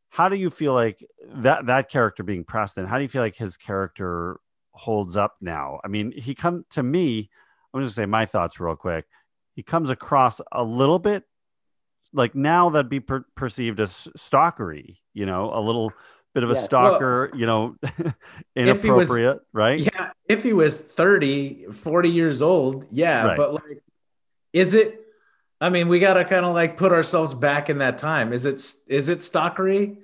[0.10, 1.04] How do you feel like
[1.36, 2.86] that that character being Preston?
[2.86, 4.40] How do you feel like his character
[4.72, 5.80] holds up now?
[5.84, 7.30] I mean, he come to me.
[7.74, 9.06] I'm just gonna say my thoughts real quick.
[9.54, 11.24] He comes across a little bit
[12.14, 14.98] like now that'd be per- perceived as stalkery.
[15.14, 15.92] You know, a little
[16.34, 16.66] bit of a Yes.
[16.66, 17.30] stalker.
[17.36, 18.14] you know, he was-
[18.56, 19.80] inappropriate, right?
[19.80, 23.38] Yeah, if he was 30, 40 years old, yeah, Right.
[23.38, 23.84] but like
[24.54, 25.02] is it
[25.60, 28.34] I mean, we got to kind of like put ourselves back in that time.
[28.34, 29.98] Is it is it stalkery?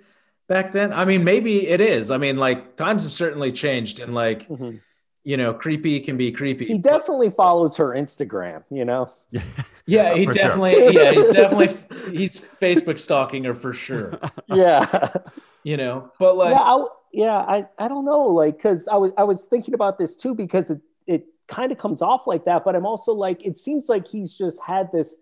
[0.50, 0.92] back then.
[0.92, 2.12] I mean, maybe it is.
[2.12, 4.82] I mean, like times have certainly changed, and like Mhm.
[5.24, 6.66] you know, creepy can be creepy.
[6.66, 9.10] He definitely follows her Instagram, you know?
[9.86, 10.44] yeah, he For sure.
[10.44, 10.94] definitely.
[10.94, 11.70] Yeah, he's definitely
[12.18, 14.20] he's Facebook stalking her for sure.
[14.48, 15.14] Yeah.
[15.64, 18.98] You know, but like yeah, I, w- yeah, I, I don't know, like, cause I
[18.98, 22.44] was, I was thinking about this too, because it, it kind of comes off like
[22.46, 25.16] that, but I'm also like, it seems like he's just had this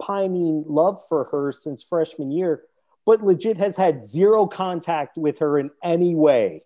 [0.00, 2.62] pining love for her since freshman year,
[3.04, 6.62] but legit has had zero contact with her in any way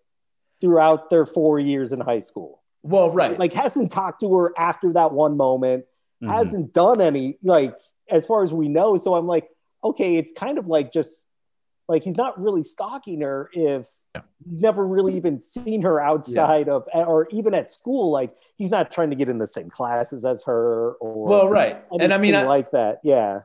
[0.60, 2.56] throughout their four years in high school.
[2.82, 3.38] well, right.
[3.38, 5.84] Like, hasn't talked to her after that one moment,
[6.22, 6.28] Mhm.
[6.28, 7.78] hasn't done any, like,
[8.08, 8.96] as far as we know.
[8.96, 9.50] So I'm like,
[9.84, 11.26] okay, it's kind of like just
[11.88, 14.22] like he's not really stalking her if Yeah.
[14.48, 18.10] he's never really even seen her outside of or even at school.
[18.10, 21.84] Like he's not trying to get in the same classes as her or well, right.
[22.00, 23.00] And I mean, I, like that.
[23.04, 23.42] Yeah.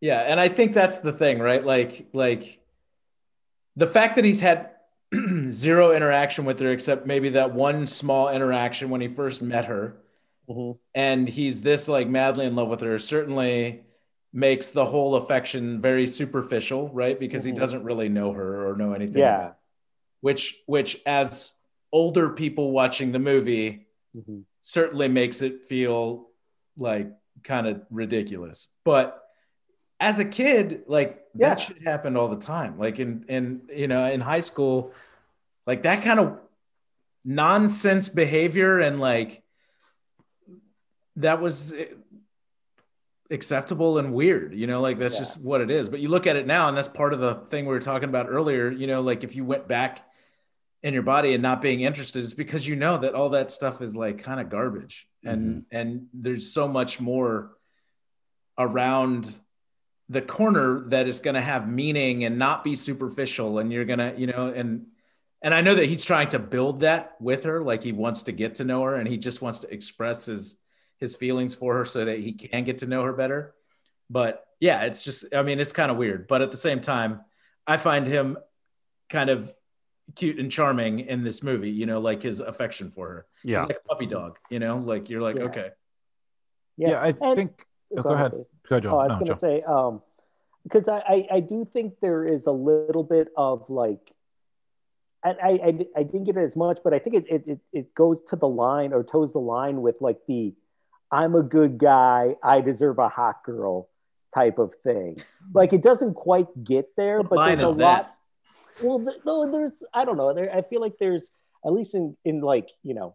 [0.00, 1.64] Yeah, and I think that's the thing, right?
[1.64, 2.60] Like like
[3.76, 4.70] the fact that he's had
[5.48, 9.96] zero interaction with her except maybe that one small interaction when he first met her
[10.48, 10.78] Mhm.
[10.94, 13.82] and he's this like madly in love with her certainly
[14.32, 17.18] makes the whole affection very superficial, right?
[17.20, 17.46] Because Mhm.
[17.46, 19.20] he doesn't really know her or know anything.
[19.20, 19.52] Yeah.
[20.20, 21.52] Which which as
[21.92, 23.86] older people watching the movie
[24.16, 24.44] Mhm.
[24.62, 26.28] certainly makes it feel
[26.76, 27.10] like
[27.44, 28.68] kind of ridiculous.
[28.84, 29.22] But
[30.00, 31.50] as a kid, like Yeah.
[31.50, 32.78] that shit happened all the time.
[32.78, 34.92] Like in in you know in high school,
[35.66, 36.38] like that kind of
[37.24, 39.42] nonsense behavior and like
[41.16, 41.74] that was
[43.30, 45.20] acceptable and weird you know like that's Yeah.
[45.20, 47.34] just what it is but you look at it now and that's part of the
[47.50, 50.07] thing we were talking about earlier you know like if you went back
[50.82, 53.82] in your body and not being interested is because you know that all that stuff
[53.82, 55.08] is like kind of garbage.
[55.24, 55.76] And mm-hmm.
[55.76, 57.52] and there's so much more
[58.56, 59.36] around
[60.08, 63.98] the corner that is going to have meaning and not be superficial and you're going
[63.98, 64.86] to you know and
[65.42, 68.32] and i know that he's trying to build that with her like he wants to
[68.32, 70.56] get to know her and he just wants to express his
[70.96, 73.54] his feelings for her so that he can get to know her better.
[74.10, 76.26] But yeah it's just i mean it's kind of weird.
[76.26, 77.20] But at the same time
[77.66, 78.38] i find him
[79.10, 79.52] kind of
[80.14, 83.58] cute and charming in this movie you know like his affection for her Yeah.
[83.60, 85.44] he's like a puppy dog you know like you're like Yeah.
[85.44, 85.70] okay
[86.76, 87.66] Yeah, I And- think.
[87.96, 88.30] Oh, go ahead.
[88.32, 88.44] please.
[88.68, 88.90] Go ahead, Joe.
[88.94, 89.32] Oh, I was No, going Joe.
[89.32, 90.02] to say, um,
[90.62, 94.12] because I, I, I do think there is a little bit of like,
[95.24, 97.58] I, I, I, I didn't get it as much, but I think it, it, it,
[97.72, 100.54] it goes to the line or toes the line with like the
[101.10, 103.88] I'm a good guy, I deserve a hot girl
[104.34, 105.20] type of thing.
[105.54, 107.78] Like it doesn't quite get there, What but there's a lot.
[107.78, 108.14] that?
[108.82, 110.32] Well, th- no, there's, I don't know.
[110.32, 111.30] There, I feel like there's,
[111.64, 113.14] at least in, in like, you know,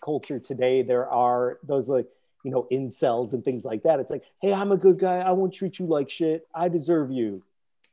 [0.00, 2.06] culture today, there are those like,
[2.44, 4.00] you know, incels and things like that.
[4.00, 5.18] It's like, hey, I'm a good guy.
[5.18, 6.46] I won't treat you like shit.
[6.54, 7.42] I deserve you,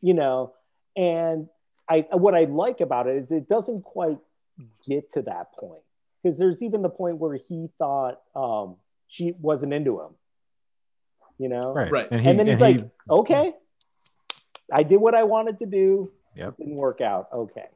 [0.02, 0.54] you know.
[0.96, 1.48] And
[1.88, 4.18] I, what I like about it is it doesn't quite
[4.88, 5.82] get to that point
[6.22, 8.76] because there's even the point where he thought um,
[9.08, 10.10] she wasn't into him,
[11.38, 11.74] you know.
[11.74, 11.92] Right.
[11.92, 12.08] Right.
[12.12, 13.54] And, he, and then he's he- like, okay,
[14.72, 16.12] I did what I wanted to do.
[16.36, 16.58] Yep.
[16.58, 17.28] Didn't work out.
[17.34, 17.68] Okay.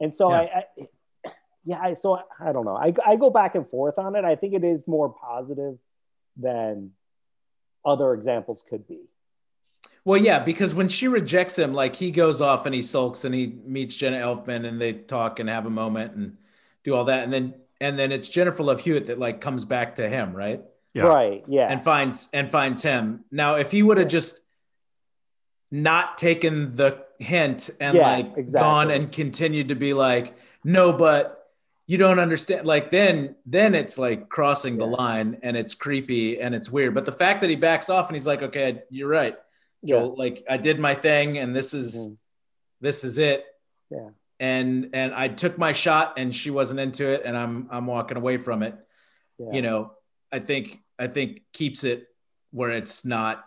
[0.00, 0.40] And so Yeah.
[0.40, 1.32] I, I,
[1.64, 2.76] yeah, I, so I, I don't know.
[2.76, 4.24] I, I go back and forth on it.
[4.24, 5.76] I think it is more positive
[6.36, 6.92] than
[7.84, 9.00] other examples could be.
[10.04, 13.34] Well, yeah, because when she rejects him, like he goes off and he sulks and
[13.34, 16.38] he meets Jenna Elfman and they talk and have a moment and
[16.84, 19.96] do all that, and then and then it's Jennifer Love Hewitt that like comes back
[19.96, 20.62] to him, right?
[20.94, 21.02] Yeah.
[21.02, 21.44] Right.
[21.46, 21.68] Yeah.
[21.70, 23.24] And finds and finds him.
[23.30, 24.40] Now, if he would have just
[25.70, 28.60] not taken the hint and Yeah, like exactly.
[28.60, 31.34] gone and continued to be like, no, but
[31.86, 32.66] you don't understand.
[32.66, 36.94] Like then, then it's like crossing the line and it's creepy and it's weird.
[36.94, 39.36] But the fact that he backs off and he's like, okay, you're right.
[39.84, 42.18] Joel, like I did my thing and this is Mhm.
[42.80, 43.44] this is it.
[43.90, 44.10] Yeah.
[44.40, 48.16] And and I took my shot and she wasn't into it and I'm I'm walking
[48.16, 48.74] away from it.
[49.38, 49.52] Yeah.
[49.52, 49.92] You know,
[50.30, 52.06] I think I think keeps it
[52.50, 53.44] where it's not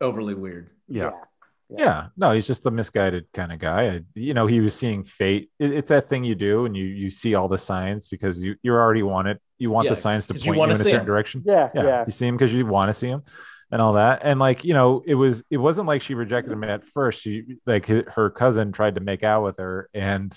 [0.00, 0.70] overly weird.
[0.88, 1.10] Yeah.
[1.68, 2.06] yeah.
[2.16, 3.88] No he's just a misguided kind of guy.
[3.88, 5.50] I, you know he was seeing fate.
[5.58, 8.56] It, it's that thing you do and you you see all the signs because you
[8.62, 9.40] you already want it.
[9.58, 11.06] You want Yeah, the signs to point you, wanna in a certain 'em.
[11.06, 11.42] direction.
[11.44, 11.68] Yeah.
[11.74, 12.04] yeah, Yeah.
[12.06, 13.22] you see him because you want to see him
[13.70, 14.20] and all that.
[14.24, 17.20] And like you know it was it wasn't like she rejected him at first.
[17.20, 20.32] She like her cousin tried to make out with her and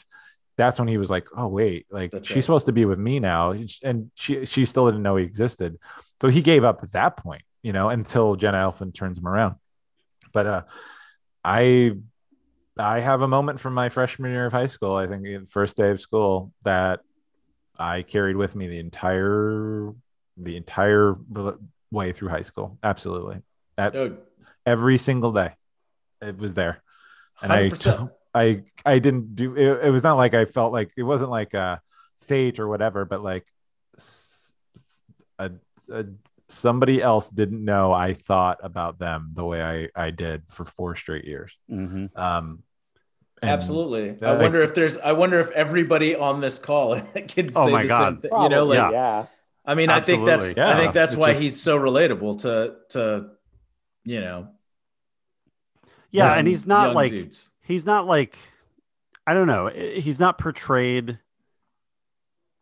[0.58, 2.44] that's when he was like oh wait like That's she's right.
[2.44, 3.56] supposed to be with me now.
[3.84, 5.78] And she she still didn't know he existed.
[6.22, 9.56] So he gave up at that point you know until jenna elfman turns him around
[10.32, 10.64] but uh
[11.44, 11.92] i
[12.78, 15.78] i have a moment from my freshman year of high school i think the first
[15.78, 17.02] day of school that
[17.78, 19.94] i carried with me the entire
[20.38, 21.16] the entire
[21.92, 22.78] way through high school.
[22.84, 23.42] Absolutely.
[23.78, 24.18] At Dude,
[24.66, 25.54] every single day
[26.22, 26.82] it was there.
[27.42, 28.12] And I 100%.
[28.34, 31.54] I I didn't do it, it was not like I felt like it wasn't like
[31.54, 31.82] a
[32.28, 33.46] fate or whatever, but like
[35.38, 35.52] a,
[35.90, 36.06] a
[36.52, 39.62] somebody else didn't know I thought about them the way
[39.96, 41.52] I I did for four straight years.
[41.70, 42.64] hmm Um,
[43.44, 44.18] Absolutely.
[44.22, 44.98] uh, I wonder if there's.
[45.00, 48.04] I wonder if everybody on this call can Oh say my the God.
[48.04, 48.42] same thing.
[48.44, 49.26] You know, like yeah.
[49.66, 50.46] I mean, I think that's.
[50.50, 50.74] Absolutely.
[50.74, 53.30] I think that's It why just- he's so relatable to to,
[54.06, 54.48] you know.
[56.12, 57.50] Yeah, young- and he's not like dudes.
[57.64, 58.38] he's not like
[59.26, 59.68] I don't know.
[59.70, 61.18] He's not portrayed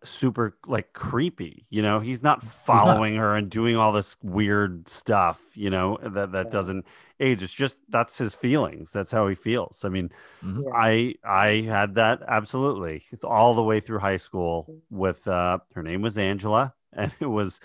[0.04, 1.66] super like creepy.
[1.70, 5.42] You know, he's not following her and doing all this weird stuff.
[5.56, 6.52] You know that that Yeah.
[6.52, 6.86] doesn't
[7.20, 7.44] age.
[7.44, 8.92] It's just that's his feelings.
[8.94, 9.84] That's how he feels.
[9.84, 10.10] I mean,
[10.44, 10.64] Mhm.
[10.74, 16.02] I I had that absolutely all the way through high school with uh her name
[16.02, 17.60] was Angela and it was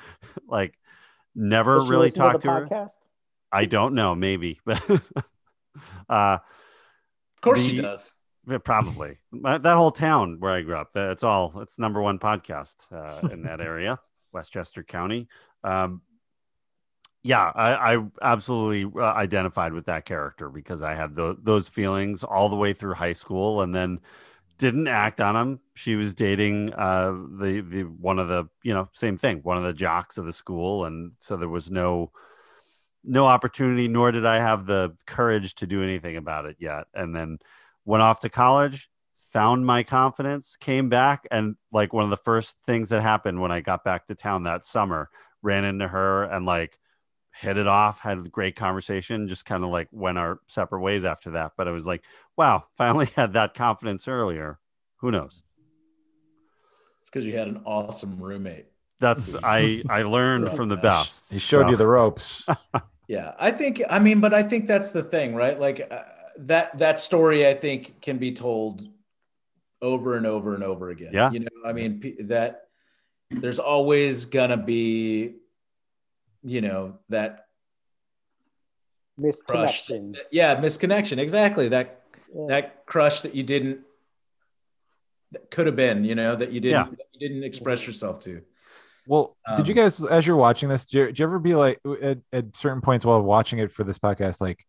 [0.49, 0.79] like
[1.35, 2.67] never Does really listen to talked to her.
[2.67, 2.97] podcast?
[3.53, 4.83] I don't know, maybe, but
[6.09, 6.39] uh
[7.37, 8.15] Of course she does.
[8.49, 10.93] Yeah, probably that whole town where I grew up.
[10.93, 11.61] That's all.
[11.61, 13.99] It's number one podcast uh, in that area,
[14.33, 15.29] Westchester County.
[15.63, 16.03] Um,
[17.23, 22.23] yeah, I, I absolutely uh, identified with that character because I had tho- those feelings
[22.23, 24.01] all the way through high school, and then
[24.59, 25.61] didn't act on them.
[25.75, 29.65] She was dating uh, the the one of the you know same thing, one of
[29.65, 32.13] the jocks of the school, and so there was no
[33.05, 36.85] no opportunity, nor did I have the courage to do anything about it yet.
[36.95, 37.39] And then
[37.85, 38.89] went off to college,
[39.33, 43.51] found my confidence, came back, and like one of the first things that happened when
[43.53, 45.11] I got back to town that summer,
[45.43, 46.79] ran into her and like
[47.33, 51.05] hit it off, had a great conversation, just kind of like went our separate ways
[51.05, 51.53] after that.
[51.57, 52.05] But I was like,
[52.37, 54.59] wow, finally had that confidence earlier.
[54.99, 55.43] Who knows?
[57.01, 58.67] It's because you had an awesome roommate.
[59.01, 60.83] That's I I learned from the Gosh.
[61.07, 61.33] best.
[61.33, 62.49] he showed So- you the ropes.
[63.07, 63.83] Yeah, I think.
[63.91, 65.61] I mean, but I think that's the thing, right?
[65.61, 66.05] Like uh,
[66.39, 68.87] that that story, I think, can be told
[69.83, 71.11] over and over and over again.
[71.13, 71.31] Yeah.
[71.31, 72.69] you know, I mean, that
[73.31, 75.35] there's always gonna be,
[76.43, 77.47] you know, that
[79.47, 79.89] crush.
[79.89, 80.19] Misconnections.
[80.33, 81.19] Yeah, misconnection.
[81.19, 81.69] Exactly.
[81.69, 82.01] That
[82.35, 82.47] Yeah.
[82.49, 83.81] that crush that you didn't
[85.33, 86.91] that could have been, you know, that you didn't Yeah.
[86.91, 88.43] that you didn't express yourself to.
[89.07, 91.55] Well, did you Um, guys, as you're watching this, do you, do you ever be
[91.55, 94.65] like at, at certain points while watching it for this podcast, like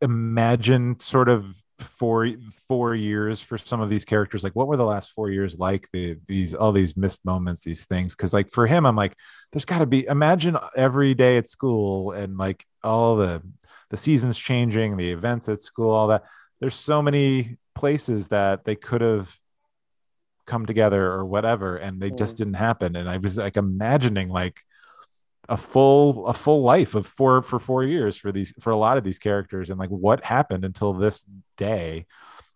[0.00, 1.44] imagine sort of
[1.78, 2.28] four
[2.66, 4.44] four years for some of these characters?
[4.44, 5.88] Like, what were the last four years like?
[5.92, 8.14] The these all these missed moments, these things.
[8.14, 9.16] Because like for him, I'm like,
[9.52, 10.06] there's got to be.
[10.06, 13.42] Imagine every day at school and like all the
[13.90, 16.24] the seasons changing, the events at school, all that.
[16.60, 19.32] There's so many places that they could have
[20.48, 22.38] come together or whatever and they just mm.
[22.38, 24.62] didn't happen and i was like imagining like
[25.48, 28.98] a full a full life of four for four years for these for a lot
[28.98, 31.24] of these characters and like what happened until this
[31.56, 32.06] day.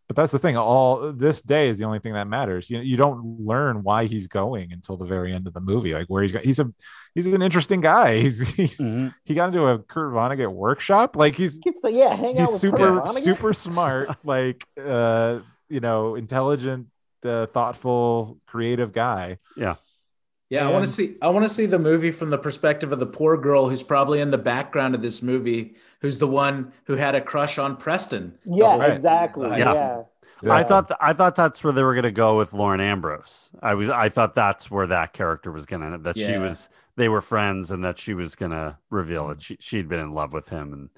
[0.09, 2.69] But that's the thing all this day is the only thing that matters.
[2.69, 5.95] You, know you don't learn why he's going until the very end of the movie
[5.95, 6.71] like where he's got he's a
[7.15, 8.21] he's an interesting guy.
[8.23, 9.15] He's, he's Mhm.
[9.25, 11.17] he got into a kurt vonnegut workshop.
[11.17, 15.39] Like he's Gets the yeah, hang out he's with super super smart like uh
[15.71, 16.89] you know intelligent
[17.25, 19.39] uh, thoughtful creative guy.
[19.57, 19.77] Yeah,
[20.61, 21.17] I want to see.
[21.23, 24.21] I want to see the movie from the perspective of the poor girl who's probably
[24.21, 28.39] in the background of this movie, who's the one who had a crush on Preston.
[28.45, 29.49] Yeah, whole exactly.
[29.49, 29.71] High Yeah.
[29.71, 30.13] school.
[30.51, 33.51] I thought th- I thought that's where they were going to go with Lauren Ambrose.
[33.63, 37.09] I was I thought that's where that character was going to that she was they
[37.09, 40.33] were friends and that she was going to reveal that she she'd been in love
[40.33, 40.91] with him and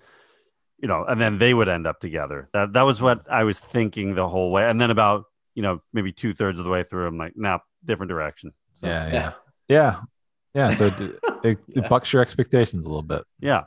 [0.79, 2.49] you know and then they would end up together.
[2.55, 4.69] That that was what I was thinking the whole way.
[4.69, 7.59] And then about you know maybe two thirds of the way through, I'm like, nah,
[7.85, 8.53] different direction.
[8.73, 9.33] So, yeah Yeah.
[9.69, 10.01] Yeah
[10.55, 11.01] yeah yeah so it,
[11.45, 13.65] it, it bucks your expectations a little bit yeah.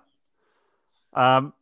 [1.14, 1.54] Um.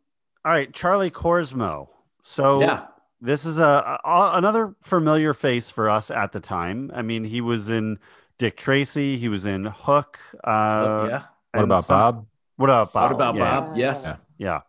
[0.43, 1.87] All right, Charlie Korsmo.
[2.23, 2.85] So Yeah,
[3.21, 6.91] this is a, a another familiar face for us at the time.
[6.93, 7.97] I mean, he was in
[8.37, 9.17] Dick Tracy.
[9.17, 10.19] He was in Hook.
[10.43, 11.23] Uh, Oh, yeah.
[11.53, 12.25] what about some- bob
[12.57, 13.03] What about Bob?
[13.11, 13.77] What about yeah, Bob?
[13.77, 14.03] Yes.
[14.05, 14.15] Yeah.
[14.37, 14.59] Yeah.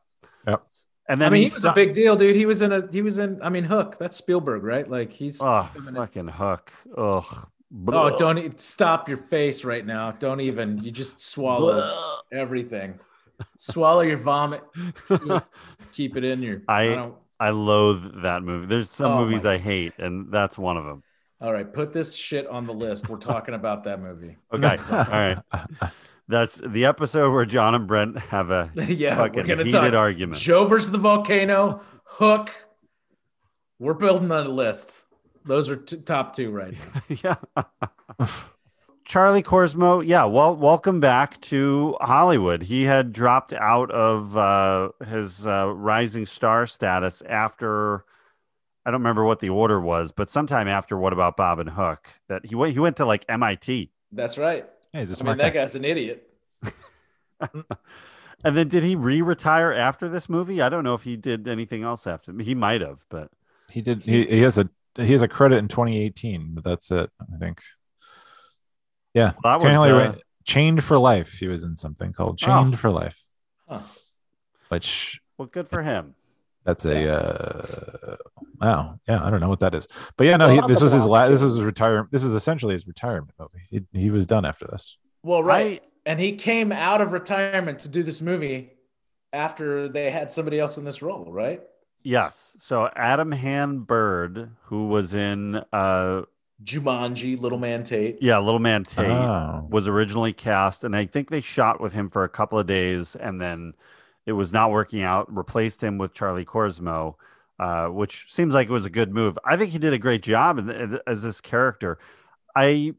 [0.52, 0.62] Yep.
[1.08, 2.34] And I then mean, he he's was a big deal, dude.
[2.36, 2.86] He was in a.
[2.90, 3.40] He was in.
[3.42, 3.96] I mean, Hook.
[3.98, 4.88] That's Spielberg, right?
[4.88, 5.40] Like he's.
[5.42, 6.72] Oh, coming in- fucking Hook.
[6.96, 7.48] Ugh.
[7.88, 10.12] Oh, don't stop your face right now.
[10.12, 10.78] Don't even.
[10.78, 12.98] You just swallow everything.
[13.58, 14.62] Swallow your vomit.
[15.92, 16.62] Keep it in your.
[16.68, 17.14] I- don't.
[17.38, 18.66] I loathe that movie.
[18.66, 21.02] There's some Oh, movies I hate, and that's one of them.
[21.38, 23.10] All right, put this shit on the list.
[23.10, 24.38] We're talking about that movie.
[24.54, 24.78] Okay.
[24.90, 25.36] All right.
[26.28, 29.92] That's the episode where John and Brent have a yeah, fucking we're gonna heated talk
[29.92, 30.38] argument.
[30.40, 32.50] Joe versus the volcano, Hook.
[33.78, 35.04] We're building a list.
[35.46, 37.36] Those are t- top two right now.
[38.18, 38.26] yeah.
[39.04, 42.62] Charlie Korsmo, yeah, well, welcome back to Hollywood.
[42.64, 48.04] He had dropped out of uh, his uh, rising star status after
[48.84, 52.08] I don't remember what the order was, but sometime after What About Bob and Hook
[52.28, 53.90] that he went he went to like MIT.
[54.12, 54.68] That's right.
[54.92, 56.28] Hey, he's a I mean, smart that guy's an idiot.
[58.44, 60.60] And then did he re-retire after this movie?
[60.60, 62.32] I don't know if he did anything else after.
[62.38, 63.30] He might have, but
[63.70, 64.02] He did.
[64.02, 64.68] He, he has a
[64.98, 67.10] he has a credit in 2018, but that's it.
[67.20, 67.60] I think.
[69.14, 71.32] Yeah, that was uh, right- Chained for Life.
[71.38, 72.46] He was in something called Oh.
[72.46, 73.18] Chained for Life,
[73.68, 73.80] Huh.
[74.68, 76.14] which well, good for him.
[76.64, 78.16] that's a uh,
[78.60, 78.98] wow.
[79.08, 79.86] Yeah, I don't know what that is,
[80.16, 81.30] but yeah, no, he, this was his last.
[81.30, 82.10] This was his retirement.
[82.12, 83.64] This was essentially his retirement movie.
[83.70, 84.98] He, he was done after this.
[85.22, 85.82] Well, right.
[86.04, 88.70] and he came out of retirement to do this movie
[89.32, 91.60] after they had somebody else in this role, right?
[92.06, 92.56] Yes.
[92.60, 96.22] So Adam Hann-Byrd, who was in uh
[96.62, 98.18] Jumanji, Little Man Tate.
[98.22, 99.66] yeah, Little Man Tate, Oh.
[99.68, 103.14] was originally cast, and I think they shot with him for a couple of days,
[103.16, 103.74] and then
[104.24, 105.26] it was not working out.
[105.34, 107.16] Replaced him with Charlie Korsmo,
[107.58, 109.36] uh, which seems like it was a good move.
[109.44, 111.98] I think he did a great job in, in- as this character.
[112.54, 112.94] I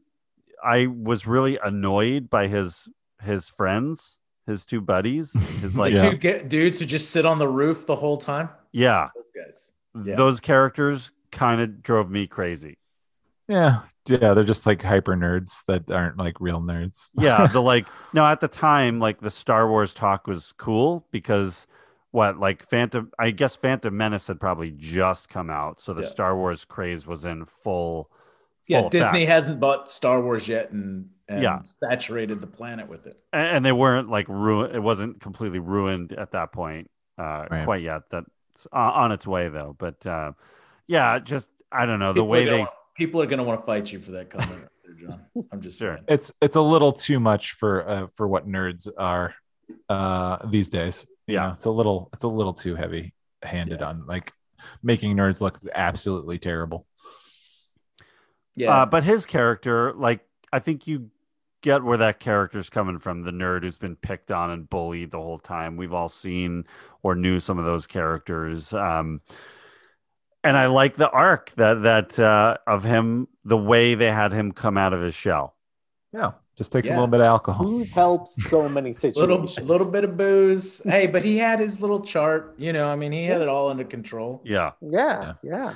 [0.62, 2.88] I was really annoyed by his
[3.22, 5.32] his friends, his two buddies,
[5.62, 6.10] his like Yeah.
[6.10, 8.50] Two get dudes who just sit on the roof the whole time.
[8.72, 9.72] Yeah, Those guys.
[10.06, 10.16] Yeah.
[10.16, 12.78] those characters kind of drove me crazy.
[13.48, 17.08] Yeah, yeah, they're just like hyper nerds that aren't like real nerds.
[17.18, 21.66] yeah the like no at the time like the star wars talk was cool because
[22.10, 26.08] what like phantom i guess phantom menace had probably just come out so the Yeah.
[26.08, 28.10] star wars craze was in full
[28.66, 29.30] Yeah, full Disney effect.
[29.32, 31.60] hasn't bought Star Wars yet and, and Yeah.
[31.62, 33.16] saturated the planet with it.
[33.32, 37.64] and, and they weren't like ruined it wasn't completely ruined at that point uh Right.
[37.64, 38.26] quite yet that's
[38.72, 40.32] uh, on its way though but uh
[40.86, 43.44] yeah just i don't know the way are gonna they wa- people are going to
[43.44, 45.20] want to fight you for that comment, right there, John.
[45.52, 45.94] I'm just Sure.
[45.94, 46.04] saying.
[46.08, 49.34] It's it's a little too much for uh, for what nerds are
[49.88, 51.06] uh, these days.
[51.28, 51.46] You Yeah.
[51.48, 54.32] know, it's a little it's a little too heavy handed on like
[54.82, 56.86] making nerds look absolutely terrible.
[58.56, 61.10] Yeah, Uh, but his character, like, I think you
[61.62, 63.22] get where that character's coming from.
[63.22, 65.76] The nerd who's been picked on and bullied the whole time.
[65.76, 66.64] We've all seen
[67.02, 68.72] or knew some of those characters.
[68.72, 69.20] Um,
[70.44, 74.52] and I like the arc that that uh, of him, the way they had him
[74.52, 75.56] come out of his shell.
[76.12, 76.92] Yeah, just takes Yeah.
[76.92, 77.64] a little bit of alcohol.
[77.66, 79.68] Booze helps so many little situations.
[79.68, 80.80] little bit of booze.
[80.84, 82.54] hey, but he had his little chart.
[82.56, 84.40] You know, I mean, he had it all under control.
[84.44, 85.74] Yeah, Yeah, yeah.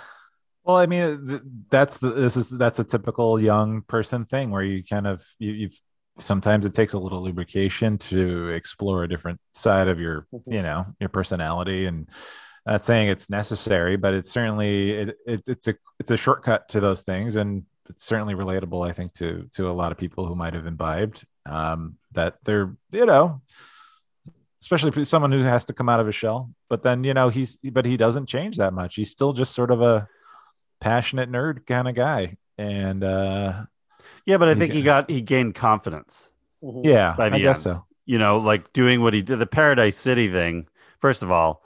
[0.65, 4.85] Well, I mean, that's the this is that's a typical young person thing where you
[4.85, 5.81] kind of you, you've
[6.19, 10.43] sometimes it takes a little lubrication to explore a different side of your Mhm.
[10.53, 11.87] you know your personality.
[11.87, 12.09] And
[12.65, 16.81] not saying it's necessary but it's certainly it, it, it's a it's a shortcut to
[16.81, 17.37] those things.
[17.37, 20.67] And it's certainly relatable i think to to a lot of people who might have
[20.67, 23.43] imbibed um that they're you know
[24.61, 27.29] especially for someone who has to come out of his shell but then you know
[27.29, 28.95] he's but he doesn't change that much.
[28.95, 30.07] He's still just sort of a
[30.83, 33.65] passionate nerd kind of guy and uh
[34.27, 34.37] yeah.
[34.39, 36.31] But I think he got he gained confidence.
[36.63, 36.85] Mhm.
[36.85, 39.39] yeah i the guess so You know, like doing what he did.
[39.39, 40.67] The Paradise City thing.
[41.01, 41.63] First of all,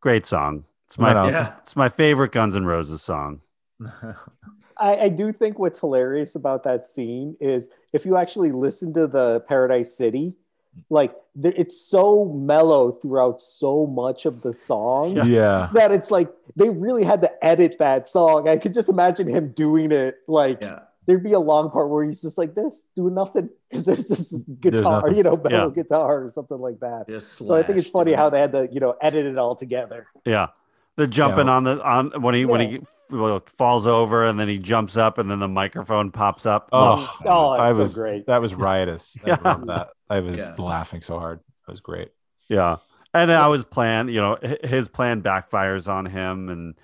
[0.00, 0.64] great song.
[0.86, 1.52] It's my No, no, Yeah.
[1.62, 3.40] it's my favorite Guns N' Roses song.
[4.80, 9.06] I, I do think what's hilarious about that scene is if you actually listen to
[9.06, 10.34] the Paradise City,
[10.90, 15.24] like there, it's so mellow throughout so much of the song Yeah.
[15.24, 18.48] yeah that it's like they really had to edit that song.
[18.48, 20.16] I could just imagine him doing it.
[20.26, 20.80] Like Yeah.
[21.06, 24.30] there'd be a long part where he's just like this, doing nothing because there's just
[24.32, 25.16] this guitar, nothing.
[25.16, 25.82] you know, metal Yeah.
[25.82, 27.06] guitar or something like that.
[27.08, 29.54] Just So I think it's funny how they had to, you know, edit it all
[29.56, 30.06] together.
[30.24, 30.48] Yeah.
[30.98, 31.52] The jumping Yeah.
[31.54, 32.80] on the on when he when he
[33.10, 36.68] well, falls over and then he jumps up and then the microphone pops up.
[36.72, 38.26] Oh, Oh, I that's so was great.
[38.26, 39.16] That was riotous.
[39.24, 39.36] I Yeah.
[39.44, 39.88] love that.
[40.10, 40.54] I was Yeah.
[40.58, 41.38] laughing so hard.
[41.38, 42.10] It was great.
[42.48, 42.76] yeah.
[43.14, 46.74] And I was plan, you know, his plan backfires on him and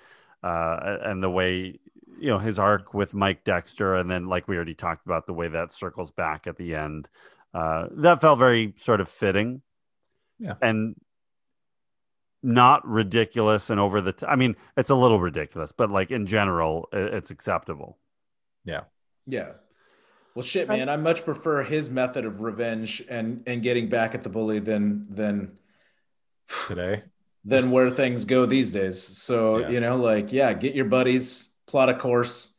[0.43, 1.79] uh and the way
[2.17, 5.33] you know his arc with Mike Dexter and then like we already talked about the
[5.33, 7.09] way that circles back at the end.
[7.53, 9.61] Uh that felt very sort of fitting.
[10.39, 10.55] Yeah.
[10.61, 10.95] And
[12.45, 16.25] not ridiculous and over the t- I mean, it's a little ridiculous, but like in
[16.27, 17.97] general, it's acceptable.
[18.63, 18.81] Yeah
[19.27, 19.53] yeah.
[20.35, 20.89] Well, shit, man.
[20.89, 25.07] I much prefer his method of revenge and and getting back at the bully than
[25.09, 25.57] than
[26.67, 27.03] Today.
[27.43, 29.01] than where things go these days.
[29.01, 29.69] So Yeah.
[29.69, 32.51] you know, like, yeah, get your buddies, plot a course,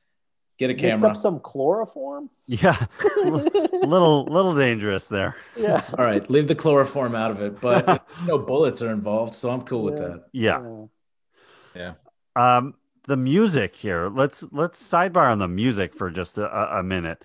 [0.59, 1.11] get a Mix camera.
[1.11, 2.29] up some chloroform.
[2.47, 2.77] Yeah.
[3.17, 5.37] little little dangerous there.
[5.57, 5.85] Yeah.
[5.99, 9.63] All right, leave the chloroform out of it, but no bullets are involved, so I'm
[9.63, 10.25] cool with that.
[10.33, 10.63] Yeah.
[12.37, 12.75] Um,
[13.05, 14.09] the music here.
[14.09, 17.23] Let's let's sidebar on the music for just a, a- a minute.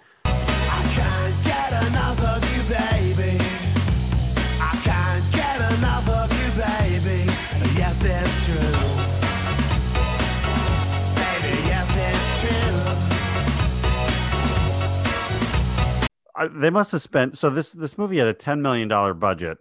[16.41, 19.57] I, they must have spent so this this movie had a 10 million dollar budget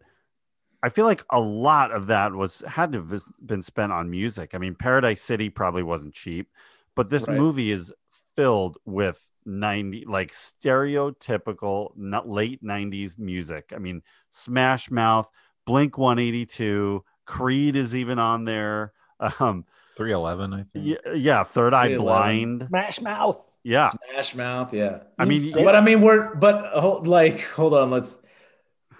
[0.82, 4.51] i feel like a lot of that was had to have been spent on music
[4.55, 6.48] i mean paradise city probably wasn't cheap
[6.97, 7.36] but this Right.
[7.36, 7.93] movie is
[8.35, 15.31] filled with 90 like stereotypical not late 90s music i mean smash mouth
[15.66, 18.93] blink 182 creed is even on there
[19.40, 19.65] um
[19.97, 20.98] 311, I think.
[21.05, 23.50] yeah, yeah third eye blind Smash Mouth.
[23.62, 25.01] Yeah Smash Mouth, yeah.
[25.19, 25.55] i mean Six.
[25.55, 28.19] But I mean, we're but hold, like, hold on, let's.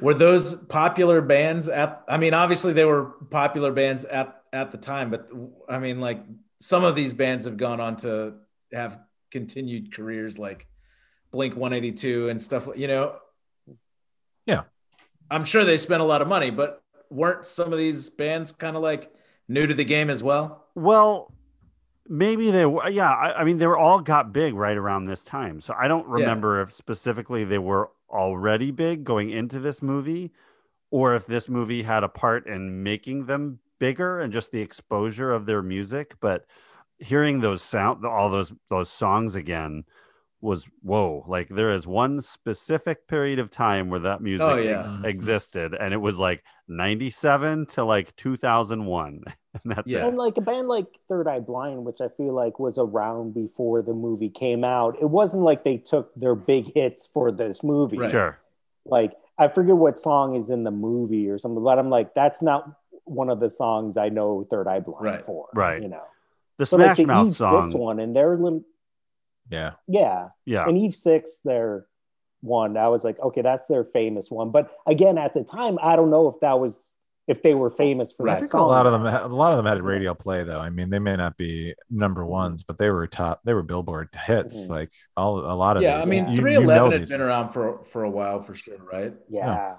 [0.01, 2.03] Were those popular bands at?
[2.09, 5.28] I mean, obviously they were popular bands at at the time, but
[5.69, 6.24] I mean, like
[6.59, 8.35] some of these bands have gone on to
[8.73, 8.99] have
[9.31, 10.66] continued careers, like
[11.32, 12.66] Blink One Eighty Two and stuff.
[12.77, 13.16] You know.
[14.47, 14.62] Yeah.
[15.31, 18.77] I'm sure they spent a lot of money, but weren't some of these bands kind
[18.77, 19.12] of like
[19.49, 20.66] new to the game as well?
[20.74, 21.32] Well,
[22.11, 22.87] maybe they were.
[22.91, 25.61] Yeah, I, I mean, they were all got big right around this time.
[25.62, 30.32] So I don't remember if specifically they were already big going into this movie,
[30.91, 35.31] or if this movie had a part in making them bigger and just the exposure
[35.32, 36.16] of their music.
[36.20, 36.45] But
[36.99, 39.85] hearing those sound, all those those songs again
[40.43, 44.85] was whoa like there is one specific period of time where that music Oh, yeah.
[44.85, 45.05] Mhm.
[45.05, 49.23] existed and it was like 97 to like 2001
[49.65, 50.05] and that's Yeah.
[50.05, 53.35] it And like a band like Third Eye Blind, which I feel like was around
[53.35, 57.63] before the movie came out, it wasn't like they took their big hits for this
[57.63, 57.99] movie.
[57.99, 58.11] Right.
[58.11, 58.39] Sure.
[58.85, 62.43] Like I forget what song is in the movie or something, but I'm like, that's
[62.43, 62.71] not
[63.05, 65.27] one of the songs I know Third Eye Blind Right.
[65.27, 65.49] for.
[65.55, 65.83] Right.
[65.83, 66.05] You know.
[66.59, 67.67] The But like Smash the Mouth Eve song.
[67.69, 68.65] Six one and their lim-
[69.49, 69.73] Yeah.
[69.89, 70.29] yeah.
[70.45, 70.69] Yeah.
[70.69, 71.87] And Eve Six, their
[72.43, 74.51] one, I was like, okay, that's their famous one.
[74.51, 76.95] But again, at the time, I don't know if that was
[77.31, 78.62] if they were famous for I that think song.
[78.62, 80.59] a lot of them, a lot of them had radio play though.
[80.59, 83.40] I mean, they may not be number ones, but they were top.
[83.44, 84.66] They were Billboard hits.
[84.66, 84.70] Mhm.
[84.70, 85.82] Like all, a lot of.
[85.82, 88.55] Yeah, I mean, three eleven you know had been around for for a while for
[88.55, 89.15] sure, right?
[89.28, 89.77] Yeah.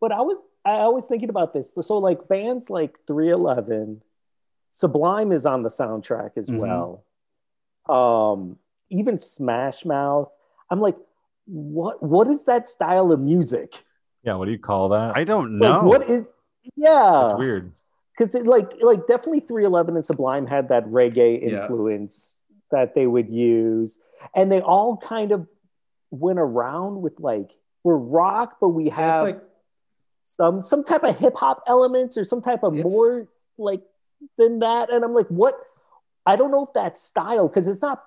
[0.00, 1.74] But I was I was thinking about this.
[1.80, 4.02] So like bands like 311,
[4.70, 6.58] Sublime is on the soundtrack as Mhm.
[6.58, 7.04] well.
[7.88, 8.58] Um
[8.90, 10.30] even Smash Mouth.
[10.70, 10.96] I'm like
[11.46, 13.84] what what is that style of music?
[14.22, 14.34] Yeah.
[14.34, 15.16] What do you call that?
[15.16, 15.88] I don't Like know.
[15.88, 16.24] what is
[16.76, 17.24] yeah.
[17.26, 17.72] It's weird.
[18.18, 21.62] Cuz it like like definitely 311 and Sublime had that reggae Yeah.
[21.62, 22.38] influence
[22.70, 23.98] that they would use
[24.34, 25.46] and they all kind of
[26.10, 27.50] went around with like
[27.82, 29.40] we're rock but we have like
[30.22, 33.28] some some type of hip hop elements or some type of more
[33.58, 33.82] like
[34.38, 34.90] than that.
[34.90, 35.54] And I'm like, what?
[36.24, 38.02] I don't know if that's style because it's not.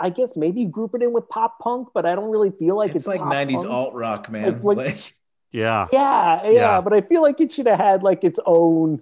[0.00, 2.76] I guess maybe you group it in with pop punk, but I don't really feel
[2.76, 3.68] like it's, it's, like pop '90s punk.
[3.70, 4.60] alt rock, man.
[4.62, 5.14] Like- Like,
[5.52, 5.86] yeah.
[5.92, 6.80] Yeah, yeah, Yeah.
[6.80, 9.00] but I feel like it should have had like its own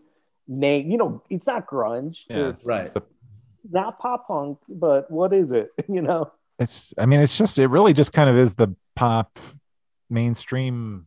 [0.48, 0.90] name.
[0.90, 2.18] You know, it's not grunge.
[2.28, 2.48] Yeah.
[2.48, 2.92] It's Right.
[2.92, 3.02] the-
[3.70, 5.70] not pop punk, but what is it?
[5.88, 6.32] You know?
[6.58, 9.38] it's i mean it's just it really just kind of is the pop
[10.08, 11.06] mainstream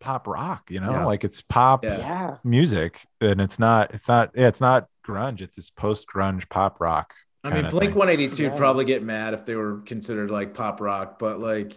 [0.00, 1.06] pop rock you know Yeah.
[1.06, 1.96] like it's pop Yeah.
[1.98, 2.36] Yeah.
[2.44, 6.78] music and it's not it's not yeah, it's not grunge it's this post grunge pop
[6.80, 7.98] rock I mean, Blink thing.
[7.98, 11.74] 182 would probably get mad if they were considered like pop rock, but like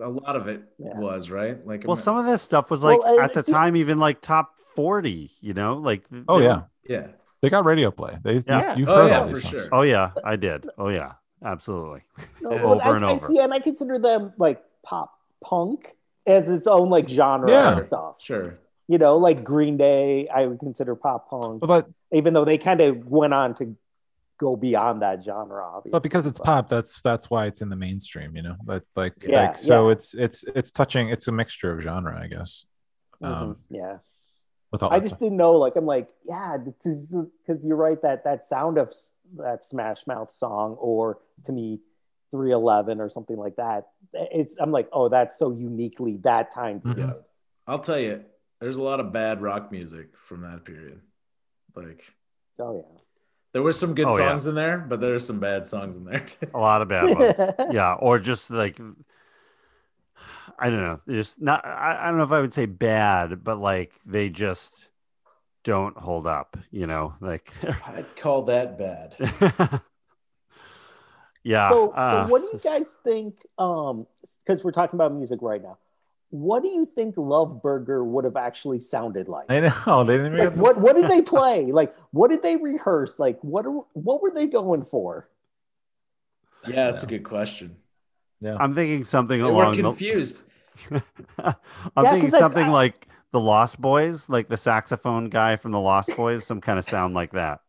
[0.00, 0.98] a lot of it Yeah.
[0.98, 1.64] was right.
[1.66, 3.98] Like, Well, some of this stuff was like Well, uh, at the see- time even
[3.98, 7.08] like top 40, you know, like oh yeah yeah,
[7.40, 8.76] they got radio play they Yeah.
[8.76, 9.62] you've Oh, heard yeah, all these for songs.
[9.64, 9.70] sure.
[9.72, 10.68] Oh yeah, I did.
[10.78, 11.12] Oh yeah,
[11.44, 12.02] absolutely.
[12.42, 12.62] No, Yeah.
[12.62, 13.26] Over I, and I over.
[13.26, 15.12] see, and I consider them like pop
[15.42, 15.94] punk
[16.26, 17.72] as its own like genre Yeah.
[17.76, 18.16] and stuff.
[18.18, 18.58] sure.
[18.90, 22.80] You know, like Green Day, I would consider pop punk, but even though they kind
[22.80, 23.76] of went on to
[24.38, 25.90] go beyond that genre, obviously.
[25.90, 28.84] but because it's But- pop that's that's why it's in the mainstream you know but
[28.96, 29.92] like Yeah, like so yeah.
[29.94, 32.64] it's it's it's touching it's a mixture of genre i guess
[33.22, 33.98] Mhm, um yeah.
[34.72, 35.20] with all I just stuff.
[35.20, 35.52] didn't know.
[35.54, 38.92] Like, I'm like, yeah, because you're right that that sound of
[39.38, 41.80] that Smash Mouth song, or to me,
[42.30, 43.88] 311 or something like that.
[44.12, 46.80] It's I'm like, oh, that's so uniquely that time.
[46.80, 46.94] Mhm.
[46.94, 47.08] period.
[47.16, 47.22] Yeah,
[47.66, 48.24] I'll tell you,
[48.60, 51.00] there's a lot of bad rock music from that period.
[51.74, 52.04] Like,
[52.60, 53.00] Oh yeah.
[53.52, 54.28] There were some good Oh, yeah.
[54.30, 56.48] songs in there, but there's some bad songs in there too.
[56.54, 57.38] A lot of bad ones.
[57.72, 58.78] yeah, or just like
[60.58, 61.64] I don't know, just not.
[61.64, 64.88] I, I don't know if I would say bad, but like they just
[65.64, 66.56] don't hold up.
[66.70, 67.52] You know, like
[67.86, 69.14] I'd call that bad.
[71.44, 71.70] yeah.
[71.70, 73.34] So, uh, so what do you guys think?
[73.58, 74.06] Um,
[74.44, 75.78] because we're talking about music right now.
[76.30, 79.46] What do you think Love Burger would have actually sounded like?
[79.50, 81.72] i know they didn't even Like, what what did they play?
[81.72, 83.18] Like, what did they rehearse?
[83.18, 85.28] Like, what are, what were they going for?
[86.66, 87.76] Yeah, that's a good question.
[88.40, 90.44] yeah I'm thinking something They were along the confused.
[90.92, 91.00] I'm
[92.02, 95.72] Yeah, thinking 'cause I- something I- like the Lost Boys, like the saxophone guy from
[95.72, 97.60] the Lost Boys, some kind of sound like that.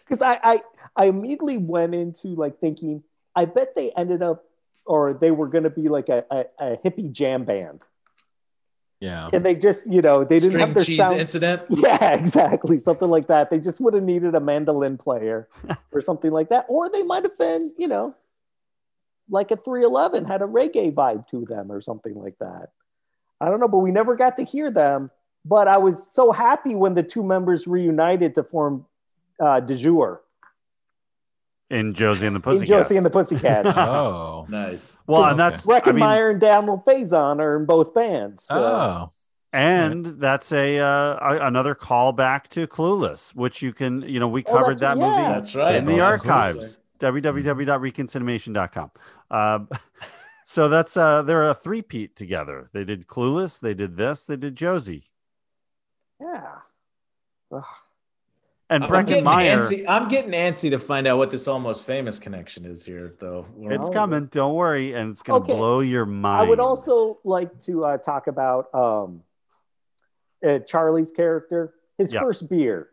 [0.00, 0.60] because I, I
[0.96, 3.02] I immediately went into like thinking
[3.34, 4.44] I bet they ended up
[4.86, 7.82] or they were going to be like a, a, a hippie jam band.
[8.98, 9.28] Yeah.
[9.30, 11.62] and they just you know they didn't String have their cheese sound incident.
[11.68, 12.78] yeah exactly.
[12.78, 13.50] Something like that.
[13.50, 15.48] They just would have needed a mandolin player
[15.92, 16.64] or something like that.
[16.68, 18.14] Or they might have been you know
[19.28, 22.70] like a 311 had a reggae vibe to them or something like that.
[23.40, 25.10] I don't know but we never got to hear them.
[25.44, 28.86] But I was so happy when the two members reunited to form
[29.38, 30.18] uh, DuJour
[31.68, 32.70] In Josie and the Pussycats.
[32.70, 33.76] in Josie and the Pussycats.
[33.76, 34.46] Oh.
[34.48, 34.98] Nice.
[35.06, 38.44] well, and that's I mean, Breckin Meyer and Donald Faison are in both bands.
[38.44, 39.12] so- Oh.
[39.52, 44.44] and that's a, uh, a another callback to Clueless, which you can, you know, we
[44.46, 45.04] Oh, covered that yeah.
[45.08, 45.74] movie That's right.
[45.76, 48.90] in the Oh, that's archives www.reconciliation.com
[49.30, 49.68] um,
[50.46, 54.56] so that's uh they're a three-peat together they did clueless they did this they did
[54.56, 55.10] josie
[56.18, 56.54] yeah.
[57.52, 57.64] Ugh.
[58.68, 59.84] And I'm Breckin Meyer, antsy.
[59.86, 63.46] I'm getting antsy to find out what this almost famous connection is here, though.
[63.62, 63.92] it's Oh.
[63.92, 65.54] coming don't worry and it's gonna Okay.
[65.54, 69.22] blow your mind I would also like to uh, talk about um,
[70.44, 72.20] uh, Charlie's character, his Yeah.
[72.20, 72.88] first beer.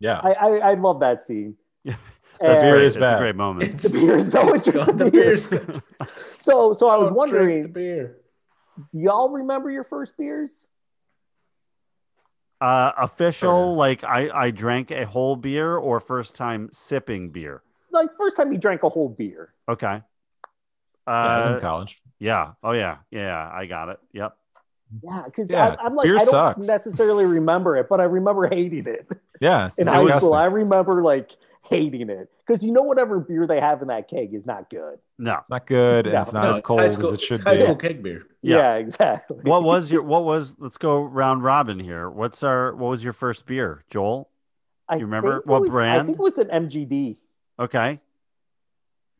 [0.00, 0.20] Yeah.
[0.22, 1.56] I, I, I love that scene.
[1.84, 1.96] Yeah.
[2.40, 2.84] And that's beer great.
[2.86, 3.18] is it's a bad.
[3.20, 5.80] great moment the beer is always the beer's good.
[6.40, 8.16] So, so I was Don't drink wondering, the beer.
[8.92, 10.66] y'all remember your first beers?
[12.60, 18.10] Uh official like i i drank a whole beer or first time sipping beer Like
[18.18, 19.54] first time you drank a whole beer.
[19.68, 20.02] okay
[21.22, 22.02] Yeah, I was uh in college.
[22.18, 24.36] yeah oh yeah yeah i got it yep
[25.02, 26.66] Yeah, because Yeah, I'm like beer I don't sucks.
[26.66, 29.06] necessarily remember it, but I remember hating it
[29.40, 29.66] Yeah.
[29.66, 30.32] it's in high school.
[30.34, 31.32] I remember like
[31.64, 34.98] hating it because you know whatever beer they have in that keg is not good.
[35.18, 37.14] No It's not good and No, it's not No, as cold high as school, it
[37.14, 37.60] it's should high be.
[37.60, 38.26] school keg beer.
[38.42, 38.56] Yeah.
[38.56, 39.38] Yeah, exactly.
[39.42, 43.12] what was your what was let's go round robin here what's our what was your
[43.12, 44.30] first beer joel
[44.88, 47.16] I you remember what was- I think it was an MGD,
[47.58, 48.00] okay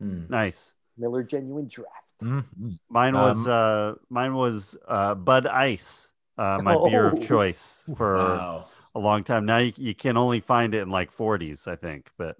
[0.01, 0.23] Hmm.
[0.29, 1.91] nice Miller Genuine Draft.
[2.23, 2.79] Mhm.
[2.89, 7.11] mine was Um, uh mine was uh bud ice uh my beer Oh.
[7.17, 8.65] of choice for Wow.
[8.93, 12.09] a long time now you, you can only find it in like 40s i think
[12.17, 12.37] but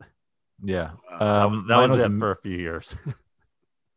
[0.62, 0.92] Yeah.
[1.10, 2.96] that Um, was, that was, was it a- for a few years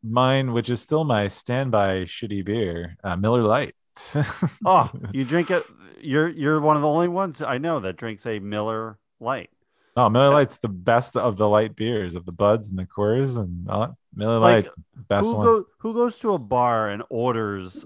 [0.03, 3.75] mine, which is still my standby shitty beer, uh, Miller Lite.
[4.65, 5.65] oh you drink it
[6.01, 9.51] you're you're one of the only ones i know that drinks a miller lite
[9.97, 13.37] Oh, Miller Lite's the best of the light beers of the buds and the Coors
[13.37, 13.95] and all that.
[14.15, 14.75] Miller Like, Lite,
[15.09, 15.45] best who one.
[15.45, 17.85] go who goes to a bar and orders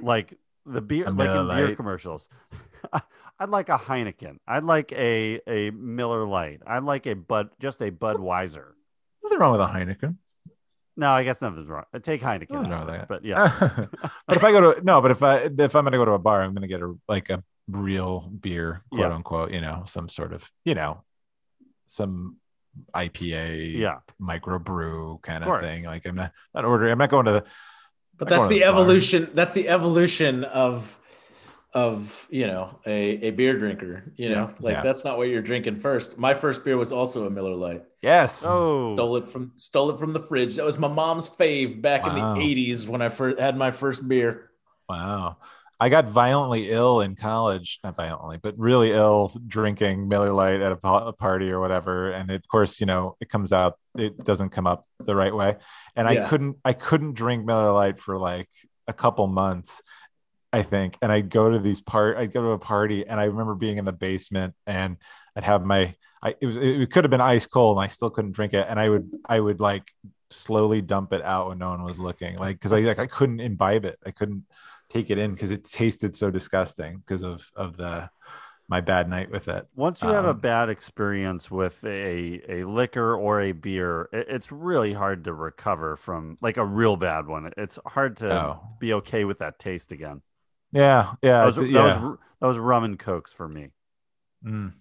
[0.00, 2.30] like the beer A like in Miller beer commercials
[3.38, 7.82] i'd like a heineken i'd like a a miller lite i'd like a bud just
[7.82, 8.68] a budweiser
[9.22, 10.16] Nothing wrong with a Heineken.
[11.00, 13.02] No i guess nothing's wrong I take heineken Nothing out wrong of with that.
[13.02, 13.86] Uh, but yeah
[14.28, 16.18] but if I go to no, but if I if I'm gonna go to a
[16.28, 19.14] bar, I'm gonna get a like a real beer, quote Yeah.
[19.14, 19.50] unquote.
[19.52, 21.02] You know, some sort of you know,
[21.86, 22.36] some
[22.94, 25.84] IPA, yeah microbrew kind Of of, thing.
[25.84, 26.92] Like I'm not not ordering.
[26.92, 27.44] I'm not going to the.
[28.16, 28.80] But not that's going to the bar.
[28.80, 29.30] evolution.
[29.34, 30.98] That's the evolution of
[31.72, 34.12] of you know a, a beer drinker.
[34.16, 34.82] You know, like Yeah.
[34.82, 36.18] that's not what you're drinking first.
[36.18, 37.84] My first beer was also a Miller Lite.
[38.02, 38.44] Yes.
[38.46, 40.56] oh Stole it from stole it from the fridge.
[40.56, 42.34] That was my mom's fave back Wow.
[42.34, 44.50] in the '80s when I first had my first beer.
[44.88, 45.36] Wow.
[45.82, 50.72] I got violently ill in college, not violently, but really ill drinking Miller Lite at
[50.72, 52.10] a, a party or whatever.
[52.10, 55.56] And of course, you know, it comes out, it doesn't come up the right way.
[55.96, 58.50] And I couldn't, I couldn't drink Miller Lite for like
[58.88, 59.80] a couple months,
[60.52, 60.98] I think.
[61.02, 63.78] And I'd go to these part, I'd go to a party and I remember being
[63.78, 64.96] in the basement and
[65.36, 68.10] I'd have my, I, it was, it could have been ice cold and I still
[68.10, 68.66] couldn't drink it.
[68.68, 69.84] And I would, I would like
[70.30, 73.40] slowly dump it out when no one was looking like, cause I like, I couldn't
[73.40, 73.98] imbibe it.
[74.04, 74.44] I couldn't,
[74.92, 78.10] take it in because it tasted so disgusting because of of the
[78.68, 79.66] my bad night with it.
[79.74, 84.26] once you have a Um, bad experience with a a liquor or a beer it,
[84.28, 88.78] it's really hard to recover from like a real bad one it's hard to Oh.
[88.78, 90.22] be okay with that taste again
[90.72, 93.68] Yeah, yeah, that was, it- that was that was rum and cokes for me
[94.46, 94.72] Mm.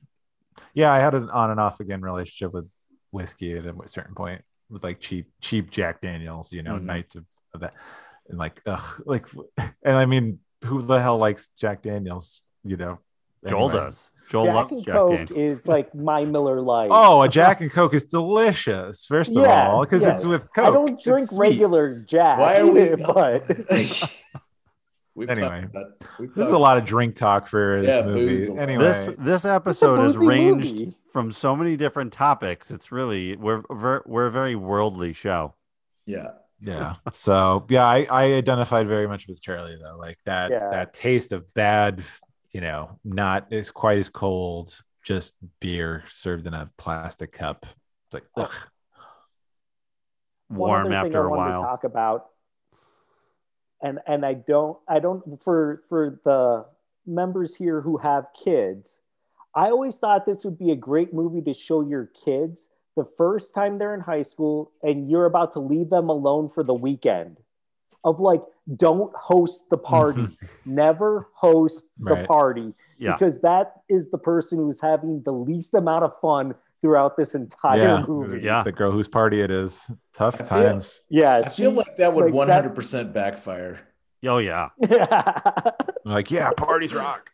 [0.73, 2.69] Yeah, I had an on and off again relationship with
[3.11, 6.83] whiskey at a certain point with like cheap cheap Jack Daniels, you know, Mhm.
[6.83, 7.73] nights of, of that,
[8.29, 9.25] and like ugh, like,
[9.57, 12.41] and I mean, who the hell likes Jack Daniels?
[12.63, 12.99] You know,
[13.47, 13.85] joel anyway.
[13.85, 15.59] does joel Jack loves and jack Coke Daniels.
[15.59, 16.89] is like my Miller Lite.
[16.91, 19.05] Oh, a Jack and Coke is delicious.
[19.05, 20.19] First of Yes, all, because yes.
[20.19, 20.67] it's with Coke.
[20.67, 22.37] I don't drink regular Jack.
[22.39, 23.45] Why are we- But
[25.19, 28.03] We've Anyway, talked about- we've This is a lot of drink talk for this Yeah,
[28.03, 28.25] movie.
[28.27, 28.61] booze a lot.
[28.61, 30.97] Anyway, this this episode is boozy ranged movie.
[31.11, 35.53] from so many different topics it's really we're we're, we're a very worldly show
[36.05, 36.31] Yeah.
[36.61, 36.95] Yeah.
[37.13, 39.97] So yeah, I, I identified very much with Charlie though.
[39.97, 40.69] Like that Yeah.
[40.71, 42.03] that taste of bad,
[42.51, 44.73] you know, not as quite as cold,
[45.03, 47.65] just beer served in a plastic cup.
[47.65, 48.51] It's like ugh.
[50.47, 51.61] One Warm other thing after I a wanted while.
[51.61, 52.25] To talk about,
[53.81, 56.65] and and I don't I don't for for the
[57.05, 58.99] members here who have kids,
[59.55, 63.55] I always thought this would be a great movie to show your kids the first
[63.55, 67.37] time they're in high school and you're about to leave them alone for the weekend.
[68.03, 68.41] Of like,
[68.77, 70.27] don't host the party.
[70.65, 73.13] Never host the party Yeah.
[73.13, 77.81] because that is the person who's having the least amount of fun throughout this entire
[77.99, 78.41] yeah, movie.
[78.41, 78.63] Yeah.
[78.63, 79.89] the girl whose party it is.
[80.13, 81.01] Tough I feel- times.
[81.09, 83.79] Yeah, I feel like that would 100% backfire.
[84.25, 84.69] Oh yeah.
[84.81, 85.73] I'm
[86.05, 87.31] like, yeah, parties rock.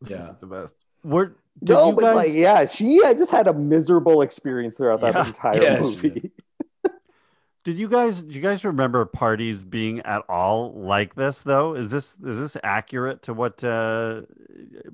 [0.00, 0.24] This Yeah.
[0.24, 0.74] is the best.
[1.02, 1.32] We're
[1.62, 5.00] did no, you but guys like, yeah, she I just had a miserable experience throughout
[5.00, 5.26] that Yeah.
[5.26, 6.30] entire Yeah, movie.
[7.64, 11.74] did you guys do you guys remember parties being at all like this though?
[11.74, 14.22] Is this is this accurate to what uh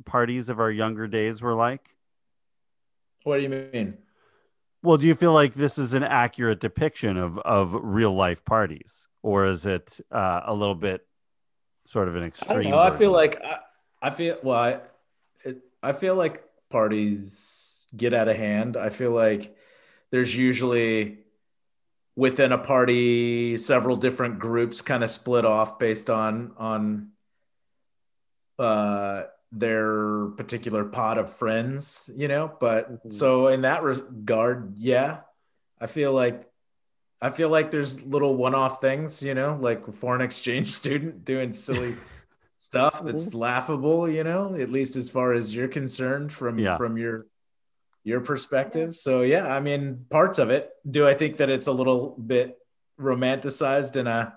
[0.05, 1.91] parties of our younger days were like?
[3.25, 3.99] What do you mean?
[4.83, 9.07] Well, do you feel like this is an accurate depiction of of real life parties,
[9.23, 11.07] or is it uh, a little bit
[11.87, 12.63] sort of an I extreme?
[12.63, 12.79] don't know.
[12.79, 13.59] I feel like I,
[14.03, 14.59] I feel well.
[14.59, 14.81] I,
[15.45, 18.77] it, I feel like parties get out of hand.
[18.77, 19.57] I feel like
[20.11, 21.19] there's usually
[22.17, 27.11] within a party several different groups kind of split off based on on
[28.59, 29.25] uh
[29.57, 32.53] their particular pot of friends, you know.
[32.61, 33.13] But Mhm.
[33.13, 35.21] so in that regard, yeah,
[35.81, 36.51] I feel like
[37.21, 41.53] I feel like there's little one-off things, you know, like a foreign exchange student doing
[41.55, 41.95] silly
[42.59, 46.77] stuff that's laughable, you know, at least as far as you're concerned from Yeah.
[46.77, 47.27] from your
[48.03, 48.95] your perspective.
[48.97, 50.71] So yeah, I mean, parts of it.
[50.91, 52.59] Do I think that it's a little bit
[53.01, 54.37] romanticized in a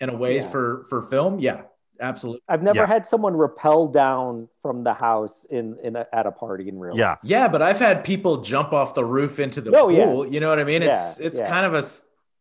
[0.00, 0.48] in a way Yeah.
[0.48, 1.38] for for film?
[1.38, 1.62] Yeah,
[2.00, 2.42] absolutely.
[2.48, 2.86] I've never Yeah.
[2.86, 6.96] had someone rappel down from the house in in a, at a party in real.
[6.96, 10.04] yeah, Yeah, but I've had people jump off the roof into the Oh, yeah.
[10.06, 10.26] pool.
[10.26, 10.82] You know what I mean?
[10.82, 11.48] It's Yeah, it's yeah.
[11.48, 11.82] kind of a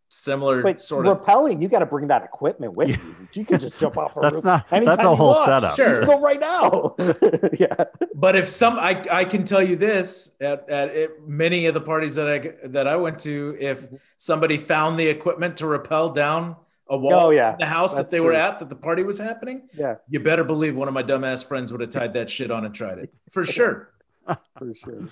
[0.09, 3.15] similar But sort of rappelling, you got to bring that equipment with you.
[3.33, 4.43] You can just jump off a That's roof.
[4.45, 5.45] not- that's anytime a whole want.
[5.45, 5.75] setup.
[5.75, 6.01] Sure.
[6.01, 6.95] You can go right now.
[7.59, 7.85] yeah.
[8.13, 11.81] But if some, I, I can tell you this at, at it, many of the
[11.81, 13.95] parties that I that I went to, if mm-hmm.
[14.17, 16.57] somebody found the equipment to rappel down
[16.89, 17.53] a wall Oh, yeah.
[17.53, 20.19] in the house That's that they were at, that the party was happening, Yeah, you
[20.19, 22.97] better believe one of my dumbass friends would have tied that shit on and tried
[22.99, 23.93] it for sure.
[24.27, 25.07] for sure.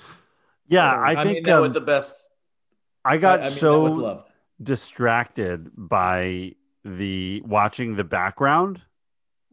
[0.67, 0.91] yeah.
[0.93, 2.27] I, I, think mean that um, with the best.
[3.05, 4.25] I got I, I mean so love.
[4.61, 6.53] distracted by
[6.83, 8.81] the watching the background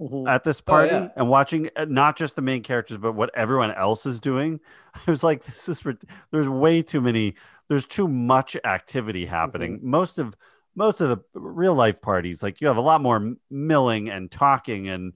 [0.00, 0.28] Mhm.
[0.28, 1.08] at this Oh, party yeah.
[1.16, 4.60] and watching uh, not just the main characters but what everyone else is doing
[4.94, 5.82] i was like this is
[6.30, 7.34] there's way too many
[7.68, 10.36] there's too much activity happening most of
[10.78, 14.88] most of the real life parties like you have a lot more milling and talking
[14.88, 15.12] and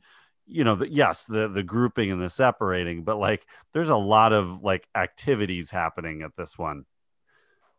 [0.46, 4.32] you know the, yes the the grouping and the separating but like there's a lot
[4.32, 6.84] of like activities happening at this one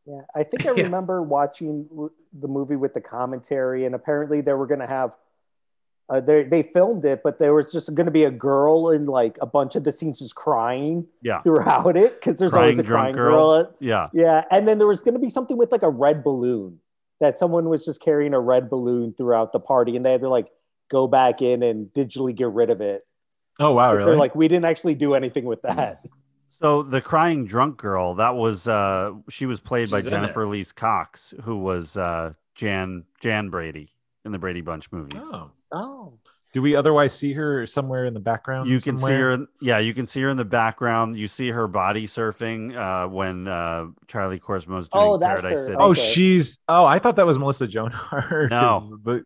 [0.05, 0.83] Yeah, I think I Yeah.
[0.83, 1.87] remember watching
[2.41, 5.11] the movie with the commentary, and apparently they were going to have.
[6.09, 9.05] Uh, they they filmed it, but there was just going to be a girl in
[9.05, 12.79] like a bunch of the scenes just crying yeah throughout it because there's Crying always
[12.79, 13.63] a drunk crying girl.
[13.63, 13.75] girl.
[13.79, 16.79] yeah Yeah, and then there was going to be something with like a red balloon
[17.23, 20.29] that someone was just carrying a red balloon throughout the party, and they had to
[20.29, 20.51] like
[20.91, 23.03] go back in and digitally get rid of it.
[23.59, 24.05] Oh wow, really?
[24.05, 26.05] They're like, we didn't actually do anything with that.
[26.61, 30.21] So the crying drunk girl, that was uh she was played by She's in there.
[30.21, 33.91] Jennifer Elise Cox, who was uh Jan Jan Brady
[34.23, 35.27] in the Brady Bunch movies.
[35.33, 35.51] oh.
[35.73, 36.13] Oh,
[36.53, 38.69] Do we otherwise see her somewhere in the background?
[38.69, 41.15] You can see her yeah, you can see her in the background.
[41.15, 45.65] You see her body surfing uh when uh Charlie Korsmo's doing Oh, Paradise her.
[45.65, 45.77] City.
[45.79, 46.01] Oh, Okay.
[46.01, 46.59] she's.
[46.69, 48.51] Oh, I thought that was Melissa Joan Hart.
[48.51, 48.97] 'cause No.
[49.03, 49.25] the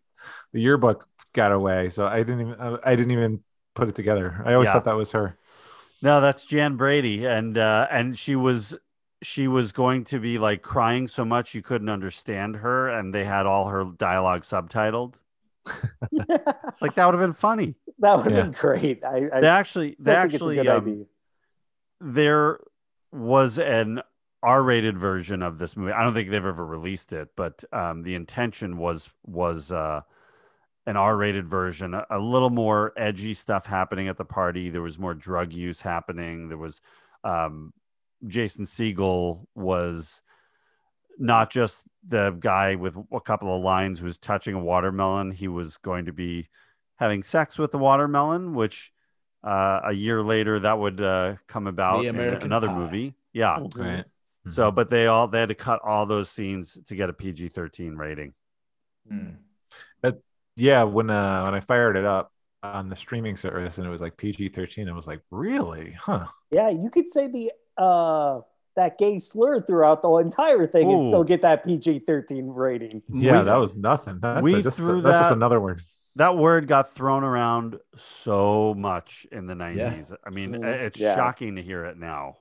[0.52, 2.78] the yearbook got away, so I didn't even.
[2.82, 3.40] I didn't even
[3.74, 4.42] put it together.
[4.44, 4.72] I always Yeah.
[4.72, 5.36] thought that was her.
[6.00, 8.74] No, that's Jan Brady, and uh, and she was
[9.20, 13.24] she was going to be like crying so much you couldn't understand her, and they
[13.24, 15.14] had all her dialogue subtitled.
[16.80, 17.74] Like that would have been funny.
[17.98, 18.42] that would have Yeah.
[18.44, 19.04] been great.
[19.04, 21.04] I, I They actually, they think a actually, good um, idea.
[22.00, 22.60] there
[23.12, 24.00] was an
[24.42, 25.92] R-rated version of this movie.
[25.92, 30.02] I don't think they've ever released it, but um, the intention was was uh,
[30.86, 34.70] an R-rated version, a, a little more edgy stuff happening at the party.
[34.70, 36.48] There was more drug use happening.
[36.48, 36.80] There was
[37.24, 37.72] um,
[38.26, 40.22] Jason Segel was
[41.18, 45.30] not just the guy with a couple of lines who was touching a watermelon.
[45.30, 46.48] He was going to be
[46.96, 48.92] having sex with the watermelon, which
[49.44, 52.78] uh, a year later that would uh, come about in another Pie.
[52.78, 53.14] movie.
[53.32, 53.58] Yeah.
[53.58, 53.76] Mhm.
[53.76, 54.04] Right.
[54.50, 57.50] So, but they all they had to cut all those scenes to get a PG
[57.50, 58.32] thirteen rating.
[59.06, 59.30] Hmm.
[60.56, 64.00] yeah, when uh when I fired it up on the streaming service and it was
[64.00, 66.26] like PG thirteen, I was like, really, huh?
[66.50, 68.40] Yeah, you could say the uh
[68.78, 71.08] that gay slur throughout the entire thing and Ooh.
[71.08, 73.02] still get that PG thirteen rating.
[73.12, 74.20] Yeah, We- that was nothing.
[74.22, 75.82] That's we a- just threw that's just that- another word.
[76.16, 80.12] that word got thrown around so much in the 90s.
[80.24, 80.64] I mean, Mhm.
[80.64, 81.14] it's Yeah.
[81.16, 82.36] shocking to hear it now.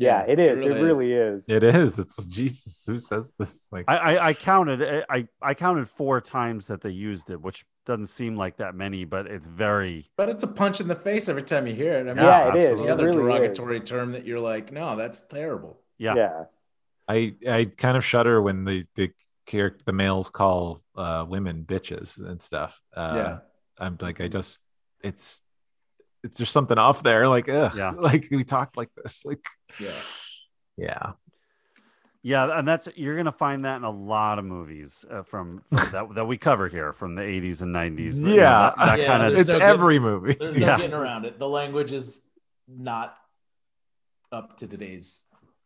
[0.00, 0.64] Yeah, it is.
[0.64, 1.48] It really really, is.
[1.48, 1.98] It is.
[1.98, 2.84] It's Jesus.
[2.86, 3.68] Who says this?
[3.70, 7.64] Like, I, I, I counted I, I counted four times that they used it, which
[7.86, 11.28] doesn't seem like that many, but it's very But it's a punch in the face
[11.28, 12.00] every time you hear it.
[12.08, 12.78] I mean, Yeah, it's it is.
[12.78, 13.24] The It other really is.
[13.58, 15.78] derogatory term that you're like, no, that's terrible.
[15.98, 16.14] yeah.
[16.14, 16.44] yeah.
[17.08, 19.10] I I kind of shudder when the the
[19.46, 22.80] character the males call uh women bitches and stuff.
[22.96, 23.38] Uh, yeah.
[23.78, 24.60] I'm like, I just
[25.02, 25.42] it's
[26.22, 27.28] it's there's something off there.
[27.28, 27.90] Like, ugh, Yeah.
[27.98, 29.24] like we talked like this.
[29.24, 29.44] Like,
[29.78, 29.90] Yeah.
[30.76, 31.12] yeah,
[32.22, 35.90] Yeah, and that's you're gonna find that in a lot of movies uh, from, from
[35.92, 38.16] that that we cover here from the 80s and 90s.
[38.16, 38.72] You know, Yeah.
[38.76, 40.34] that, that Yeah, kind of it's no good- every movie.
[40.38, 40.76] There's no Yeah.
[40.76, 41.38] getting around it.
[41.38, 42.22] The language is
[42.68, 43.16] not
[44.32, 45.22] up to today's.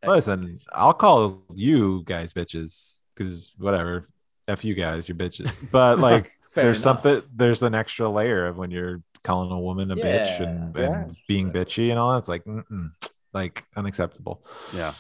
[0.07, 4.07] Listen, I'll call you guys bitches because whatever.
[4.47, 5.59] F you guys, you're bitches.
[5.71, 7.03] But like, Fair there's enough.
[7.03, 7.23] something.
[7.35, 10.93] There's an extra layer of when you're calling a woman a bitch and, Yeah.
[11.03, 12.91] and being bitchy and all that's like, mm-mm,
[13.33, 14.45] like unacceptable.
[14.75, 14.93] yeah.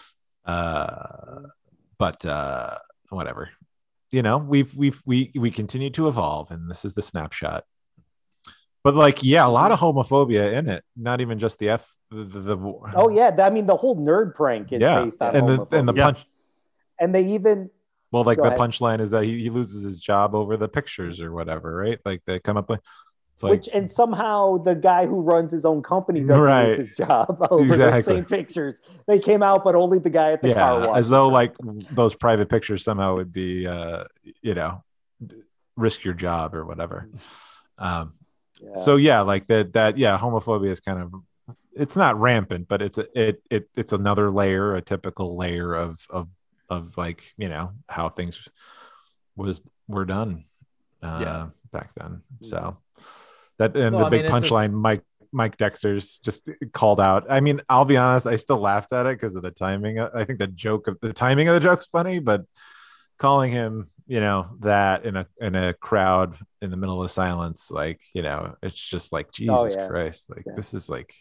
[0.44, 1.42] uh
[1.98, 2.76] but uh
[3.10, 3.50] whatever
[4.10, 7.64] you know we've we've we we continue to evolve and this is the snapshot
[8.82, 12.24] but like yeah a lot of homophobia in it not even just the f the,
[12.24, 12.56] the, the
[12.94, 15.88] Oh yeah, I mean the whole nerd prank is yeah based on and the and
[15.88, 15.96] the homophobia.
[15.96, 16.04] Yeah.
[16.04, 16.26] punch
[17.00, 17.70] and they even
[18.14, 18.60] well like Go the ahead.
[18.60, 22.22] punchline is that he, he loses his job over the pictures or whatever right like
[22.26, 22.80] they come up with
[23.34, 26.68] it's like which and somehow the guy who runs his own company doesn't Right.
[26.68, 28.14] lose his job over the Exactly.
[28.14, 28.80] same pictures.
[29.08, 30.98] They came out, but only the guy at the car wash.
[31.00, 31.52] as though like
[31.90, 34.04] those private pictures somehow would be uh
[34.40, 34.84] you know
[35.76, 37.08] risk your job or whatever
[37.78, 38.14] um
[38.62, 38.76] Yeah.
[38.76, 41.12] so yeah like that that yeah homophobia is kind of
[41.74, 45.98] it's not rampant but it's a, it it it's another layer a typical layer of
[46.08, 46.28] of
[46.74, 48.40] of like you know how things
[49.36, 50.44] was were done
[51.02, 51.46] uh Yeah.
[51.72, 52.22] back then.
[52.42, 52.76] So
[53.58, 55.02] that and Well, the I big mean, just- punchline mike
[55.32, 57.26] mike dexter's just called out.
[57.28, 60.24] I mean i'll be honest i still laughed at it because of the timing i
[60.24, 62.42] think the joke of the timing of the joke's funny but
[63.18, 67.70] calling him you know that in a in a crowd in the middle of silence
[67.70, 69.88] like you know it's just like jesus Oh, yeah.
[69.88, 70.52] christ like Yeah.
[70.56, 71.14] this is like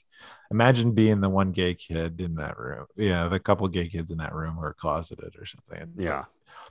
[0.52, 4.18] imagine being the one gay kid in that room yeah the couple gay kids in
[4.18, 6.18] that room who are closeted or something It's Yeah.
[6.18, 6.26] like-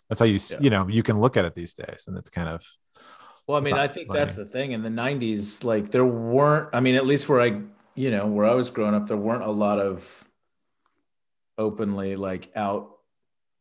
[0.09, 0.59] that's how you s Yeah.
[0.61, 2.63] you know you can look at it these days and it's kind of
[3.47, 4.21] Well, I mean, I think funny.
[4.21, 4.71] that's the thing.
[4.73, 6.69] In the '90s, like there weren't.
[6.73, 7.61] I mean, at least where I,
[7.97, 9.97] you know, where I was growing up, there weren't a lot of
[11.59, 12.91] openly like out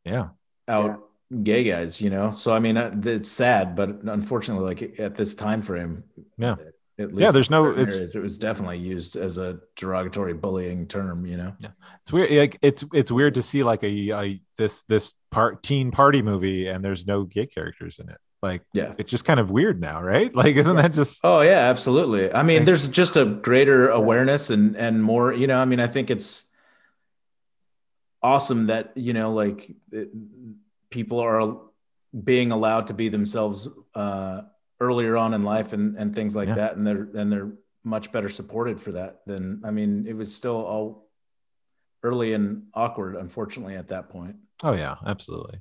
[0.06, 0.30] yeah
[0.68, 1.02] out
[1.44, 2.02] gay guys.
[2.02, 6.04] You know, so I mean, uh, it's sad, but unfortunately, like at this time frame,
[6.38, 6.56] Yeah.
[7.00, 11.26] at least Yeah, there's no- it's- it was definitely used as a derogatory bullying term.
[11.26, 11.70] You know, Yeah,
[12.02, 15.92] it's weird like it's it's weird to see like a, a this this part teen
[15.92, 18.94] party movie and there's no gay characters in it like yeah.
[18.98, 22.34] it's just kind of weird now right like isn't that just Oh yeah, absolutely.
[22.34, 25.32] I mean, there's just a greater awareness and and more.
[25.32, 26.46] You know, I mean, I think it's
[28.24, 30.10] awesome that you know, like it,
[30.92, 31.58] people are
[32.24, 34.42] being allowed to be themselves uh,
[34.80, 36.56] earlier on in life and and things like Yeah.
[36.56, 37.52] that, and they're and they're
[37.84, 39.62] much better supported for that than.
[39.66, 41.10] I mean, it was still all
[42.04, 44.36] early and awkward, unfortunately, at that point.
[44.64, 45.60] oh yeah absolutely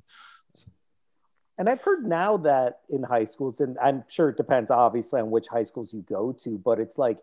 [1.57, 5.29] And I've heard now that in high schools, and I'm sure it depends obviously on
[5.29, 7.19] which high schools you go to, but it's like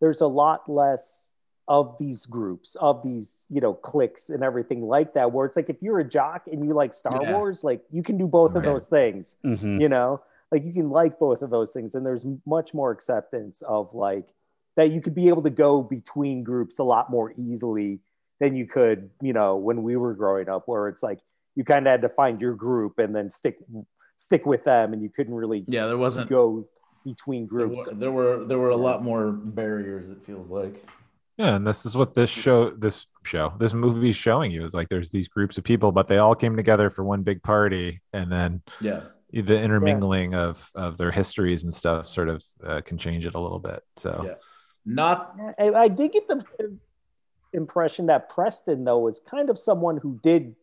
[0.00, 1.31] there's a lot less
[1.68, 5.70] of these groups, of these, you know, cliques and everything like that, where it's like
[5.70, 7.32] if you're a jock and you like Star Yeah.
[7.38, 9.80] Wars, like you can do both of those things, Mhm.
[9.80, 10.20] you know,
[10.50, 11.94] like you can like both of those things.
[11.94, 14.34] And there's much more acceptance of like
[14.76, 18.00] that you could be able to go between groups a lot more easily
[18.40, 21.20] than you could, you know, when we were growing up, where it's like
[21.54, 23.58] you kind of had to find your group and then stick
[24.16, 26.28] stick with them, and you couldn't really Yeah, there wasn't.
[26.28, 26.66] go
[27.04, 27.86] between There groups.
[27.86, 30.10] were, there were there were a lot more barriers.
[30.10, 30.84] It feels like.
[31.38, 34.74] Yeah and this is what this show this show this movie is showing you is
[34.74, 38.00] like there's these groups of people but they all came together for one big party
[38.12, 39.00] and then Yeah.
[39.32, 43.40] the intermingling of of their histories and stuff sort of uh, can change it a
[43.40, 44.34] little bit so Yeah.
[44.84, 46.44] Not I, I did get the
[47.52, 50.56] impression that Preston, though, is kind of someone who did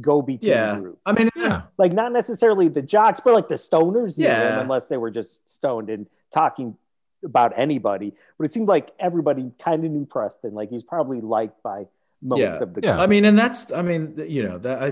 [0.00, 0.78] go between yeah.
[0.78, 1.00] groups.
[1.06, 4.60] I mean, yeah like not necessarily the jocks, but like the stoners Yeah.
[4.60, 6.76] unless they were just stoned and talking
[7.24, 8.14] about anybody.
[8.38, 10.54] But it seemed like everybody kind of knew Preston.
[10.54, 11.86] Like he's probably liked by
[12.22, 12.56] most Yeah.
[12.58, 13.00] of the Yeah.
[13.00, 14.82] I mean, and that's, I mean, you know, that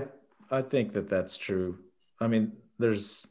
[0.51, 1.79] I, I think that that's true.
[2.19, 3.29] I mean, there's,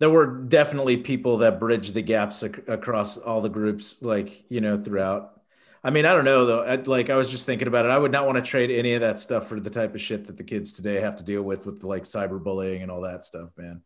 [0.00, 4.60] there were definitely people that bridged the gaps ac- across all the groups, like you
[4.60, 5.40] know, throughout.
[5.82, 6.62] I mean, I don't know though.
[6.62, 7.90] I, like I was just thinking about it.
[7.90, 10.26] I would not want to trade any of that stuff for the type of shit
[10.26, 13.50] that the kids today have to deal with, with like cyberbullying and all that stuff,
[13.56, 13.82] man.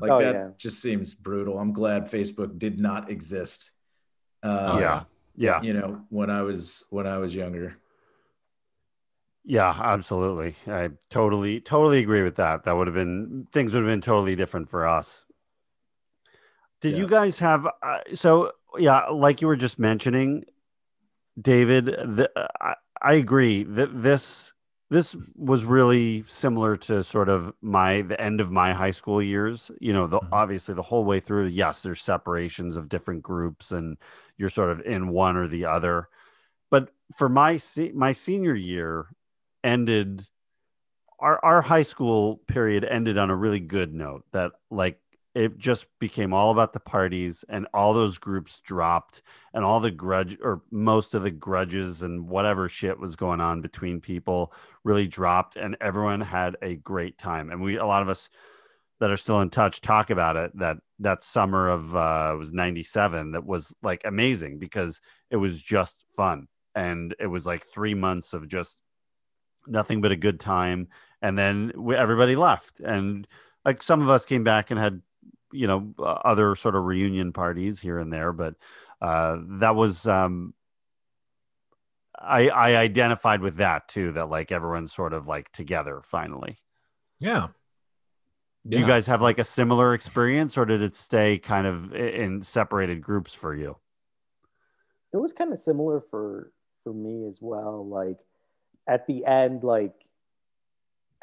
[0.00, 0.48] Like Oh, that yeah.
[0.58, 1.58] just seems brutal.
[1.58, 3.72] I'm glad Facebook did not exist.
[4.42, 5.02] Uh, yeah.
[5.36, 5.62] Yeah.
[5.62, 7.76] You know, when I was when I was younger.
[9.44, 10.56] Yeah, absolutely.
[10.66, 12.64] I totally, totally agree with that.
[12.64, 15.24] That would have been things would have been totally different for us.
[16.80, 20.44] Did you guys have uh, so yeah, like you were just mentioning,
[21.40, 21.86] David?
[21.86, 22.30] The,
[22.60, 24.53] I, I agree that this
[24.90, 29.70] this was really similar to sort of my the end of my high school years.
[29.80, 30.28] You know, the Mhm.
[30.32, 31.46] obviously the whole way through.
[31.46, 33.96] Yes, there's separations of different groups, and
[34.36, 36.08] you're sort of in one or the other.
[36.70, 37.60] But for my
[37.94, 39.08] my senior year,
[39.64, 40.26] ended
[41.20, 45.00] our our high school period ended on a really good note that like
[45.34, 49.20] it just became all about the parties and all those groups dropped
[49.52, 53.60] and all the grudge or most of the grudges and whatever shit was going on
[53.60, 54.52] between people
[54.84, 57.50] really dropped and everyone had a great time.
[57.50, 58.30] And we a lot of us
[59.00, 63.32] that are still in touch talk about it that that summer of uh was 97
[63.32, 65.00] that was like amazing because
[65.30, 66.46] it was just fun.
[66.76, 68.78] And it was like 3 months of just
[69.66, 70.88] nothing but a good time.
[71.22, 72.78] And then we, everybody left.
[72.80, 73.26] And
[73.64, 75.00] like some of us came back and had
[75.54, 78.54] you know uh, other sort of reunion parties here and there but
[79.00, 80.52] uh that was um
[82.18, 86.58] i i identified with that too that like everyone's sort of like together finally.
[87.20, 87.48] Yeah.
[88.68, 92.42] do you guys have like a similar experience or did it stay kind of in
[92.42, 93.76] separated groups for you?
[95.12, 96.52] It was kind of similar for
[96.82, 98.18] for me as well like
[98.86, 99.94] at the end like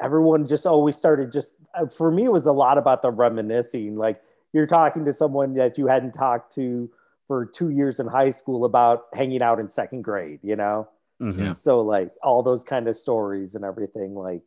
[0.02, 3.96] everyone just always started just uh, for me it was a lot about the reminiscing.
[3.96, 4.20] Like
[4.52, 6.90] you're talking to someone that you hadn't talked to
[7.28, 10.88] for two years in high school about hanging out in second grade you know?
[11.20, 11.56] Mhm.
[11.56, 14.42] So like all those kind of stories and everything like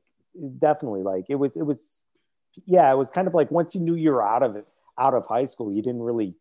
[0.60, 2.04] definitely like it was it was
[2.66, 4.68] yeah it was kind of like once you knew you were out of it
[5.00, 6.36] out of high school you didn't really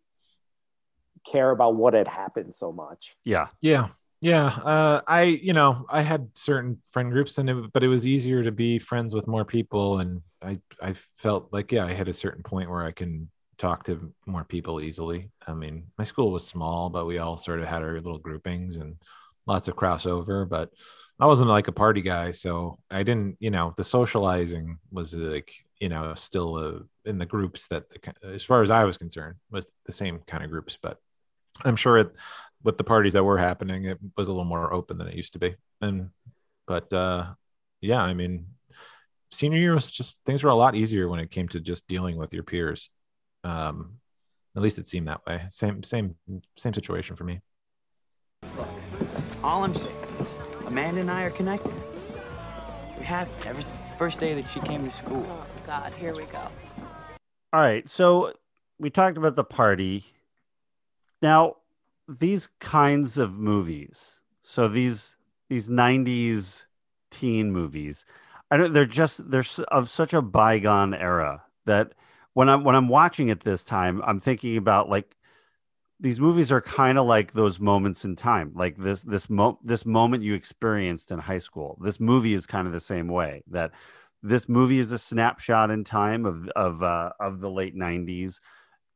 [1.24, 3.16] care about what had happened so much.
[3.24, 3.48] Yeah.
[3.60, 3.88] Yeah.
[4.24, 4.46] Yeah.
[4.46, 8.42] Uh, I, you know, I had certain friend groups and it, but it was easier
[8.42, 9.98] to be friends with more people.
[9.98, 13.84] And I, I felt like, yeah, I had a certain point where I can talk
[13.84, 15.30] to more people easily.
[15.46, 18.76] I mean, my school was small, but we all sort of had our little groupings
[18.76, 18.96] and
[19.46, 20.70] lots of crossover, but
[21.20, 22.30] I wasn't like a party guy.
[22.30, 27.26] So I didn't, you know, the socializing was like, you know, still uh, in the
[27.26, 30.78] groups that, the, as far as I was concerned, was the same kind of groups,
[30.80, 30.98] but
[31.62, 32.14] I'm sure it,
[32.62, 35.34] with the parties that were happening, it was a little more open than it used
[35.34, 35.54] to be.
[35.80, 36.10] And,
[36.66, 37.34] but, uh,
[37.80, 38.46] yeah, I mean,
[39.30, 42.16] senior year was just things were a lot easier when it came to just dealing
[42.16, 42.90] with your peers.
[43.42, 43.98] Um,
[44.56, 45.42] at least it seemed that way.
[45.50, 46.14] Same, same,
[46.56, 47.40] same situation for me.
[49.42, 50.34] All I'm saying is,
[50.66, 51.74] Amanda and I are connected.
[52.98, 55.26] We have been ever since the first day that she came to school.
[55.28, 56.48] Oh, God, here we go.
[57.52, 57.86] All right.
[57.88, 58.32] So
[58.78, 60.04] we talked about the party.
[61.24, 61.56] Now,
[62.06, 65.16] these kinds of movies, so these
[65.48, 66.66] these 90s
[67.10, 68.04] teen movies,
[68.50, 71.92] I don't they're just they're of such a bygone era that
[72.34, 75.16] when I'm when I'm watching it this time, I'm thinking about like
[75.98, 79.86] these movies are kind of like those moments in time, like this this mo- this
[79.86, 81.78] moment you experienced in high school.
[81.80, 83.70] This movie is kind of the same way that
[84.22, 88.40] this movie is a snapshot in time of of uh, of the late 90s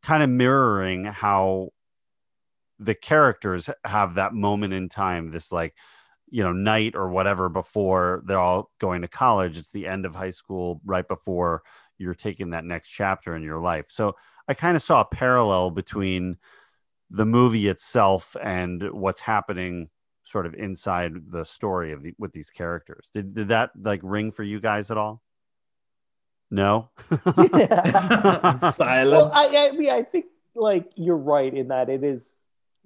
[0.02, 1.70] kind of mirroring how
[2.78, 5.74] the characters have that moment in time this like
[6.30, 10.14] you know night or whatever before they're all going to college it's the end of
[10.14, 11.62] high school right before
[11.98, 13.86] you're taking that next chapter in your life.
[13.90, 16.38] So i kind of saw a parallel between
[17.10, 19.90] the movie itself and what's happening
[20.24, 23.10] sort of inside the story of the, with these characters.
[23.12, 25.22] Did, did that like ring for you guys at all?
[26.50, 26.90] No?
[27.10, 28.74] Silence.
[28.74, 32.30] well, I, I mean, I think like you're right in that it is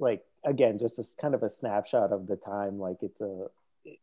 [0.02, 2.78] like again just a s- kind of a snapshot of the time.
[2.78, 3.46] Like it's a,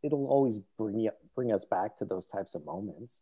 [0.01, 3.15] it'll always bring you bring us back to those types of moments.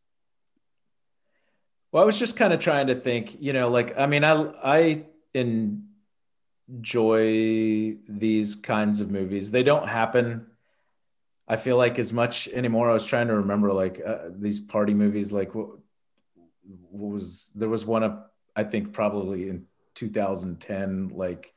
[1.91, 4.53] Well, I was just kind of trying to think, you know, like I mean, I
[4.63, 5.05] I
[6.69, 9.51] enjoy these kinds of movies.
[9.51, 10.47] They don't happen.
[11.47, 12.89] I feel like as much anymore.
[12.89, 15.31] I was trying to remember like uh, these party movies.
[15.31, 15.69] Like what,
[16.91, 18.19] what was there was one of
[18.55, 21.53] I think probably in 2010, like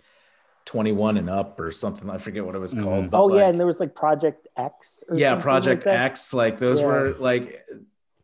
[0.70, 2.08] 21 and up or something.
[2.08, 2.86] I forget what it was called.
[2.86, 3.08] Mm-hmm.
[3.08, 5.02] but, oh yeah, like- and there was like Project X.
[5.08, 5.98] Or yeah, Project like.
[5.98, 6.32] X.
[6.32, 6.86] Like those Yeah.
[6.86, 7.66] were like.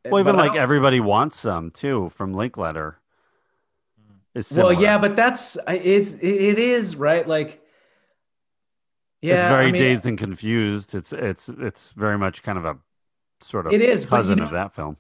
[0.05, 3.01] well even like everybody wants some too from linklater
[4.36, 7.27] is Well, yeah, but that's it's it it is right.
[7.27, 7.60] Like,
[9.20, 10.94] yeah, it's very I mean, dazed and confused.
[10.94, 12.77] It's it's it's very much kind of a
[13.40, 14.98] sort of It is, but you cousin know- of that film.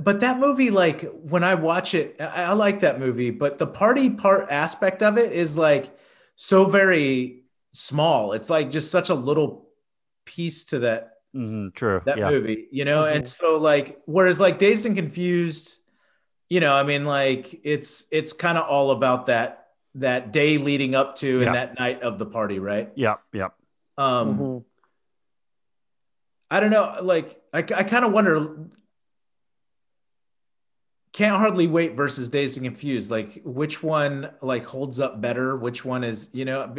[0.00, 3.30] But that movie, like when I watch it, I, I like that movie.
[3.30, 5.96] But the party part aspect of it is like
[6.40, 7.42] so very
[7.72, 8.32] small.
[8.32, 9.70] It's like just such a little
[10.24, 12.00] piece to that Mhm, true.
[12.06, 12.30] that yeah.
[12.30, 13.04] movie, you know?
[13.04, 15.80] And so like whereas like Dazed and Confused,
[16.48, 19.66] you know, I mean like it's it's kind of all about that
[19.96, 21.46] that day leading up to Yeah.
[21.46, 22.90] and that night of the party, right?
[22.94, 23.16] Yeah.
[23.32, 23.48] Yeah.
[23.98, 24.64] Um Mhm.
[26.50, 28.56] I don't know, like I I kind of wonder
[31.12, 35.84] can't hardly wait versus Dazed and Confused, like which one like holds up better, which
[35.84, 36.74] one is, you know,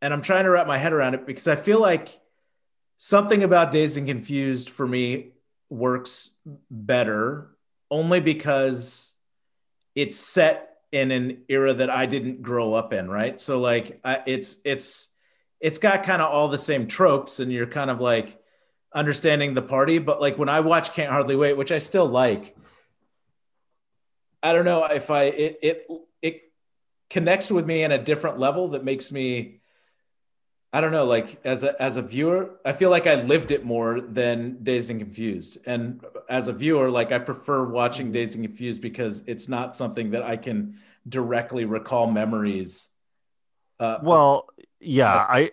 [0.00, 2.20] and I'm trying to wrap my head around it because I feel like
[2.96, 5.32] something about Dazed and Confused for me
[5.68, 6.32] works
[6.70, 7.50] better
[7.90, 9.16] only because
[9.94, 13.38] it's set in an era that I didn't grow up in, right?
[13.38, 15.08] So like I, it's it's
[15.60, 18.38] it's got kind of all the same tropes and you're kind of like
[18.94, 22.56] understanding the party, but like when I watch Can't Hardly Wait, which I still like,
[24.42, 25.88] I don't know if I it it
[26.20, 26.52] it
[27.10, 29.60] connects with me in a different level that makes me
[30.74, 33.62] I don't know, like as a as a viewer, I feel like I lived it
[33.62, 35.58] more than Dazed and Confused.
[35.66, 40.12] And as a viewer, like I prefer watching Dazed and Confused because it's not something
[40.12, 42.88] that I can directly recall memories.
[43.78, 44.48] Uh, Well,
[44.80, 45.26] yeah, Yes.
[45.28, 45.50] I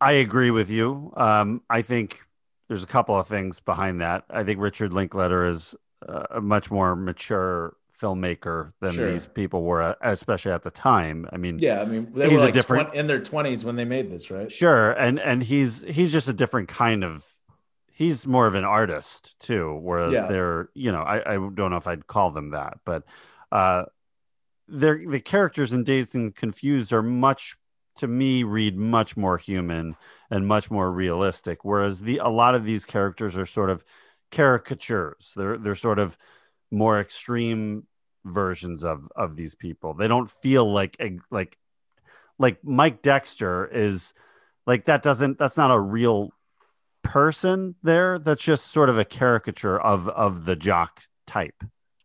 [0.00, 1.12] I agree with you.
[1.16, 2.22] Um, I think
[2.68, 4.24] there's a couple of things behind that.
[4.30, 5.74] I think Richard Linklater is
[6.06, 9.12] uh, a much more mature filmmaker than Sure.
[9.12, 11.28] these people were, especially at the time.
[11.32, 13.84] I mean, yeah, I mean, they were like different- 20 in their twenties when they
[13.84, 14.50] made this, right?
[14.50, 17.24] Sure, and and he's he's just a different kind of.
[17.94, 20.26] He's more of an artist too, whereas Yeah.
[20.26, 23.04] they're you know I I don't know if I'd call them that, but
[23.52, 23.84] uh,
[24.66, 27.56] they're the characters in Dazed and Confused are much
[27.96, 29.94] to me read much more human
[30.30, 33.84] and much more realistic, whereas the a lot of these characters are sort of
[34.30, 35.32] caricatures.
[35.36, 36.16] They're they're sort of
[36.70, 37.86] more extreme
[38.24, 39.94] versions of of these people.
[39.94, 40.96] They don't feel like
[41.30, 41.56] like
[42.38, 44.14] like Mike Dexter is
[44.66, 46.32] like that doesn't that's not a real
[47.02, 51.64] person there that's just sort of a caricature of of the jock type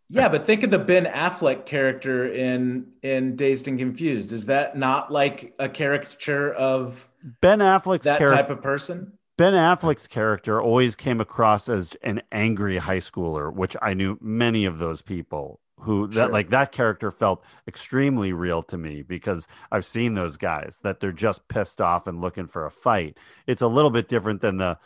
[0.10, 4.32] Yeah, but think of the Ben Affleck character in in Dazed and Confused.
[4.32, 7.08] Is that not like a caricature of
[7.42, 9.14] Ben Affleck's that character type of person?
[9.38, 14.66] Ben Affleck's character always came across as an angry high schooler which I knew many
[14.66, 19.86] of those people who that like that character felt extremely real to me because I've
[19.86, 23.18] seen those guys that they're just pissed off and looking for a fight.
[23.46, 24.80] It's a little bit different than the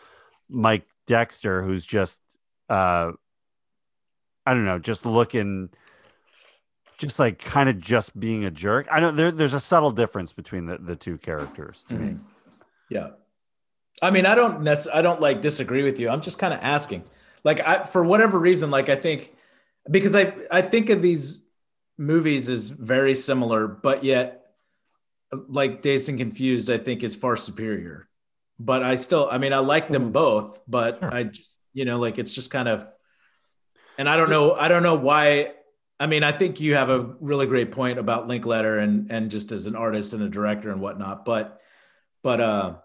[0.50, 2.22] Mike Dexter who's just
[2.70, 3.12] uh
[4.46, 5.70] I don't know, just looking
[6.98, 8.88] just like kind of just being a jerk.
[8.92, 12.08] I know there, there's a subtle difference between the, the two characters to me.
[12.14, 12.20] Mhm.
[12.90, 13.10] Yeah.
[14.02, 16.10] I mean, I don't necess- I don't like disagree with you.
[16.10, 17.04] I'm just kind of asking.
[17.44, 19.34] Like I for whatever reason, like I think
[19.90, 21.42] because I I think of these
[21.98, 24.42] movies as very similar, but yet
[25.48, 28.08] like Dazed and Confused, I think is far superior.
[28.60, 31.14] But I still, I mean, I like them both, but Sure.
[31.14, 32.86] I just, you know, like it's just kind of,
[33.98, 35.54] and I don't know, I don't know why.
[36.00, 39.52] I mean, I think you have a really great point about Linklater and and just
[39.52, 41.60] as an artist and a director and whatnot, but
[42.24, 42.76] but uh,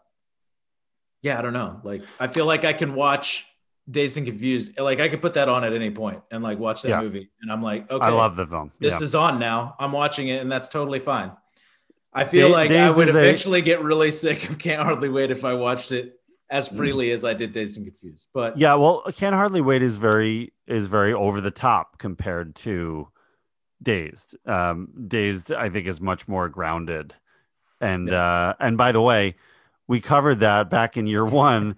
[1.22, 1.80] yeah, I don't know.
[1.82, 3.46] Like, I feel like I can watch
[3.90, 6.82] Dazed and Confused, like I could put that on at any point and like watch
[6.82, 7.00] that Yeah.
[7.00, 8.72] movie, and I'm like, okay, I love the film.
[8.80, 9.04] this yeah.
[9.04, 9.76] is on now.
[9.78, 11.32] I'm watching it, and that's totally fine.
[12.12, 15.08] I feel Da- like I would is a- eventually get really sick of Can't Hardly
[15.08, 16.14] Wait if I watched it
[16.50, 18.28] as freely as I did Dazed and Confused.
[18.32, 23.08] But Yeah, well, Can't Hardly Wait is very is very over the top compared to
[23.82, 24.36] Dazed.
[24.46, 27.14] Um, Dazed, I think, is much more grounded.
[27.80, 29.36] And uh, and by the way,
[29.88, 31.76] we covered that back in year one.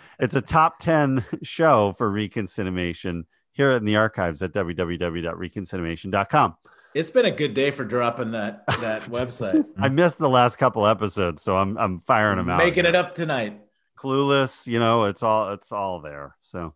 [0.18, 6.56] it's a top ten show for reconcinimation here in the archives at www.reconcinimation.com.
[6.94, 10.86] it's been a good day for dropping that that website, I missed the last couple
[10.86, 12.58] episodes, so I'm I'm firing them out.
[12.58, 12.90] making here.
[12.90, 13.60] it up tonight.
[13.98, 16.36] Clueless, you know, it's all it's all there.
[16.42, 16.74] So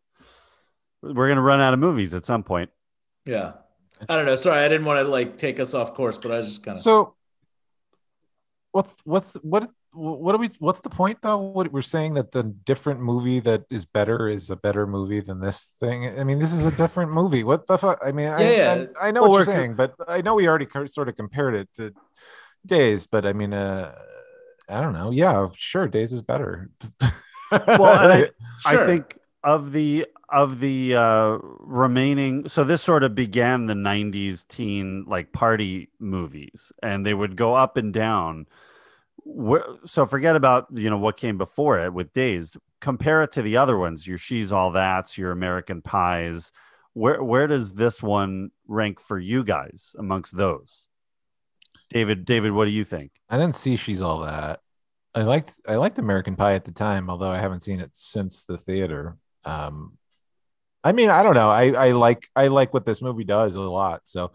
[1.02, 2.70] we're gonna run out of movies at some point.
[3.24, 3.52] Yeah,
[4.08, 4.36] I don't know.
[4.36, 6.76] Sorry, I didn't want to like take us off course, but I was just kind
[6.76, 6.82] of.
[6.82, 7.14] So
[8.72, 11.38] what's what's what what are we what's the point though?
[11.38, 15.40] What we're saying that the different movie that is better is a better movie than
[15.40, 16.18] this thing.
[16.18, 17.44] I mean, this is a different movie.
[17.44, 17.98] What the fuck?
[18.04, 18.84] I mean, I, Yeah, yeah.
[19.00, 20.86] I, I know Well, what you're we're co- saying, but I know we already co-
[20.86, 21.92] sort of compared it to
[22.66, 23.94] Dazed, but I mean, uh,
[24.68, 25.10] I don't know.
[25.10, 26.70] Yeah, sure, Dazed is better.
[27.78, 28.82] Well, I, Sure.
[28.82, 34.44] I think of the of the uh, remaining, so this sort of began the '90s
[34.48, 38.46] teen like party movies, and they would go up and down.
[39.28, 42.56] Where, so forget about you know what came before it with Dazed.
[42.80, 44.06] Compare it to the other ones.
[44.06, 46.52] Your She's All That's, your American Pies.
[46.92, 50.86] Where where does this one rank for you guys amongst those?
[51.90, 53.12] David, David, what do you think?
[53.28, 54.60] I didn't see She's All That.
[55.14, 58.44] I liked I liked American Pie at the time, although I haven't seen it since
[58.44, 59.16] the theater.
[59.44, 59.98] Um,
[60.84, 61.50] I mean, I don't know.
[61.50, 64.02] I I like I like what this movie does a lot.
[64.04, 64.32] So,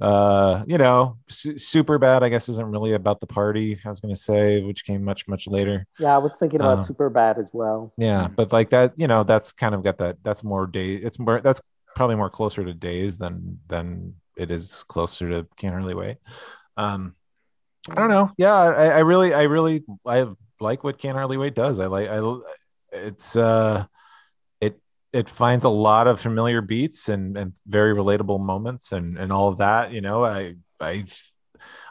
[0.00, 2.22] uh, you know, su- Superbad.
[2.22, 3.78] I guess isn't really about the party.
[3.84, 5.86] I was gonna say, which came much much later.
[5.98, 7.92] Yeah, I was thinking about Um, Superbad as well.
[7.96, 10.18] Yeah, but like that, you know, that's kind of got that.
[10.22, 10.94] That's more day.
[10.94, 11.40] It's more.
[11.40, 11.60] That's
[11.94, 16.18] probably more closer to Dazed than than it is closer to can't hardly wait.
[16.76, 17.14] Um,
[17.90, 18.32] I don't know.
[18.36, 20.26] Yeah, I, I really, I really, I
[20.60, 21.78] like what Can't Hardly Wait does.
[21.78, 22.20] I like, I,
[22.92, 23.84] it's, uh,
[25.12, 29.48] it, finds a lot of familiar beats and and very relatable moments and and all
[29.48, 29.92] of that.
[29.92, 31.04] You know, I, I,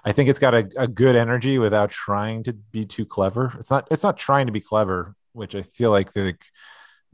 [0.04, 3.54] I think it's got a, a good energy without trying to be too clever.
[3.60, 6.36] It's not, it's not trying to be clever, which I feel like the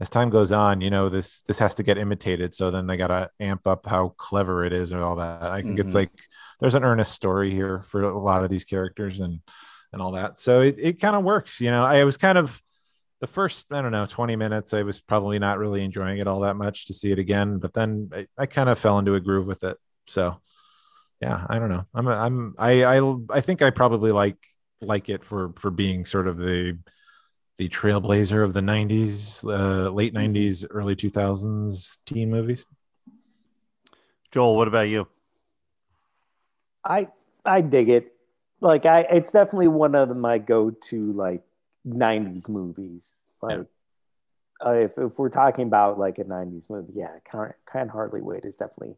[0.00, 2.54] as time goes on, you know, this this has to get imitated.
[2.54, 5.42] So then they gotta amp up how clever it is and all that.
[5.42, 5.94] I think it's Mhm.
[5.94, 6.10] like
[6.60, 9.40] there's an earnest story here for a lot of these characters and
[9.92, 10.40] and all that.
[10.40, 11.60] So it, it kind of works.
[11.60, 12.60] You know, I was kind of
[13.22, 16.40] the first, I don't know, 20 minutes, I was probably not really enjoying it all
[16.40, 17.58] that much to see it again.
[17.58, 19.78] But then I, I kind of fell into a groove with it.
[20.08, 20.40] So
[21.20, 21.86] yeah, I don't know.
[21.94, 24.38] I'm I'm I I I think I probably like
[24.80, 26.76] like it for for being sort of the
[27.58, 32.66] the trailblazer of the 90s uh, late 90s early 2000s teen movies
[34.32, 35.06] Joel, what about you?
[36.82, 37.08] I
[37.44, 38.14] I dig it.
[38.60, 41.42] Like I, it's definitely one of my go-to like
[41.86, 43.16] '90s movies.
[43.40, 43.66] Like,
[44.64, 48.44] uh, if if we're talking about like a '90s movie, yeah, can't can't hardly wait
[48.44, 48.96] is definitely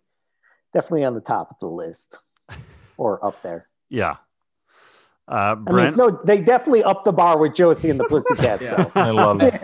[0.72, 2.18] definitely on the top of the list
[2.96, 3.68] or up there.
[3.88, 4.16] Yeah.
[5.26, 8.60] Uh, I mean, it's no, they definitely up the bar with Josie and the Pussycats.
[8.62, 8.90] Yeah.
[8.94, 9.54] i love it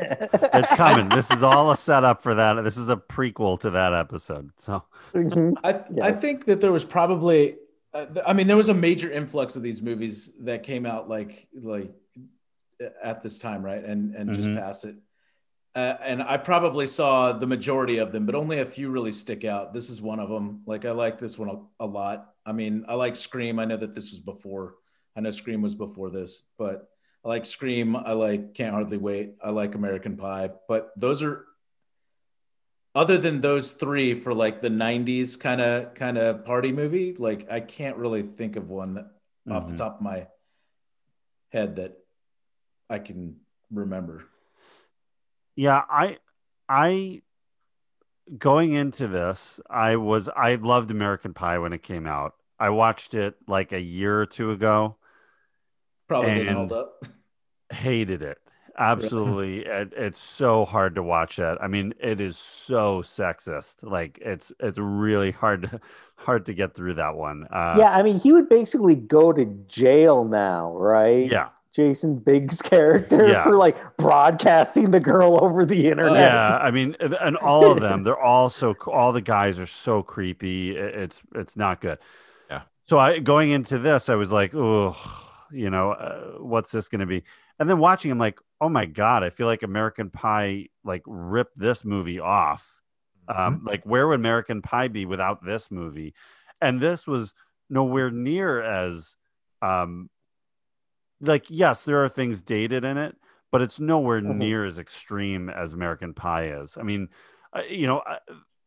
[0.55, 1.11] it's coming.
[1.11, 2.63] This is all a setup for that.
[2.65, 4.53] This is a prequel to that episode.
[4.57, 5.57] So Mhm.
[5.63, 7.59] I I think that there was probably
[7.93, 11.49] uh, I mean there was a major influx of these movies that came out like
[11.53, 11.93] like
[13.03, 14.57] at this time right and and just Mhm.
[14.57, 14.97] past it.
[15.75, 19.45] Uh, and I probably saw the majority of them, but only a few really stick
[19.45, 19.73] out.
[19.73, 20.63] This is one of them.
[20.67, 22.35] Like I like this one a, a lot.
[22.45, 23.61] I mean, I like Scream.
[23.61, 24.75] I know that this was before.
[25.15, 26.89] I know Scream was before this, but
[27.25, 27.95] I like Scream.
[27.95, 29.35] I like Can't Hardly Wait.
[29.45, 30.51] I like American Pie.
[30.67, 31.47] But those are
[32.97, 37.47] other than those three for like the 90s kind of kind of party movie like
[37.49, 39.07] i can't really think of one that
[39.49, 39.77] off the Mhm.
[39.77, 40.27] top of my
[41.53, 42.00] head that
[42.91, 43.37] i can
[43.71, 44.25] remember.
[45.57, 46.19] Yeah, I
[46.69, 47.23] I
[48.37, 52.35] going into this, I was I loved American Pie when it came out.
[52.59, 54.97] I watched it like a year or two ago.
[56.09, 57.07] probably doesn't hold up
[57.73, 58.39] hated it.
[58.79, 59.67] Absolutely.
[59.67, 61.59] It, it's so hard to watch that.
[61.63, 63.77] I mean it is so sexist.
[63.83, 65.81] Like it's it's really hard to
[66.17, 67.47] hard to get through that one.
[67.53, 71.31] Uh yeah, I mean, he would basically go to jail now, right?
[71.31, 73.45] yeah Jason Biggs' character Yeah.
[73.45, 76.17] for like broadcasting the girl over the internet.
[76.33, 79.67] yeah i mean and and all of them they're all so all the guys are
[79.67, 81.99] so creepy it's it's not good
[82.51, 82.63] Yeah.
[82.87, 84.97] so i going into this i was like oh
[85.53, 87.23] you know uh, what's this going to be
[87.59, 91.59] and then watching i'm like oh my god i feel like american pie like ripped
[91.59, 92.79] this movie off
[93.29, 96.15] um like where would american pie be without this movie
[96.61, 97.35] and this was
[97.69, 99.17] nowhere near as
[99.63, 100.09] um
[101.21, 103.17] like yes there are things dated in it
[103.53, 104.39] but it's nowhere Mhm.
[104.39, 107.09] near as extreme as american pie is i mean
[107.53, 108.19] uh, you know uh,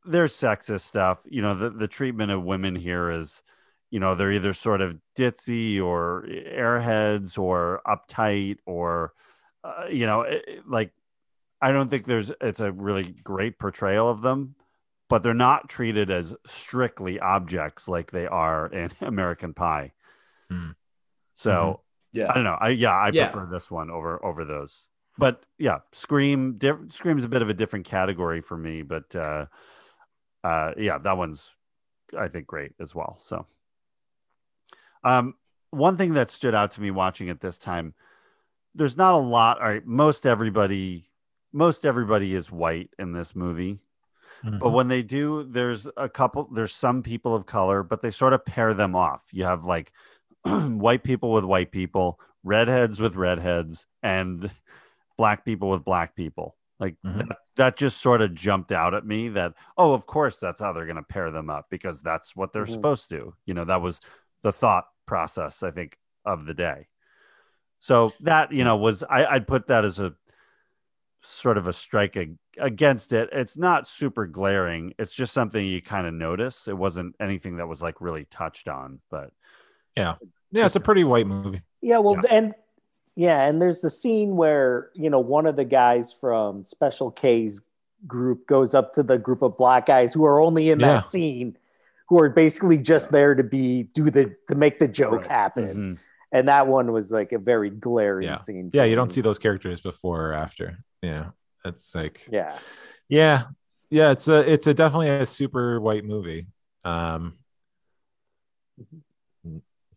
[0.06, 3.42] there's sexist stuff you know the, the treatment of women here is
[3.90, 9.14] you know they're either sort of ditzy or airheads or uptight or
[9.64, 10.92] uh, you know it, it- like
[11.62, 14.56] i don't think there's it's a really great portrayal of them
[15.10, 19.94] but they're not treated as strictly objects like they are in american pie
[20.50, 20.72] Hmm.
[21.36, 21.83] so
[22.14, 22.58] yeah I don't know.
[22.60, 23.28] I yeah, I Yeah.
[23.28, 24.88] prefer this one over over those.
[25.18, 29.46] But yeah, Scream diff- Scream's a bit of a different category for me, but uh
[30.44, 31.54] uh yeah, that one's
[32.18, 33.18] I think great as well.
[33.20, 33.46] So
[35.04, 35.36] um
[35.72, 37.94] one thing that stood out to me watching it this time,
[38.76, 41.10] there's not a lot all right, most everybody
[41.52, 43.80] most everybody is white in this movie.
[44.60, 48.34] But when they do, there's a couple, there's some people of color, but they sort
[48.34, 49.30] of pair them off.
[49.32, 49.94] You have like
[50.80, 54.52] white people with white people, redheads with redheads, and
[55.18, 56.56] black people with black people.
[56.80, 57.28] Like Mhm.
[57.28, 60.74] that, that just sort of jumped out at me that, oh, of course, that's how
[60.74, 62.72] they're going to pair them up because that's what they're Mhm.
[62.72, 63.36] supposed to.
[63.46, 64.02] You know, that was
[64.42, 66.88] the thought process, I think, of the day.
[67.80, 70.16] So that, you know, was, I, I'd put that as a
[71.22, 73.30] sort of a strike ag- against it.
[73.32, 74.94] It's not super glaring.
[75.00, 76.68] It's just something you kind of notice.
[76.68, 79.32] It wasn't anything that was like really touched on, but
[79.96, 80.16] Yeah,
[80.52, 81.62] Yeah, it's a pretty white movie.
[81.82, 82.54] Yeah, well, and
[83.16, 87.62] yeah, and there's the scene where you know one of the guys from Special K's
[88.08, 90.88] group goes up to the group of black guys who are only in Yeah.
[90.96, 91.58] that scene,
[92.10, 95.32] who are basically just there to be do the to make the joke Right.
[95.32, 96.00] happen, Mhm.
[96.32, 98.38] and that one was like a very glaring Yeah.
[98.38, 98.72] scene.
[98.74, 100.78] Yeah, for you don't see those characters before or after.
[101.02, 101.30] Yeah,
[101.66, 102.58] it's like Yeah,
[103.10, 103.44] yeah,
[103.90, 104.12] yeah.
[104.12, 106.48] It's a it's a definitely a super white movie.
[106.84, 107.38] Um,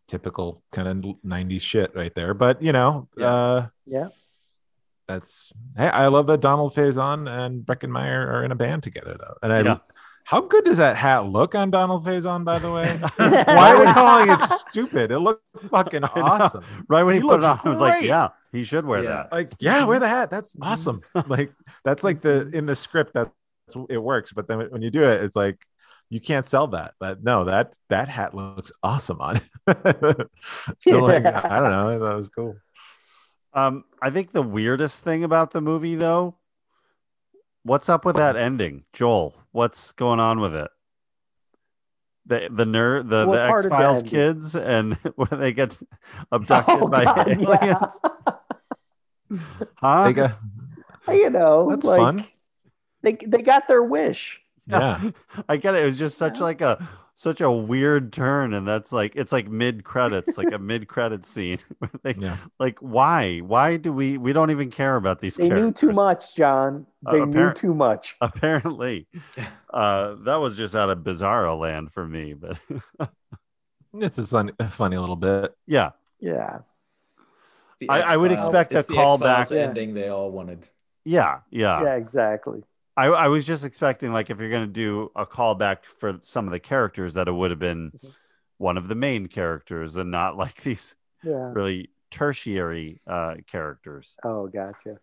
[0.08, 2.34] typical kind of '90s shit right there.
[2.34, 3.26] But you know, Yeah.
[3.34, 4.08] uh, yeah.
[5.08, 9.16] that's hey, I love that Donald Faison and Breckin Meyer are in a band together
[9.18, 9.34] though.
[9.42, 9.78] And I, Yeah.
[10.24, 12.44] how good does that hat look on Donald Faison?
[12.44, 15.10] By the way, why are we calling it stupid?
[15.10, 16.64] It looked fucking awesome.
[16.88, 19.02] right when he, He put it on, looks I was like, yeah, he should wear
[19.04, 19.10] Yeah.
[19.30, 19.32] that.
[19.32, 21.52] like yeah wear the hat that's awesome like
[21.84, 23.30] that's like the in the script that's
[23.90, 25.58] it works but then when you do it it's like
[26.08, 29.42] you can't sell that that no that that hat looks awesome on it
[30.80, 32.56] so like i don't know that was cool
[33.54, 36.36] Um, I think the weirdest thing about the movie, though,
[37.62, 39.34] what's up with that ending, Joel?
[39.52, 40.68] What's going on with it?
[42.26, 45.80] The the nerd, the, What the X Files kids, and when they get
[46.30, 49.38] abducted Oh, by God, aliens, yeah.
[49.76, 50.04] huh?
[50.04, 50.32] they got,
[51.08, 52.24] you know, that's like, fun
[53.02, 54.38] They they got their wish.
[54.70, 55.10] yeah
[55.48, 55.82] I get it.
[55.82, 56.86] It was just such like a
[57.18, 61.24] such a weird turn, and that's like it's like mid credits, like a mid credit
[61.24, 61.58] scene.
[62.02, 63.38] they- yeah Like, why?
[63.38, 64.18] Why do we?
[64.18, 65.36] We don't even care about these.
[65.36, 66.86] They knew too much, John.
[67.06, 68.16] Uh, They knew too much.
[68.20, 69.06] apparently
[69.72, 72.58] uh that was just out of bizarro land for me but
[73.94, 75.90] it's a funny, a funny little bit yeah
[76.20, 76.58] Yeah.
[77.88, 79.50] I- I would expect a it's the X-Files callback.
[79.54, 79.62] Yeah.
[79.62, 80.68] ending they all wanted.
[81.04, 82.62] yeah yeah, Yeah, exactly.
[82.96, 86.46] I, I was just expecting like if you're going to do a callback for some
[86.46, 88.14] of the characters that it would have been Mhm.
[88.58, 91.50] one of the main characters and not like these Yeah.
[91.52, 94.98] really tertiary uh characters Oh, gotcha.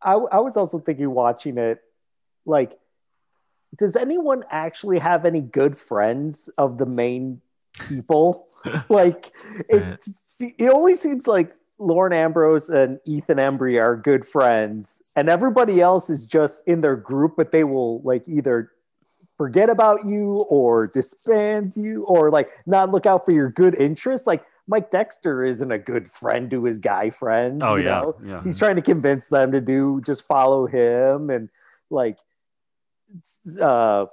[0.00, 1.80] I, I was also thinking watching it,
[2.46, 2.78] like,
[3.76, 7.40] does anyone actually have any good friends of the main
[7.72, 8.46] people?
[8.88, 9.32] like,
[9.68, 10.00] it,
[10.56, 16.10] it only seems like Lauren Ambrose and Ethan Embry are good friends, and everybody else
[16.10, 18.72] is just in their group, but they will like either
[19.36, 24.26] forget about you or disband you or like not look out for your good interests.
[24.26, 27.62] Like Mike Dexter isn't a good friend to his guy friends.
[27.64, 28.16] oh you yeah know?
[28.24, 31.48] yeah he's trying to convince them to do just follow him and
[31.90, 32.18] like
[33.62, 34.04] uh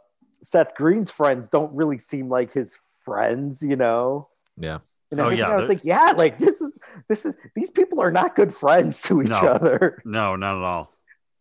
[0.41, 4.79] seth green's friends don't really seem like his friends you know yeah
[5.11, 6.73] and Oh, yeah, i was like yeah like this is
[7.07, 9.40] this is these people are not good friends to each No.
[9.40, 10.02] other.
[10.06, 10.91] No not at all.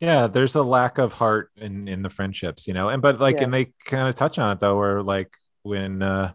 [0.01, 2.89] Yeah there's a lack of heart in in the friendships you know?
[2.89, 3.45] And but like Yeah.
[3.45, 5.33] and they kind of touch on it though where like
[5.63, 6.33] when uh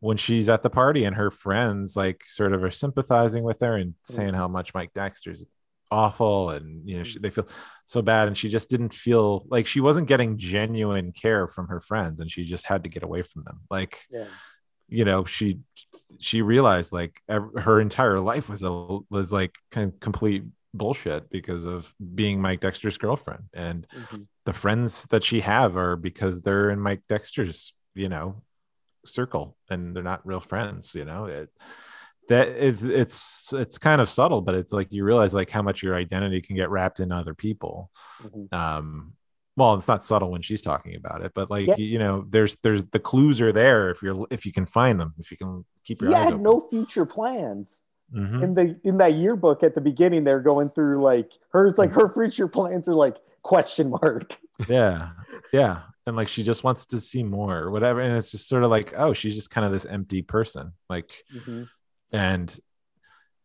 [0.00, 3.76] when she's at the party and her friends like sort of are sympathizing with her
[3.76, 5.44] and saying how much mike dexter's
[5.92, 7.48] awful and you know she, they feel
[7.86, 11.80] so bad and she just didn't feel like she wasn't getting genuine care from her
[11.80, 13.60] friends and she just had to get away from them.
[13.70, 14.26] Like yeah
[14.90, 15.58] you know she
[16.18, 20.44] she realized like her entire life was a was like kind of complete
[20.74, 24.26] bullshit because of being Mike Dexter's girlfriend and Mhm.
[24.46, 28.42] the friends that she have are because they're in Mike Dexter's you know
[29.06, 31.48] circle and they're not real friends you know it
[32.28, 35.82] that it's it's it's kind of subtle but it's like you realize like how much
[35.82, 37.90] your identity can get wrapped in other people
[38.22, 38.52] Mhm.
[38.52, 39.12] um
[39.60, 41.76] well it's not subtle when she's talking about it but like Yeah.
[41.76, 45.14] you know there's there's the clues are there if you're if you can find them
[45.18, 47.82] if you can keep your he eyes had open no future plans
[48.14, 48.42] Mhm.
[48.42, 52.12] in the in that yearbook at the beginning they're going through like hers like her
[52.12, 54.36] future plans are like question mark
[54.68, 55.10] yeah
[55.52, 58.64] yeah and like she just wants to see more or whatever and it's just sort
[58.64, 61.68] of like oh she's just kind of this empty person like Mhm.
[62.12, 62.58] and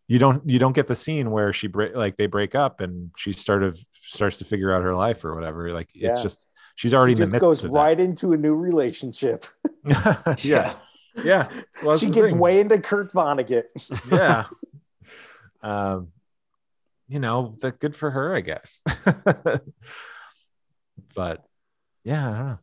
[0.08, 3.12] you don't you don't get the scene where she break like they break up and
[3.18, 6.14] she sort of starts to figure out her life or whatever like Yeah.
[6.14, 8.56] it's just she's already she in the just midst goes of right into a new
[8.56, 9.46] relationship
[9.86, 10.44] that.
[10.44, 10.76] yeah
[11.24, 11.50] yeah
[11.84, 12.40] Well, she gets thing.
[12.40, 13.66] way into kurt vonnegut
[14.12, 14.46] yeah
[15.62, 16.10] um
[17.08, 18.82] you know that good for her i guess
[21.16, 21.44] but
[22.04, 22.60] yeah I don't know.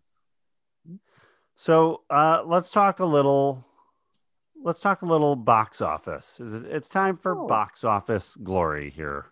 [1.56, 3.64] So uh, let's talk a little.
[4.64, 6.40] Let's talk a little box office.
[6.40, 7.46] Is it, it's time for Oh.
[7.46, 9.26] box office glory here.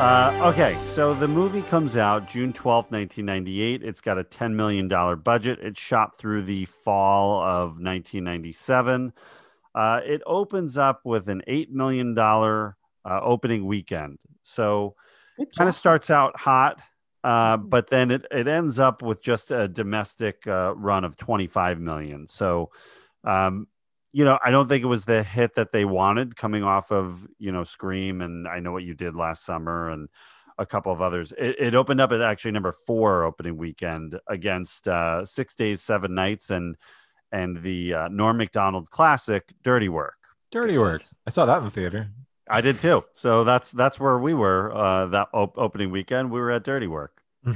[0.00, 3.82] Uh, okay, so the movie comes out June twelfth, 1998.
[3.82, 4.88] It's got a $10 million
[5.20, 5.58] budget.
[5.60, 9.12] It's shot through the fall of 1997.
[9.74, 12.72] Uh, it opens up with an $8 million uh,
[13.04, 14.18] opening weekend.
[14.42, 14.94] So
[15.36, 16.80] Good kind of starts out hot,
[17.22, 21.78] uh, but then it, it ends up with just a domestic uh, run of 25
[21.78, 22.26] million.
[22.26, 22.70] So,
[23.24, 23.66] um,
[24.12, 27.26] you know, I don't think it was the hit that they wanted coming off of,
[27.38, 30.08] you know, Scream and I Know What You Did Last Summer and
[30.58, 31.32] a couple of others.
[31.38, 36.14] It, it opened up at actually number four opening weekend against uh, Six Days, Seven
[36.14, 36.76] Nights and
[37.32, 40.16] and the uh, Norm Macdonald classic Dirty Work.
[40.50, 41.04] Dirty work.
[41.26, 42.10] I saw that in the theater.
[42.48, 43.04] I did too.
[43.14, 46.32] So that's that's where we were uh, that op- opening weekend.
[46.32, 47.22] We were at Dirty Work.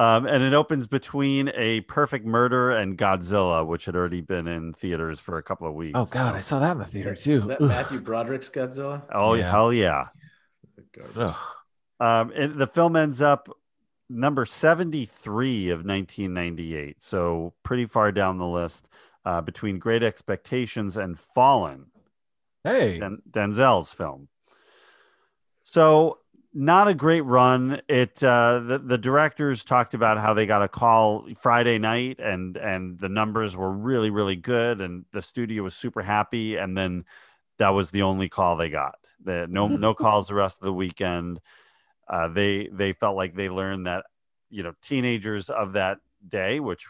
[0.00, 4.72] Um, and it opens between a perfect murder and Godzilla, which had already been in
[4.72, 5.92] theaters for a couple of weeks.
[5.98, 7.38] oh God, I saw that in the theater too.
[7.40, 7.68] Is that Ugh.
[7.68, 9.02] Matthew Broderick's Godzilla?
[9.12, 9.50] Oh Yeah.
[9.50, 10.06] hell yeah!
[12.00, 13.48] Um, and the film ends up
[14.08, 18.86] number seventy-three of nineteen ninety-eight, so pretty far down the list.
[19.22, 21.88] Uh, between Great Expectations and Fallen,
[22.64, 24.28] Hey, Den- Denzel's film.
[25.64, 26.18] So
[26.52, 27.80] not a great run.
[27.88, 32.56] It uh, the the directors talked about how they got a call Friday night and
[32.56, 37.04] and the numbers were really really good and the studio was super happy and then
[37.58, 38.96] that was the only call they got.
[39.24, 41.40] The, no no calls the rest of the weekend.
[42.08, 44.06] Uh, they they felt like they learned that
[44.48, 46.88] you know teenagers of that day, which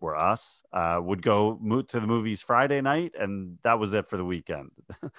[0.00, 1.54] were us, uh, would go
[1.88, 4.70] to the movies Friday night and that was it for the weekend.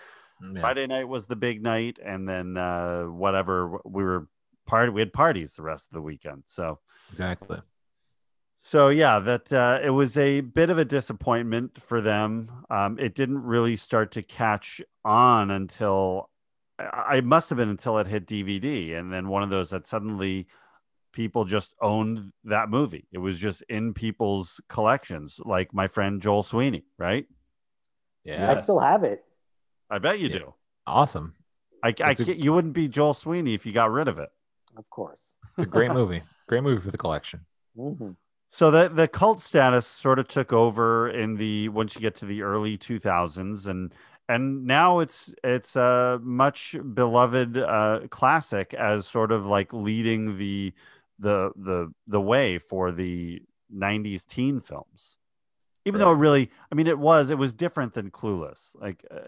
[0.51, 0.61] Yeah.
[0.61, 4.27] Friday night was the big night, and then uh, whatever we were
[4.65, 6.43] part we had parties the rest of the weekend.
[6.47, 6.79] So
[7.11, 7.61] exactly.
[8.59, 12.65] so yeah, that uh, it was a bit of a disappointment for them.
[12.69, 16.29] Um, it didn't really start to catch on until
[16.77, 19.87] I I must have been until it hit DVD, and then one of those that
[19.87, 20.47] suddenly
[21.13, 23.07] people just owned that movie.
[23.11, 27.25] It was just in people's collections, like my friend Joel Sweeney, right?
[28.23, 29.23] Yeah, I still have it.
[29.95, 30.37] I bet you Yeah.
[30.39, 30.53] do.
[30.87, 31.35] awesome.
[31.83, 34.17] I, I It's a- can't- you wouldn't be Joel Sweeney if you got rid of
[34.19, 34.29] it.
[34.77, 35.19] Of course.
[35.57, 36.23] It's a great movie.
[36.47, 37.45] Great movie for the collection.
[37.77, 38.15] Mhm.
[38.49, 42.25] So the the cult status sort of took over in the once you get to
[42.25, 43.93] the early 2000s and
[44.29, 50.73] and now it's it's a much beloved uh, classic as sort of like leading the
[51.19, 53.41] the the the way for the
[53.73, 55.17] 90s teen films.
[55.85, 58.75] Even though it really I mean it was it was different than Clueless.
[58.79, 59.21] Like uh,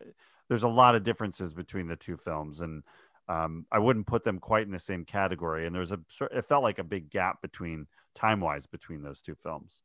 [0.47, 2.83] there's a lot of differences between the two films and
[3.27, 5.99] um, I wouldn't put them quite in the same category and there's a
[6.31, 9.81] it felt like a big gap between time wise between those two films.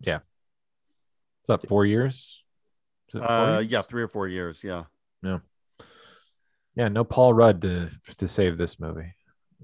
[0.00, 2.42] Yeah, is that four years?
[3.08, 3.70] Is it four Uh, years?
[3.70, 4.64] yeah, three or four years.
[4.64, 4.84] Yeah.
[5.22, 5.38] Yeah,
[6.74, 6.88] yeah.
[6.88, 9.14] no Paul Rudd to to save this movie.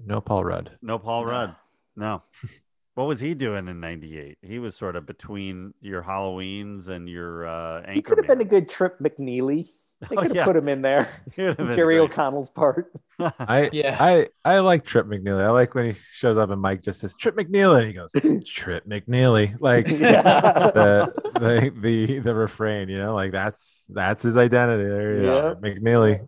[0.05, 0.71] No Paul Rudd.
[0.81, 1.55] No Paul Rudd.
[1.95, 2.21] No.
[2.93, 4.37] what was he doing in 98?
[4.43, 8.45] He was sort of between your Halloweens and your uh, He could have been a
[8.45, 9.69] good Trip McNeely.
[10.09, 10.45] They Oh, could have yeah.
[10.45, 11.09] put him in there.
[11.35, 12.11] He would have been Jerry great.
[12.11, 12.91] O'Connell's part.
[13.19, 13.97] I Yeah.
[13.99, 15.41] I I like Trip McNeely.
[15.43, 18.11] I like when he shows up and Mike just says Trip McNeely and he goes
[18.47, 19.59] Trip McNeely.
[19.59, 20.21] Like Yeah.
[20.21, 24.83] the, the the the refrain, you know, like that's that's his identity.
[24.83, 25.41] There he is, Yeah.
[25.41, 26.27] Trip McNeely.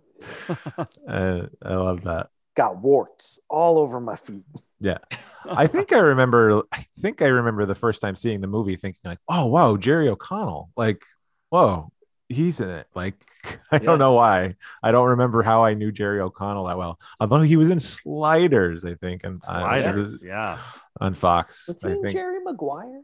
[1.07, 2.29] Uh, I love that.
[2.55, 4.43] Got warts all over my feet.
[4.79, 4.97] Yeah.
[5.45, 9.01] I think I remember I think I remember the first time seeing the movie thinking
[9.05, 10.69] like, oh wow, Jerry O'Connell.
[10.75, 11.03] Like,
[11.49, 11.91] whoa,
[12.29, 12.87] he's in it.
[12.95, 13.15] Like,
[13.71, 13.79] I Yeah.
[13.79, 14.55] don't know why.
[14.83, 16.99] I don't remember how I knew Jerry O'Connell that well.
[17.19, 20.23] Although he was in Sliders, I think, and uh, Sliders.
[20.23, 20.57] Yeah.
[21.01, 21.67] on Fox.
[21.67, 23.01] Was I he in think Jerry Maguire?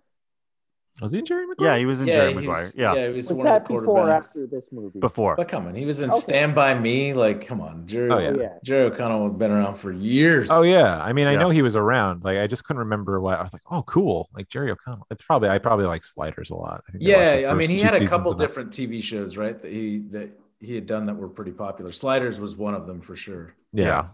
[1.02, 1.74] Was he in Jerry Maguire?
[1.74, 2.62] Yeah, he was in yeah, Jerry he Maguire.
[2.64, 2.94] was, Yeah.
[2.96, 5.00] yeah, he was Was one of that the before after this movie?
[5.00, 5.36] Before.
[5.36, 6.20] But come on, he was in Okay.
[6.20, 7.14] Stand By Me.
[7.14, 8.10] Like, come on, Jerry.
[8.12, 8.34] Oh, yeah.
[8.40, 8.54] Yeah.
[8.64, 10.50] Jerry O'Connell had been around for years.
[10.50, 11.40] Oh yeah, I mean, I Yeah.
[11.40, 12.24] know he was around.
[12.24, 13.64] Like, I just couldn't remember what I was like.
[13.70, 15.06] Oh, cool, like Jerry O'Connell.
[15.12, 16.84] It's probably I probably like Sliders a lot.
[16.88, 18.48] I think I watched the Yeah, I mean, he had a couple of that.
[18.48, 19.62] different TV shows, right?
[19.62, 20.30] That he that
[20.62, 21.92] he had done that were pretty popular.
[21.92, 23.54] Sliders was one of them for sure.
[23.74, 23.84] Yeah.
[23.86, 24.06] Yeah.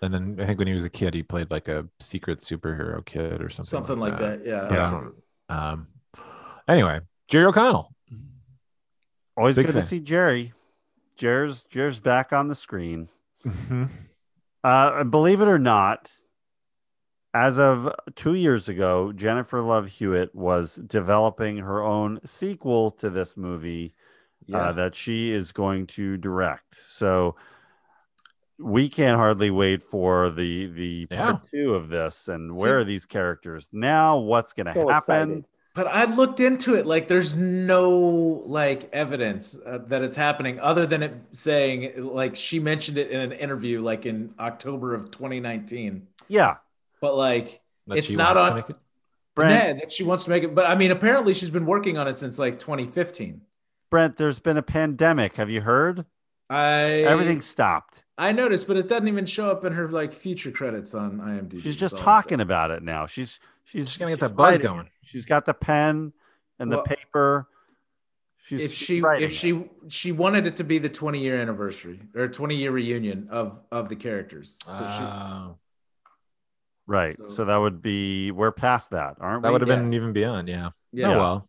[0.00, 3.04] And then I think when he was a kid, he played like a secret superhero
[3.04, 3.64] kid or something.
[3.64, 4.46] Something like that.
[4.46, 4.68] Yeah.
[4.70, 5.00] Yeah.
[5.48, 5.88] Um.
[6.68, 7.92] Anyway, Jerry O'Connell.
[9.36, 9.82] Always Big good fan.
[9.82, 10.52] to see Jerry.
[11.16, 13.08] Jerry's Jerry's back on the screen.
[13.46, 13.84] Mm-hmm.
[14.64, 16.10] Uh, believe it or not,
[17.32, 23.36] as of two years ago, Jennifer Love Hewitt was developing her own sequel to this
[23.36, 23.94] movie
[24.46, 24.58] Yeah.
[24.58, 26.76] uh, that she is going to direct.
[26.82, 27.36] So
[28.58, 32.28] we can't hardly wait for the the part two of this.
[32.28, 34.18] And where are these characters now?
[34.18, 34.96] What's going to So happen?
[34.96, 35.44] excited.
[35.74, 36.86] But I looked into it.
[36.86, 42.58] Like, there's no like evidence uh, that it's happening, other than it saying like she
[42.58, 46.08] mentioned it in an interview, like in October of 2019.
[46.26, 46.56] Yeah,
[47.00, 48.56] But like, That it's not on.
[48.56, 48.76] make it?
[49.36, 49.52] Brent.
[49.52, 50.52] Yeah, that she wants to make it.
[50.52, 53.40] But I mean, apparently she's been working on it since like 2015.
[53.88, 55.36] Brent, there's been a pandemic.
[55.36, 56.04] Have you heard?
[56.50, 58.04] I Everything stopped.
[58.16, 61.62] I noticed, but it doesn't even show up in her like future credits on IMDb.
[61.62, 63.06] She's just talking about it now.
[63.06, 64.90] She's she's, She's gonna get she's that buzz writing going.
[65.02, 66.12] She's got the pen
[66.58, 67.48] and Well, the paper.
[68.38, 69.34] She's if she writing if it.
[69.34, 73.60] she she wanted it to be the 20 year anniversary or 20 year reunion of
[73.70, 75.58] of the characters so she Oh.
[76.86, 79.58] right, so, so- that would be we're past that, aren't that we?
[79.58, 80.48] That would have been even beyond.
[80.48, 80.70] Yeah.
[80.94, 81.14] Yeah.
[81.14, 81.48] Oh well.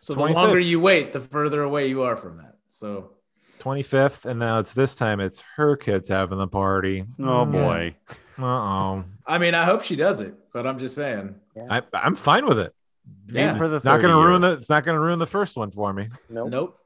[0.00, 3.10] so the longer you wait the further away you are from that so
[3.58, 7.04] 25th, and now it's this time it's her kids having the party.
[7.20, 7.94] Oh boy.
[8.40, 9.04] Uh oh.
[9.26, 11.34] i mean i hope she does it but i'm just saying
[11.68, 12.72] I I'm fine with it.
[13.26, 13.50] Yeah.
[13.50, 14.52] Aim for the It's not 30 gonna ruin the.
[14.52, 16.08] It's not gonna ruin the first one for me.
[16.30, 16.48] Nope.
[16.48, 16.78] nope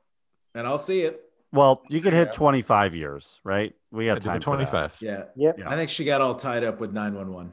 [0.54, 1.20] and i'll see it
[1.52, 2.32] Well, you could hit Yeah.
[2.32, 3.74] 25 years, right?
[3.90, 4.96] We I got did time the for that.
[4.96, 4.96] 25.
[5.02, 5.58] yeah Yep.
[5.58, 5.68] Yeah.
[5.70, 7.52] i think she got all tied up with 911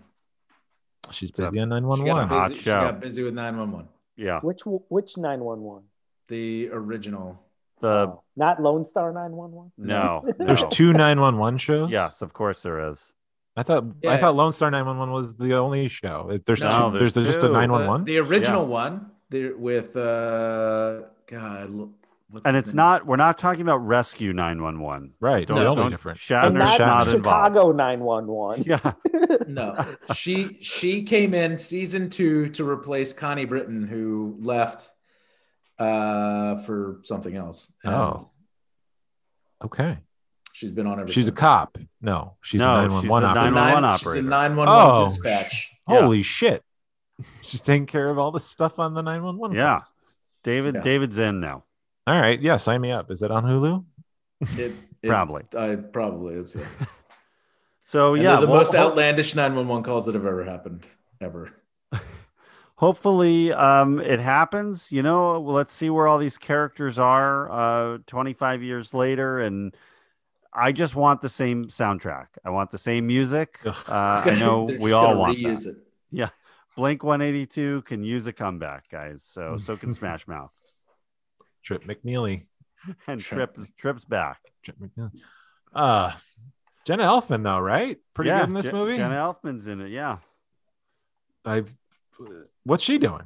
[1.11, 2.05] She's It's a- busy on she 911.
[2.05, 2.71] got, Hot busy, she show.
[2.81, 4.39] got busy with 911 Yeah.
[4.39, 5.83] Which which nine one one?
[6.29, 7.37] the original
[7.81, 9.71] The Not Lone Star nine one one.
[9.77, 10.69] no, There's no.
[10.69, 11.89] two 911 shows.
[11.91, 13.13] Yes, of course there is.
[13.55, 14.17] I thought I Yeah.
[14.17, 16.37] thought Lone Star 911 was the only show.
[16.45, 17.53] There's No, two, there's there's, just a two.
[17.53, 18.03] 911.
[18.05, 21.69] the, the original one the, with uh god
[22.29, 22.77] what's And it's name?
[22.77, 25.13] not we're not talking about rescue 911.
[25.19, 25.47] right.
[25.47, 26.17] Don't, the don't only different.
[26.19, 27.53] Shatner's not, not, involved.
[27.55, 28.63] Chicago nine one one.
[28.63, 28.79] Yeah.
[29.47, 29.83] No,
[30.13, 34.91] she she came in season two to replace Connie Britton, who left
[35.79, 37.71] uh, for something else.
[37.83, 38.21] And Oh.
[39.63, 39.97] Okay.
[40.53, 41.11] she's been on ever.
[41.11, 41.77] She's a cop.
[42.01, 43.51] No, she's No, a 911 operator.
[43.51, 44.17] 911 operator.
[44.19, 45.71] She's a nine one one Oh, dispatch.
[45.87, 46.01] Yeah.
[46.01, 46.63] Holy shit.
[47.41, 49.57] She's taking care of all the stuff on the 911.
[49.57, 49.77] Yeah.
[49.79, 49.91] calls.
[50.43, 50.81] David Yeah.
[50.81, 51.63] David's in now.
[52.07, 52.39] All right.
[52.41, 52.55] Yeah.
[52.57, 53.11] Sign me up.
[53.11, 53.83] Is it on Hulu?
[54.57, 55.43] It, it- Probably.
[55.57, 56.55] I probably is.
[56.55, 56.65] Yeah.
[57.85, 60.85] So yeah, the well, most outlandish nine one one calls that have ever happened
[61.19, 61.51] ever.
[62.79, 67.97] hopefully um it happens you know well, let's see where all these characters are uh
[68.07, 69.75] 25 years later and
[70.53, 74.63] i just want the same soundtrack i want the same music uh, i gonna- know
[74.79, 75.71] we all want reuse that.
[75.71, 75.77] it.
[76.11, 76.29] Yeah.
[76.77, 80.51] Blink 182 can use a comeback guys so so can smash mouth
[81.63, 82.45] Trip McNeely.
[83.05, 85.11] and trip trips back Trip McNeely.
[85.75, 86.13] Uh,
[86.85, 87.97] Jenna Elfman, though, right?
[88.13, 88.95] Pretty yeah good in this Je- movie.
[88.95, 90.19] jenna elfman's in it yeah
[91.45, 91.63] I,
[92.63, 93.23] what's she doing?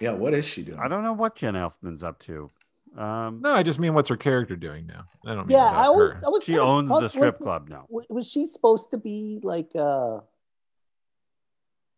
[0.00, 0.78] Yeah, what is she doing?
[0.78, 2.48] i don't know what Jen elfman's up to
[2.96, 5.04] um No, I just mean what's her character doing now.
[5.26, 6.20] I don't mean Yeah, I was.
[6.20, 6.26] her.
[6.26, 9.70] I was she owns the strip like, club now Was she supposed to be like
[9.74, 10.20] uh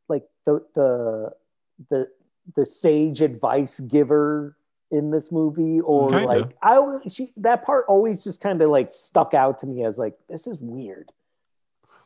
[0.08, 1.30] like the the
[1.90, 2.08] the
[2.56, 4.56] the sage advice giver
[4.90, 6.26] in this movie or Kinda.
[6.26, 9.84] like I always- she that part always just kind of like stuck out to me
[9.84, 11.12] as like this is weird.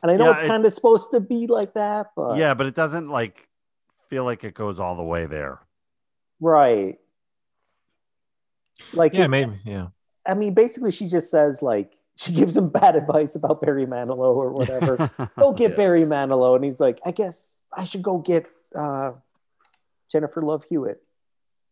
[0.03, 2.67] And I know Yeah, it's kind of supposed to be like that, but yeah but
[2.67, 3.47] it doesn't like
[4.09, 5.59] feel like it goes all the way there
[6.39, 6.97] right.
[8.93, 9.53] Like Yeah, it- maybe.
[9.63, 9.87] Yeah.
[10.25, 14.35] I mean, basically, she just says like she gives him bad advice about Barry Manilow
[14.35, 15.09] or whatever.
[15.39, 15.77] go get Yeah.
[15.77, 19.11] Barry Manilow, and he's like, I guess I should go get uh,
[20.11, 21.01] Jennifer Love Hewitt.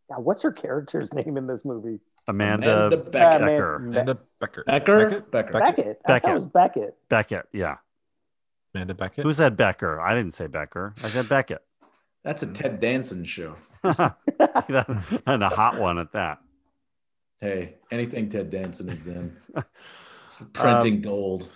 [0.10, 2.00] Now, what's her character's name in this movie?
[2.28, 3.42] amanda, Amanda Beckett.
[3.42, 3.76] Man- Becker.
[3.76, 4.64] Amanda Becker.
[4.66, 5.10] Becker.
[5.10, 5.32] Beckett?
[5.32, 5.52] Becker.
[5.52, 5.78] Beckett.
[5.78, 6.30] I thought Beckett.
[6.30, 6.96] it was Beckett.
[7.10, 7.76] beckett yeah
[8.74, 9.26] Amanda Beckett.
[9.26, 10.00] Who said Becker?
[10.00, 10.94] I didn't say Becker.
[11.04, 11.62] I said Beckett.
[12.24, 13.56] That's a Ted Danson show.
[13.84, 16.40] and a hot one at that.
[17.42, 19.36] Hey, anything Ted Danson is in,
[20.26, 21.50] it's Um, printing gold.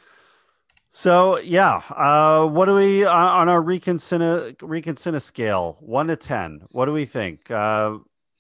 [0.90, 6.62] So yeah, uh, what do we on, on our reconsider reconsider scale, one to ten?
[6.72, 8.00] What do we think, uh,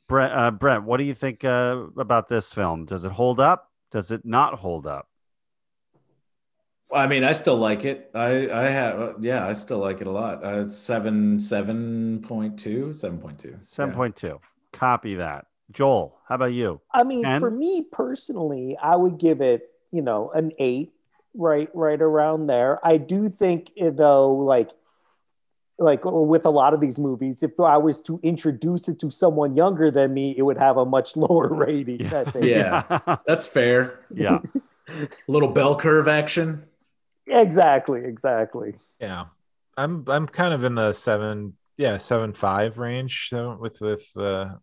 [0.09, 0.33] Brent?
[0.33, 2.85] Uh, Brent, what do you think uh, about this film?
[2.85, 3.71] Does it hold up?
[3.91, 5.07] Does it not hold up?
[6.93, 8.09] I mean, I still like it.
[8.13, 10.43] I I have yeah, I still like it a lot.
[10.43, 14.39] Uh, it's seven seven point two, seven point two, Seven point two.
[14.71, 15.45] Copy that.
[15.71, 16.79] Joel, how about you?
[16.93, 17.41] I mean, Ken?
[17.41, 20.93] for me personally, I would give it, you know, an eight,
[21.35, 22.79] right, right around there.
[22.87, 24.69] I do think, eh, though, like,
[25.77, 29.57] like with a lot of these movies, if I was to introduce it to someone
[29.57, 32.05] younger than me, it would have a much lower rating.
[32.13, 32.45] I think.
[32.45, 33.17] Yeah.
[33.27, 33.99] That's fair.
[34.13, 34.39] yeah.
[34.87, 36.63] A little bell curve action.
[37.27, 38.75] Exactly, exactly.
[38.99, 39.25] Yeah,
[39.75, 43.27] I'm I'm kind of in the seven, yeah, seven five range.
[43.29, 44.55] So with with uh,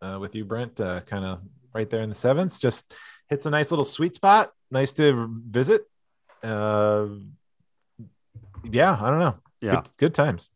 [0.00, 1.40] uh with you, Brent, uh, kind of
[1.74, 2.58] right there in the sevens.
[2.58, 2.94] Just
[3.28, 4.52] hits a nice little sweet spot.
[4.70, 5.82] Nice to visit.
[6.42, 7.06] Uh,
[8.64, 9.36] yeah, I don't know.
[9.60, 9.76] Yeah.
[9.76, 10.50] Good, good times.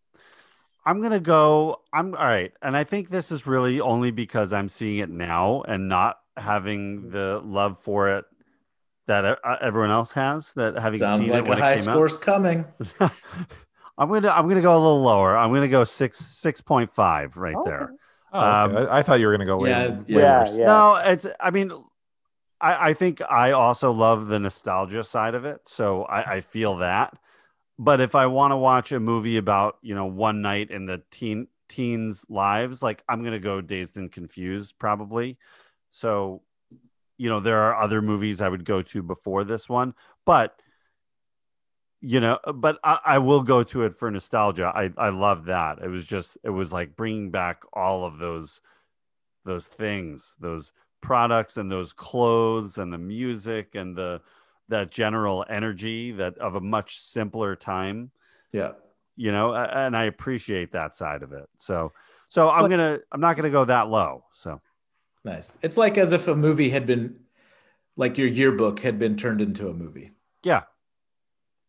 [0.84, 1.82] I'm gonna go.
[1.92, 5.62] I'm all right, and I think this is really only because I'm seeing it now
[5.66, 8.24] and not having the love for it
[9.06, 10.52] that uh, everyone else has.
[10.54, 12.64] That having Sounds seen like it when a high it came score's coming.
[13.98, 15.36] I'm gonna I'm gonna go a little lower.
[15.36, 17.64] I'm gonna go six six point five right Okay.
[17.64, 17.94] there.
[18.32, 18.70] Oh, okay.
[18.70, 20.58] Um, I, I thought you were going to go way, Yeah, way yeah, worse.
[20.58, 20.66] yeah.
[20.66, 21.26] No, it's.
[21.40, 21.72] I mean,
[22.60, 26.76] I, I think I also love the nostalgia side of it, so I, I feel
[26.78, 27.18] that.
[27.78, 31.02] But if I want to watch a movie about you know one night in the
[31.10, 35.38] teen teens' lives, like I'm gonna go Dazed and Confused probably.
[35.90, 36.42] So,
[37.18, 39.94] you know, there are other movies I would go to before this one,
[40.24, 40.60] but
[42.00, 44.70] you know, but I, I will go to it for nostalgia.
[44.74, 45.78] I I love that.
[45.82, 48.60] It was just it was like bringing back all of those
[49.44, 54.20] those things, those products and those clothes and the music and the
[54.68, 58.10] that general energy that of a much simpler time,
[58.52, 58.72] Yeah.
[59.14, 61.48] you know, and I appreciate that side of it.
[61.56, 61.92] So
[62.28, 64.24] so It's I'm like- gonna I'm not gonna go that low.
[64.32, 64.60] So
[65.26, 65.56] Nice.
[65.60, 67.16] It's like as if a movie had been,
[67.96, 70.12] like your yearbook had been turned into a movie.
[70.44, 70.62] yeah.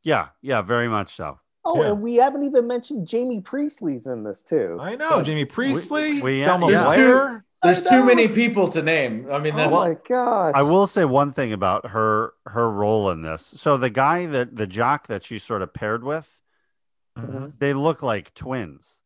[0.03, 1.39] Yeah, yeah, very much so.
[1.65, 1.89] Oh, Yeah.
[1.89, 4.77] and we haven't even mentioned Jaime Pressly's in this too.
[4.79, 5.21] I know.
[5.25, 6.85] Jaime Pressly, we- Selma yeah.
[6.85, 7.45] Blair.
[7.63, 9.27] There's I too many people to name.
[9.31, 10.53] I mean, Oh my gosh!
[10.55, 13.41] I will say one thing about her her role in this.
[13.57, 16.39] So the guy that the jock that she sort of paired with,
[17.17, 17.53] Mhm.
[17.57, 18.99] they look like twins.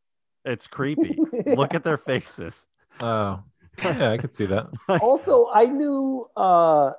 [0.44, 1.18] It's creepy.
[1.46, 2.68] Look at their faces.
[3.00, 3.42] Oh,
[3.84, 4.68] yeah, I could see that.
[5.02, 6.92] also, I knew uh,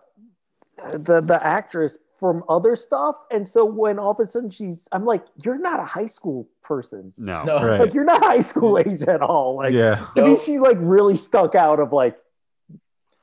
[0.92, 5.04] the the actress from other stuff, and so when all of a sudden she's, I'm
[5.04, 7.12] like, you're not a high school person.
[7.18, 7.42] No.
[7.44, 7.56] no.
[7.66, 7.80] Right.
[7.80, 9.56] Like you're not high school age at all.
[9.56, 10.06] Like yeah.
[10.16, 10.40] I mean, Nope.
[10.44, 12.16] she like really stuck out of like,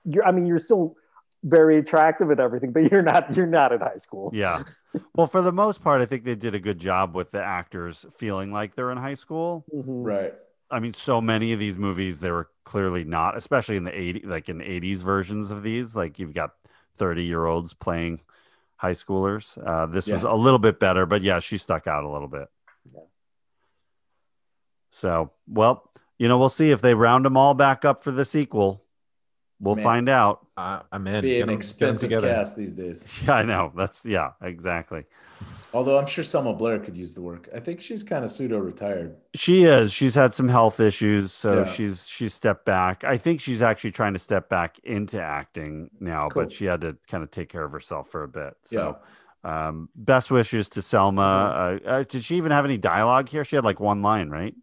[0.04, 0.26] you're.
[0.26, 0.96] I mean, you're still
[1.44, 3.36] very attractive and everything, but you're not.
[3.38, 4.32] You're not in high school.
[4.34, 4.64] Yeah.
[5.16, 8.06] Well, for the most part, I think they did a good job with the actors
[8.18, 9.64] feeling like they're in high school.
[9.74, 9.84] Mhm.
[10.06, 10.34] Right.
[10.72, 14.22] I mean, so many of these movies they were clearly not, especially in the 80
[14.26, 15.96] like in 80s versions of these.
[15.96, 16.52] Like you've got
[16.96, 18.22] 30 year olds playing
[18.78, 19.58] high schoolers.
[19.66, 22.48] Uh, this was a little bit better, but yeah, she stuck out a little bit.
[22.94, 23.00] Yeah.
[24.92, 28.26] So, well, you know, we'll see if they round them all back up for the
[28.26, 28.84] sequel.
[29.62, 29.84] We'll Man.
[29.84, 30.46] find out.
[30.56, 31.22] Uh, I'm in.
[31.22, 33.06] Be Get an 'em- get 'em expensive cast these days.
[33.26, 33.74] Yeah, I know.
[33.76, 35.06] That's yeah, exactly.
[35.74, 37.48] Although I'm sure Selma Blair could use the work.
[37.54, 39.16] I think she's kind of pseudo retired.
[39.36, 39.94] She is.
[39.94, 41.64] She's had some health issues, so Yeah.
[41.66, 43.04] she's she's stepped back.
[43.04, 46.44] I think she's actually trying to step back into acting now, Cool.
[46.44, 48.56] but she had to kind of take care of herself for a bit.
[48.64, 48.98] So,
[49.44, 51.22] um, best wishes to Selma.
[51.86, 53.46] Uh, uh, did she even have any dialogue here?
[53.46, 54.56] She had like one line, right?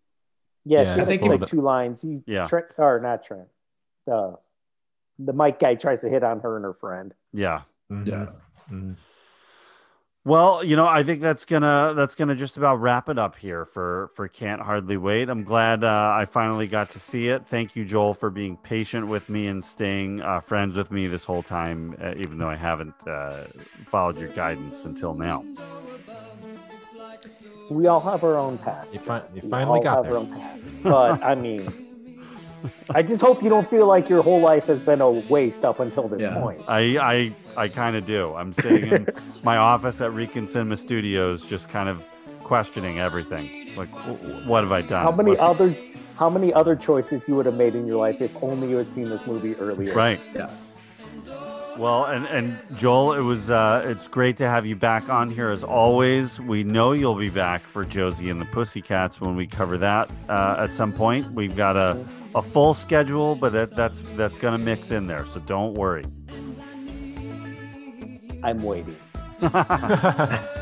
[0.65, 2.03] Yeah, Yeah, she I has think like if- two lines.
[2.03, 2.47] He, Yeah.
[2.49, 3.47] Trent, or not Trent.
[4.07, 4.37] The
[5.19, 7.15] the Mike guy tries to hit on her and her friend.
[7.33, 7.63] Yeah.
[7.91, 8.07] Mhm.
[8.07, 8.27] Yeah.
[8.71, 8.97] Mhm.
[10.27, 13.65] Well, you know, I think that's gonna that's gonna just about wrap it up here
[13.65, 15.29] for for can't hardly wait.
[15.29, 17.47] I'm glad uh, I finally got to see it.
[17.47, 21.25] Thank you, Joel, for being patient with me and staying uh, friends with me this
[21.25, 23.45] whole time, uh, even though I haven't uh,
[23.85, 25.45] followed your guidance until now.
[27.71, 28.89] We all have our own path.
[28.93, 30.15] You, fi- you We finally got have there.
[30.15, 30.61] our own path.
[30.83, 31.73] But I mean,
[32.91, 35.81] I just hope you don't feel like your whole life has been a waste up
[35.81, 36.39] until this Yeah.
[36.41, 36.63] point.
[36.69, 38.35] I I, I kind of do.
[38.35, 39.09] I'm sitting in
[39.45, 42.05] my office at Recon Cinema Studios, just kind of
[42.43, 43.75] questioning everything.
[43.77, 43.89] Like,
[44.47, 45.05] what have I done?
[45.05, 45.75] How many What- other
[46.17, 48.91] how many other choices you would have made in your life if only you had
[48.91, 49.93] seen this movie earlier?
[49.93, 50.19] Right.
[50.35, 50.51] Yeah.
[51.79, 55.51] Well, and and Joel, it was uh, it's great to have you back on here
[55.51, 56.41] as always.
[56.41, 60.57] We know you'll be back for Josie and the Pussycats when we cover that uh,
[60.59, 61.31] at some point.
[61.33, 62.03] We've got a,
[62.37, 66.05] a full schedule, but that, that's that's gonna mix in there, so don't worry.
[68.45, 68.97] I'm waiting.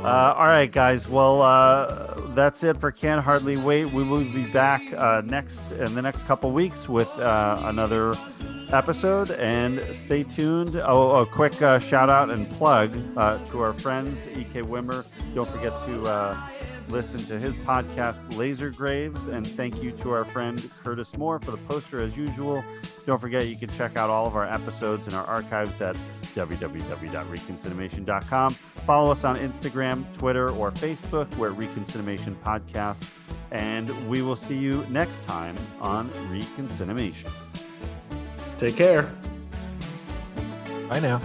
[0.00, 1.06] Uh, all right, guys.
[1.06, 3.84] Well, uh, that's it for Can't Hardly Wait.
[3.84, 8.14] We will be back uh, next in the next couple weeks with uh, another
[8.72, 10.76] episode, and stay tuned.
[10.76, 15.04] Oh, a quick uh, shout out and plug uh, to our friends Ek Wimmer.
[15.34, 16.34] Don't forget to uh,
[16.90, 21.52] listen to his podcast Laser Graves, and thank you to our friend Curtis Moore for
[21.52, 22.64] the poster as usual.
[23.06, 25.96] Don't forget you can check out all of our episodes in our archives at
[26.34, 28.50] www.reconciliation.com.
[28.86, 31.34] Follow us on Instagram, Twitter, or Facebook.
[31.36, 33.10] We're at Reconciliation Podcast.
[33.52, 37.30] And we will see you next time on Reconciliation.
[38.58, 39.12] Take care.
[40.88, 41.20] Bye now.